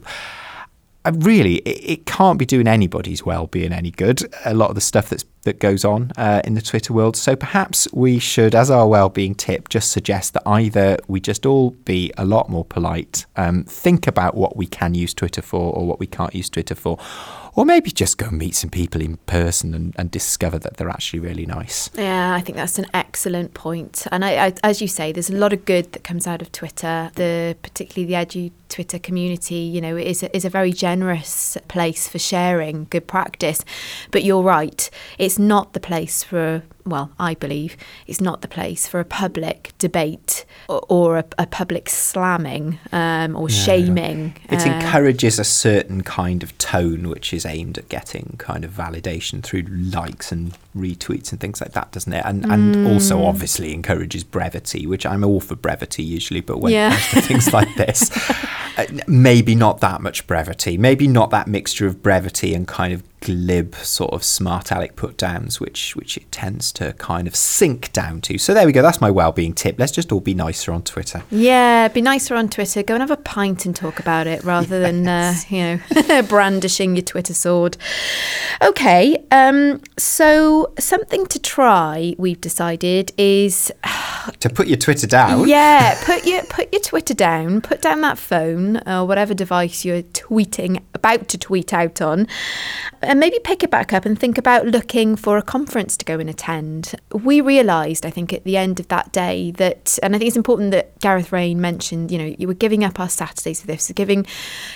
really, 1.12 1.56
it, 1.58 1.92
it, 1.92 2.06
can't 2.06 2.40
be 2.40 2.46
doing 2.46 2.68
anybody's 2.68 3.26
well-being 3.26 3.74
any 3.74 3.92
good. 3.92 4.24
A 4.46 4.54
lot 4.54 4.70
of 4.70 4.76
the 4.76 4.82
stuff 4.82 5.10
that's 5.10 5.26
that 5.44 5.60
goes 5.60 5.86
on 5.86 6.12
uh, 6.18 6.42
in 6.44 6.54
the 6.54 6.62
Twitter 6.62 6.94
world. 6.94 7.16
So 7.16 7.36
perhaps 7.36 7.88
we 7.94 8.20
should, 8.20 8.56
as 8.56 8.72
our 8.72 8.88
well-being 8.88 9.36
tip, 9.36 9.70
just 9.70 9.92
suggest 9.92 10.34
that 10.34 10.44
either 10.46 10.98
we 11.08 11.20
just 11.20 11.46
all 11.46 11.72
be 11.72 12.12
a 12.18 12.26
lot 12.26 12.50
more 12.50 12.66
polite, 12.66 13.26
um, 13.36 13.64
think 13.64 14.08
about 14.08 14.36
what 14.36 14.58
we 14.58 14.66
can 14.66 14.94
use 14.94 15.14
Twitter 15.14 15.42
for 15.42 15.74
or 15.74 15.86
what 15.86 16.00
we 16.00 16.08
can't 16.08 16.34
use 16.34 16.50
Twitter 16.50 16.76
for, 16.76 16.98
or 17.56 17.66
maybe 17.66 17.92
just 17.92 18.18
go 18.18 18.30
meet 18.32 18.56
some 18.56 18.70
people 18.70 19.00
in 19.00 19.18
person 19.28 19.76
and, 19.76 19.94
and 19.98 20.10
discover 20.10 20.58
that 20.58 20.78
they're 20.78 20.90
actually 20.90 21.20
really 21.20 21.46
nice. 21.46 21.90
Yeah, 21.96 22.34
I 22.34 22.42
think 22.42 22.56
that's 22.56 22.80
an 22.80 22.88
excellent 22.94 23.54
point. 23.54 24.08
And 24.12 24.26
I, 24.26 24.48
I, 24.48 24.54
as 24.64 24.82
you 24.82 24.88
say, 24.88 25.12
there's 25.12 25.30
a 25.30 25.36
lot 25.36 25.54
of 25.54 25.66
good 25.66 25.92
that 25.92 26.04
comes 26.04 26.26
out 26.26 26.42
of 26.42 26.52
Twitter. 26.52 27.12
The 27.14 27.56
particularly 27.62 28.12
the 28.12 28.26
edu 28.26 28.52
Twitter 28.70 28.98
community, 28.98 29.56
you 29.56 29.82
know, 29.82 29.96
is 29.96 30.24
a, 30.24 30.36
is 30.36 30.46
a 30.46 30.50
very 30.50 30.74
generous 30.74 31.56
place 31.68 32.08
for 32.08 32.18
sharing 32.18 32.88
good 32.90 33.06
practice. 33.06 33.64
But 34.10 34.24
you're 34.24 34.42
right, 34.42 34.90
it's 35.20 35.33
not 35.40 35.74
the 35.74 35.80
place 35.80 36.24
for 36.24 36.64
well, 36.86 37.12
I 37.18 37.36
believe, 37.36 37.78
it's 38.08 38.20
not 38.20 38.42
the 38.42 38.48
place 38.48 38.88
for 38.88 39.00
a 39.00 39.06
public 39.06 39.74
debate 39.78 40.46
or, 40.68 40.86
or 40.90 41.18
a, 41.18 41.26
a, 41.38 41.48
public 41.48 41.90
slamming 41.90 42.80
um, 42.92 43.36
or 43.36 43.50
shaming. 43.50 44.36
It 44.50 44.66
uh, 44.68 44.72
encourages 44.72 45.40
a 45.40 45.44
certain 45.44 46.04
kind 46.04 46.44
of 46.44 46.58
tone 46.58 47.08
which 47.10 47.34
is 47.34 47.46
aimed 47.46 47.78
at 47.78 47.88
getting 47.88 48.36
kind 48.38 48.66
of 48.66 48.72
validation 48.72 49.42
through 49.42 49.64
likes 49.64 50.32
and 50.32 50.58
retweets 50.76 51.32
and 51.32 51.40
things 51.40 51.62
like 51.62 51.72
that, 51.72 51.92
doesn't 51.92 52.12
it? 52.12 52.24
And, 52.26 52.44
mm. 52.44 52.54
and 52.54 52.88
also 52.88 53.24
obviously 53.24 53.74
encourages 53.74 54.24
brevity, 54.24 54.86
which 54.86 55.06
I'm 55.06 55.24
all 55.24 55.40
for 55.40 55.56
brevity 55.56 56.04
usually, 56.04 56.42
but 56.42 56.60
when 56.60 56.74
yeah. 56.74 56.88
it 56.88 56.92
comes 56.92 57.14
to 57.14 57.22
things 57.22 57.54
like 57.54 57.74
this, 57.76 58.12
uh, 58.78 58.86
maybe 59.08 59.56
not 59.56 59.80
that 59.80 60.02
much 60.02 60.28
brevity, 60.28 60.78
maybe 60.78 61.08
not 61.08 61.30
that 61.30 61.48
mixture 61.48 61.88
of 61.88 62.04
brevity 62.04 62.54
and 62.54 62.68
kind 62.68 62.94
of 62.94 63.04
glib 63.24 63.74
sort 63.76 64.12
of 64.12 64.22
smart 64.22 64.70
aleck 64.70 64.98
put 64.98 65.16
downs, 65.16 65.60
which 65.60 65.96
which 65.96 66.18
it 66.18 66.30
tends 66.32 66.73
to 66.74 66.94
kind 66.94 67.28
of 67.28 67.36
sink 67.36 67.92
down 67.94 68.22
to. 68.22 68.38
So 68.38 68.54
there 68.54 68.66
we 68.66 68.72
go. 68.72 68.82
That's 68.82 69.02
my 69.02 69.12
well-being 69.12 69.54
tip. 69.54 69.78
Let's 69.78 69.92
just 69.92 70.12
all 70.12 70.20
be 70.20 70.34
nicer 70.34 70.72
on 70.72 70.84
Twitter. 70.84 71.24
Yeah, 71.30 71.88
be 71.88 72.02
nicer 72.02 72.36
on 72.36 72.50
Twitter. 72.50 72.84
Go 72.84 72.96
and 72.96 73.02
have 73.02 73.12
a 73.12 73.18
pint 73.18 73.66
and 73.66 73.76
talk 73.76 74.00
about 74.00 74.28
it 74.28 74.44
rather 74.44 74.80
yes. 74.80 74.92
than 74.92 75.08
uh, 75.08 75.34
you 75.50 75.82
know 76.08 76.22
brandishing 76.30 76.96
your 76.96 77.04
Twitter 77.04 77.34
sword. 77.34 77.78
Okay, 78.62 79.24
um, 79.32 79.82
so 79.98 80.74
something 80.80 81.26
to 81.28 81.40
try. 81.40 82.16
We've 82.18 82.42
decided 82.42 83.12
is 83.18 83.72
to 84.40 84.50
put 84.50 84.68
your 84.68 84.78
Twitter 84.78 85.08
down. 85.08 85.48
Yeah, 85.48 86.00
put 86.04 86.26
your 86.26 86.44
put 86.44 86.72
your 86.74 86.82
Twitter 86.82 87.14
down. 87.14 87.62
Put 87.62 87.82
down 87.82 88.02
that 88.02 88.18
phone 88.18 88.78
or 88.88 89.06
whatever 89.06 89.34
device 89.34 89.86
you're 89.86 90.04
tweeting 90.04 90.82
about 90.94 91.28
to 91.28 91.38
tweet 91.38 91.74
out 91.74 92.02
on 92.02 92.28
and 93.02 93.20
maybe 93.20 93.38
pick 93.44 93.62
it 93.64 93.70
back 93.70 93.92
up 93.92 94.06
and 94.06 94.18
think 94.18 94.38
about 94.38 94.66
looking 94.66 95.16
for 95.16 95.38
a 95.38 95.42
conference 95.42 95.98
to 95.98 96.06
go 96.06 96.20
and 96.20 96.30
attend. 96.30 96.63
We 97.12 97.42
realised, 97.42 98.06
I 98.06 98.10
think, 98.10 98.34
at 98.34 98.44
the 98.44 98.58
end 98.58 98.80
of 98.80 98.88
that 98.90 99.12
day 99.12 99.52
that, 99.52 99.98
and 100.02 100.16
I 100.16 100.18
think 100.18 100.28
it's 100.28 100.38
important 100.38 100.72
that 100.72 101.00
Gareth 101.00 101.32
Rain 101.32 101.60
mentioned, 101.62 102.12
you 102.12 102.18
know, 102.18 102.36
you 102.38 102.48
were 102.48 102.54
giving 102.54 102.84
up 102.84 103.00
our 103.00 103.10
Saturdays 103.10 103.62
for 103.62 103.68
this, 103.68 103.92
giving, 103.96 104.26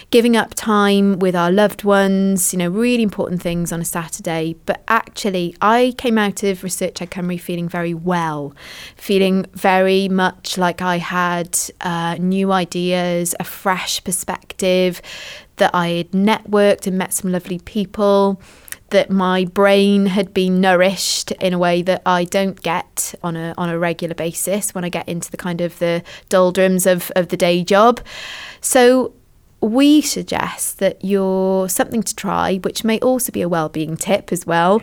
giving 0.09 0.37
up 0.37 0.53
time 0.53 1.19
with 1.19 1.35
our 1.35 1.51
loved 1.51 1.83
ones, 1.83 2.53
you 2.53 2.59
know, 2.59 2.69
really 2.69 3.03
important 3.03 3.41
things 3.41 3.71
on 3.71 3.81
a 3.81 3.85
Saturday. 3.85 4.55
But 4.65 4.83
actually, 4.87 5.55
I 5.61 5.93
came 5.97 6.17
out 6.17 6.43
of 6.43 6.63
Research 6.63 7.01
Ed 7.01 7.11
Cymru 7.11 7.39
feeling 7.39 7.69
very 7.69 7.93
well, 7.93 8.53
feeling 8.95 9.45
very 9.53 10.07
much 10.09 10.57
like 10.57 10.81
I 10.81 10.97
had 10.97 11.57
uh, 11.81 12.15
new 12.19 12.51
ideas, 12.51 13.35
a 13.39 13.43
fresh 13.43 14.03
perspective, 14.03 15.01
that 15.57 15.71
I 15.73 15.87
had 15.89 16.11
networked 16.11 16.87
and 16.87 16.97
met 16.97 17.13
some 17.13 17.31
lovely 17.31 17.59
people, 17.59 18.39
that 18.89 19.09
my 19.09 19.45
brain 19.45 20.05
had 20.05 20.33
been 20.33 20.61
nourished 20.61 21.31
in 21.33 21.53
a 21.53 21.57
way 21.57 21.81
that 21.81 22.01
I 22.05 22.23
don't 22.23 22.61
get 22.61 23.13
on 23.23 23.35
a 23.35 23.53
on 23.57 23.69
a 23.69 23.77
regular 23.77 24.15
basis 24.15 24.73
when 24.73 24.83
I 24.83 24.89
get 24.89 25.07
into 25.07 25.29
the 25.31 25.37
kind 25.37 25.61
of 25.61 25.77
the 25.79 26.03
doldrums 26.29 26.85
of, 26.85 27.11
of 27.15 27.29
the 27.29 27.37
day 27.37 27.63
job. 27.63 27.99
So 28.61 29.13
we 29.61 30.01
suggest 30.01 30.77
that 30.79 31.03
you're 31.03 31.67
something 31.67 32.03
to 32.03 32.15
try, 32.15 32.57
which 32.57 32.83
may 32.83 32.99
also 32.99 33.31
be 33.31 33.41
a 33.41 33.49
well-being 33.49 33.97
tip 33.97 34.31
as 34.31 34.45
well, 34.45 34.81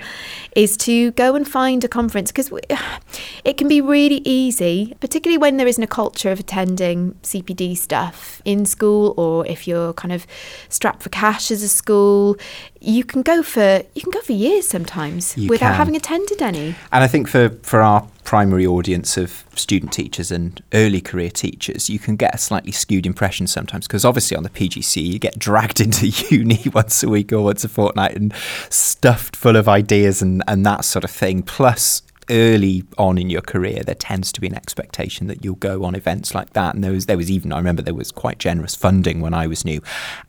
is 0.56 0.76
to 0.78 1.12
go 1.12 1.36
and 1.36 1.46
find 1.48 1.84
a 1.84 1.88
conference 1.88 2.32
because 2.32 2.52
it 3.44 3.56
can 3.56 3.68
be 3.68 3.80
really 3.80 4.20
easy, 4.24 4.96
particularly 5.00 5.38
when 5.38 5.58
there 5.58 5.66
isn't 5.66 5.82
a 5.82 5.88
culture 5.88 6.30
of 6.30 6.40
attending 6.40 7.12
CPD 7.22 7.76
stuff 7.76 8.42
in 8.44 8.66
school, 8.66 9.14
or 9.16 9.46
if 9.46 9.68
you're 9.68 9.92
kind 9.92 10.12
of 10.12 10.26
strapped 10.68 11.02
for 11.02 11.08
cash 11.08 11.50
as 11.50 11.62
a 11.62 11.68
school, 11.68 12.36
you 12.80 13.04
can 13.04 13.22
go 13.22 13.42
for 13.42 13.82
you 13.94 14.02
can 14.02 14.10
go 14.10 14.20
for 14.20 14.32
years 14.32 14.68
sometimes 14.68 15.36
you 15.38 15.48
without 15.48 15.68
can. 15.68 15.76
having 15.76 15.96
attended 15.96 16.42
any. 16.42 16.74
And 16.92 17.04
I 17.04 17.06
think 17.06 17.28
for 17.28 17.50
for 17.62 17.80
our 17.80 18.06
primary 18.24 18.66
audience 18.66 19.16
of 19.16 19.44
student 19.54 19.92
teachers 19.92 20.32
and 20.32 20.62
early 20.72 21.00
career 21.00 21.30
teachers, 21.30 21.88
you 21.88 21.98
can 21.98 22.16
get 22.16 22.34
a 22.34 22.38
slightly 22.38 22.72
skewed 22.72 23.06
impression 23.06 23.46
sometimes 23.46 23.86
because 23.86 24.04
obviously 24.04 24.36
on 24.36 24.42
the 24.42 24.50
PGCE 24.50 25.04
you 25.04 25.18
get 25.18 25.38
dragged 25.38 25.80
into 25.84 26.08
uni 26.08 26.62
once 26.72 27.02
a 27.02 27.08
week 27.08 27.32
or 27.32 27.42
once 27.42 27.64
a 27.64 27.68
fortnight 27.68 28.16
and 28.16 28.32
stuffed 28.68 29.36
full 29.36 29.56
of 29.56 29.68
ideas 29.68 30.22
and, 30.22 30.42
and 30.48 30.64
that 30.66 30.84
sort 30.84 31.04
of 31.04 31.10
thing. 31.10 31.42
Plus, 31.42 32.02
early 32.30 32.84
on 32.96 33.18
in 33.18 33.30
your 33.30 33.40
career, 33.40 33.82
there 33.82 33.94
tends 33.94 34.32
to 34.32 34.40
be 34.40 34.46
an 34.46 34.54
expectation 34.54 35.26
that 35.26 35.44
you'll 35.44 35.56
go 35.56 35.84
on 35.84 35.94
events 35.94 36.34
like 36.34 36.52
that. 36.54 36.74
And 36.74 36.82
there 36.82 36.92
was 36.92 37.06
there 37.06 37.16
was 37.16 37.30
even 37.30 37.52
I 37.52 37.58
remember 37.58 37.82
there 37.82 37.94
was 37.94 38.10
quite 38.10 38.38
generous 38.38 38.74
funding 38.74 39.20
when 39.20 39.34
I 39.34 39.46
was 39.46 39.64
new, 39.64 39.82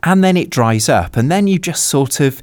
and 0.04 0.24
then 0.24 0.38
it 0.38 0.50
dries 0.50 0.90
up, 0.90 1.16
and 1.18 1.32
then 1.32 1.48
you 1.48 1.60
just 1.60 1.86
sort 1.86 2.20
of 2.20 2.42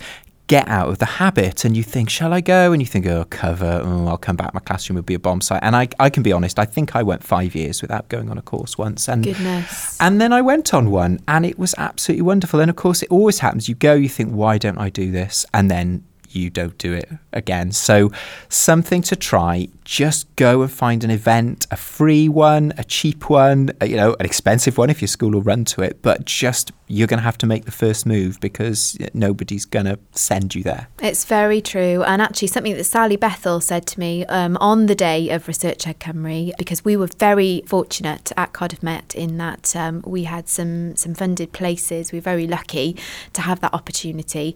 get 0.52 0.68
out 0.68 0.86
of 0.90 0.98
the 0.98 1.06
habit 1.06 1.64
and 1.64 1.74
you 1.74 1.82
think, 1.82 2.10
shall 2.10 2.30
I 2.34 2.42
go? 2.42 2.72
And 2.72 2.82
you 2.82 2.86
think, 2.86 3.06
oh, 3.06 3.24
cover, 3.30 3.80
oh, 3.82 4.06
I'll 4.06 4.18
come 4.18 4.36
back. 4.36 4.52
My 4.52 4.60
classroom 4.60 4.96
will 4.96 5.02
be 5.02 5.14
a 5.14 5.18
bomb 5.18 5.40
site. 5.40 5.62
And 5.62 5.74
I, 5.74 5.88
I 5.98 6.10
can 6.10 6.22
be 6.22 6.30
honest, 6.30 6.58
I 6.58 6.66
think 6.66 6.94
I 6.94 7.02
went 7.02 7.24
five 7.24 7.54
years 7.54 7.80
without 7.80 8.10
going 8.10 8.30
on 8.30 8.36
a 8.36 8.42
course 8.42 8.76
once. 8.76 9.08
And, 9.08 9.24
Goodness. 9.24 9.96
And 9.98 10.20
then 10.20 10.30
I 10.30 10.42
went 10.42 10.74
on 10.74 10.90
one 10.90 11.20
and 11.26 11.46
it 11.46 11.58
was 11.58 11.74
absolutely 11.78 12.20
wonderful. 12.22 12.60
And 12.60 12.68
of 12.68 12.76
course, 12.76 13.02
it 13.02 13.08
always 13.10 13.38
happens. 13.38 13.66
You 13.66 13.74
go, 13.74 13.94
you 13.94 14.10
think, 14.10 14.32
why 14.32 14.58
don't 14.58 14.76
I 14.76 14.90
do 14.90 15.10
this? 15.10 15.46
And 15.54 15.70
then 15.70 16.04
you 16.28 16.50
don't 16.50 16.76
do 16.76 16.92
it 16.92 17.10
again. 17.32 17.72
So, 17.72 18.10
something 18.48 19.02
to 19.02 19.16
try. 19.16 19.68
Just 19.84 20.34
go 20.36 20.62
and 20.62 20.70
find 20.70 21.04
an 21.04 21.10
event, 21.10 21.66
a 21.70 21.76
free 21.76 22.28
one, 22.28 22.72
a 22.78 22.84
cheap 22.84 23.28
one, 23.28 23.70
you 23.82 23.96
know, 23.96 24.16
an 24.18 24.26
expensive 24.26 24.78
one 24.78 24.90
if 24.90 25.00
your 25.00 25.08
school 25.08 25.30
will 25.32 25.42
run 25.42 25.64
to 25.66 25.82
it. 25.82 26.00
But 26.02 26.24
just 26.24 26.72
you're 26.92 27.06
going 27.06 27.18
to 27.18 27.24
have 27.24 27.38
to 27.38 27.46
make 27.46 27.64
the 27.64 27.72
first 27.72 28.04
move 28.04 28.38
because 28.40 28.98
nobody's 29.14 29.64
going 29.64 29.86
to 29.86 29.98
send 30.10 30.54
you 30.54 30.62
there. 30.62 30.88
It's 31.00 31.24
very 31.24 31.62
true. 31.62 32.02
And 32.02 32.20
actually, 32.20 32.48
something 32.48 32.74
that 32.74 32.84
Sally 32.84 33.16
Bethel 33.16 33.62
said 33.62 33.86
to 33.86 33.98
me 33.98 34.26
um, 34.26 34.58
on 34.58 34.86
the 34.86 34.94
day 34.94 35.30
of 35.30 35.48
Research 35.48 35.86
Ed 35.86 36.00
Cymru, 36.00 36.52
because 36.58 36.84
we 36.84 36.94
were 36.98 37.08
very 37.18 37.62
fortunate 37.66 38.30
at 38.36 38.52
Cardiff 38.52 38.82
Met 38.82 39.14
in 39.14 39.38
that 39.38 39.74
um, 39.74 40.02
we 40.06 40.24
had 40.24 40.50
some, 40.50 40.94
some 40.94 41.14
funded 41.14 41.52
places. 41.52 42.12
We 42.12 42.18
were 42.18 42.22
very 42.22 42.46
lucky 42.46 42.98
to 43.32 43.40
have 43.40 43.60
that 43.60 43.72
opportunity. 43.72 44.54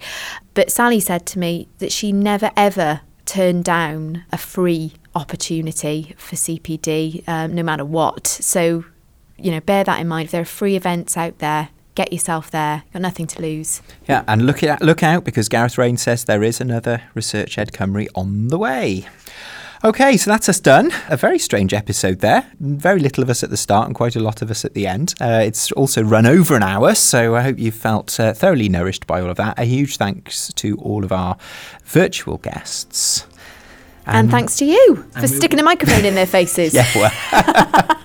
But 0.53 0.71
Sally 0.71 1.01
said 1.01 1.25
to 1.27 1.39
me 1.39 1.69
that 1.79 1.91
she 1.91 2.13
never 2.13 2.51
ever 2.55 3.01
turned 3.25 3.65
down 3.65 4.25
a 4.31 4.37
free 4.37 4.93
opportunity 5.15 6.15
for 6.19 6.37
CPD, 6.37 7.27
um, 7.27 7.55
no 7.55 7.63
matter 7.63 7.85
what. 7.85 8.27
So, 8.27 8.85
you 9.39 9.51
know, 9.51 9.61
bear 9.61 9.85
that 9.85 9.99
in 10.01 10.07
mind. 10.07 10.27
If 10.27 10.33
there 10.33 10.43
are 10.43 10.45
free 10.45 10.77
events 10.77 11.17
out 11.17 11.39
there, 11.39 11.71
get 11.97 12.13
yourself 12.13 12.51
there. 12.53 12.83
You've 12.85 12.93
got 12.93 13.03
nothing 13.03 13.27
to 13.27 13.43
lose. 13.43 13.83
Yeah, 14.09 14.23
and 14.29 14.47
look 14.47 14.63
at 14.63 14.81
look 14.83 15.03
out 15.03 15.25
because 15.25 15.49
Gareth 15.49 15.77
Rain 15.77 15.97
says 15.97 16.25
there 16.25 16.45
is 16.45 16.61
another 16.61 17.03
Research 17.15 17.59
Ed 17.59 17.73
Cymru 17.73 18.07
on 18.15 18.49
the 18.49 18.59
way. 18.59 19.09
Okay, 19.85 20.17
so 20.17 20.31
that's 20.31 20.49
us 20.49 20.59
done. 20.59 20.91
A 21.09 21.17
very 21.17 21.39
strange 21.39 21.75
episode 21.75 22.21
there. 22.21 22.47
Very 22.61 22.99
little 22.99 23.23
of 23.23 23.31
us 23.31 23.43
at 23.43 23.51
the 23.51 23.57
start 23.57 23.87
and 23.87 23.95
quite 23.95 24.17
a 24.17 24.21
lot 24.21 24.41
of 24.41 24.51
us 24.51 24.65
at 24.65 24.75
the 24.75 24.87
end. 24.87 25.15
Uh, 25.21 25.43
it's 25.45 25.71
also 25.73 26.03
run 26.03 26.27
over 26.27 26.57
an 26.57 26.63
hour, 26.63 26.95
so 26.95 27.35
I 27.35 27.43
hope 27.43 27.59
you 27.59 27.71
felt 27.71 28.19
uh, 28.19 28.33
thoroughly 28.33 28.69
nourished 28.69 29.07
by 29.07 29.21
all 29.21 29.29
of 29.31 29.37
that. 29.37 29.59
A 29.59 29.65
huge 29.65 29.97
thanks 29.97 30.53
to 30.55 30.77
all 30.79 31.05
of 31.05 31.13
our 31.13 31.37
virtual 31.85 32.39
guests. 32.39 33.27
And, 34.07 34.31
thanks 34.31 34.57
to 34.59 34.65
you 34.65 35.05
for 35.19 35.27
sticking 35.27 35.59
a 35.59 35.63
microphone 35.63 36.05
in 36.05 36.15
their 36.15 36.27
faces. 36.27 36.75
Yeah, 36.77 36.87
well, 36.95 37.13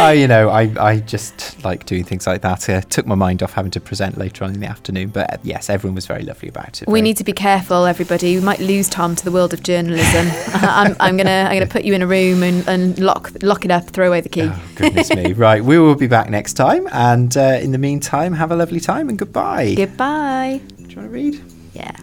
I, 0.00 0.16
you 0.18 0.26
know, 0.26 0.48
I, 0.48 0.72
I 0.80 1.00
just 1.00 1.62
like 1.62 1.84
doing 1.84 2.04
things 2.04 2.26
like 2.26 2.40
that. 2.42 2.68
Uh, 2.68 2.80
took 2.82 3.06
my 3.06 3.14
mind 3.14 3.42
off 3.42 3.52
having 3.52 3.70
to 3.72 3.80
present 3.80 4.16
later 4.16 4.44
on 4.44 4.54
in 4.54 4.60
the 4.60 4.66
afternoon. 4.66 5.10
But 5.10 5.32
uh, 5.32 5.36
yes, 5.42 5.68
everyone 5.68 5.94
was 5.94 6.06
very 6.06 6.22
lovely 6.22 6.48
about 6.48 6.80
it. 6.82 6.88
We 6.88 6.94
Very- 6.94 7.02
need 7.02 7.16
to 7.18 7.24
be 7.24 7.32
careful, 7.32 7.84
everybody. 7.84 8.36
We 8.36 8.42
might 8.42 8.60
lose 8.60 8.88
Tom 8.88 9.14
to 9.14 9.24
the 9.24 9.30
world 9.30 9.52
of 9.52 9.62
journalism. 9.62 10.28
I'm, 10.54 10.96
I'm 11.00 11.16
gonna 11.16 11.46
I'm 11.48 11.56
gonna 11.56 11.66
put 11.66 11.84
you 11.84 11.94
in 11.94 12.02
a 12.02 12.06
room 12.06 12.42
and, 12.42 12.66
and 12.66 12.98
lock 12.98 13.30
lock 13.42 13.64
it 13.64 13.70
up, 13.70 13.84
throw 13.90 14.08
away 14.08 14.22
the 14.22 14.28
key. 14.28 14.48
Oh, 14.50 14.62
goodness 14.74 15.10
me. 15.14 15.32
Right, 15.34 15.62
we 15.62 15.78
will 15.78 15.94
be 15.94 16.06
back 16.08 16.30
next 16.30 16.54
time. 16.54 16.88
And 16.92 17.36
uh, 17.36 17.58
in 17.60 17.72
the 17.72 17.78
meantime, 17.78 18.32
have 18.32 18.50
a 18.50 18.56
lovely 18.56 18.80
time 18.80 19.08
and 19.08 19.18
goodbye. 19.18 19.74
Goodbye. 19.74 20.60
Do 20.76 20.82
you 20.82 20.96
want 20.96 21.08
to 21.08 21.08
read? 21.08 21.42
Yeah. 21.74 21.96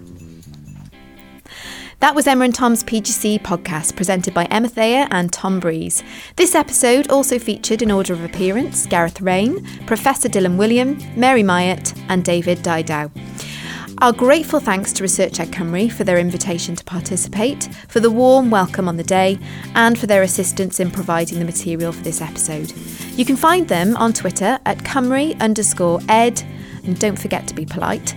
That 2.02 2.16
was 2.16 2.26
Emma 2.26 2.45
and 2.45 2.56
Tom's 2.56 2.84
PGCE 2.84 3.43
podcast 3.43 3.95
presented 3.95 4.34
by 4.34 4.45
Emma 4.45 4.68
Thayer 4.70 5.08
and 5.12 5.32
Tom 5.32 5.60
Breeze. 5.60 6.02
This 6.36 6.56
episode 6.56 7.12
also 7.12 7.38
featured 7.38 7.84
in 7.84 7.91
order 7.91 8.12
of 8.14 8.24
appearance 8.24 8.88
Gareth 8.88 9.22
Rain, 9.22 9.64
Professor 9.86 10.28
Dylan 10.28 10.58
Wiliam, 10.58 11.16
Mary 11.16 11.43
Myatt, 11.43 11.93
and 12.10 12.26
David 12.26 12.58
Didau. 12.64 13.12
Our 13.99 14.14
grateful 14.14 14.60
thanks 14.60 14.91
to 14.93 15.04
Research 15.04 15.39
Ed 15.39 15.52
Cymru 15.52 15.91
for 15.91 16.04
their 16.04 16.18
invitation 16.18 16.76
to 16.76 16.84
participate, 16.84 17.70
for 17.88 17.99
the 17.99 18.10
warm 18.10 18.49
welcome 18.49 18.88
on 18.88 18.97
the 18.97 19.04
day, 19.04 19.38
and 19.76 19.95
for 19.95 20.08
their 20.08 20.24
assistance 20.24 20.80
in 20.80 20.89
providing 20.89 21.38
the 21.38 21.45
material 21.45 21.91
for 21.91 22.02
this 22.02 22.20
episode. 22.20 22.74
You 23.16 23.26
can 23.26 23.36
find 23.36 23.68
them 23.68 23.95
on 23.97 24.14
Twitter 24.14 24.58
at 24.66 24.80
Cymru 24.80 25.39
underscore 25.39 25.99
ed, 26.10 26.41
and 26.84 26.99
don't 26.99 27.19
forget 27.19 27.47
to 27.47 27.55
be 27.55 27.65
polite. 27.65 28.15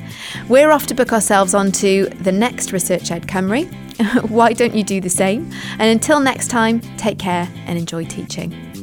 We're 0.48 0.70
off 0.70 0.86
to 0.88 0.94
book 0.94 1.12
ourselves 1.12 1.54
onto 1.54 2.08
the 2.08 2.32
next 2.32 2.70
researchED 2.70 3.26
Cymru. 3.26 3.64
Why 4.30 4.52
don't 4.52 4.74
you 4.74 4.82
do 4.82 5.00
the 5.00 5.10
same? 5.10 5.50
And 5.78 5.90
until 5.90 6.20
next 6.20 6.48
time, 6.48 6.80
take 6.96 7.18
care 7.18 7.48
and 7.66 7.78
enjoy 7.78 8.04
teaching. 8.04 8.73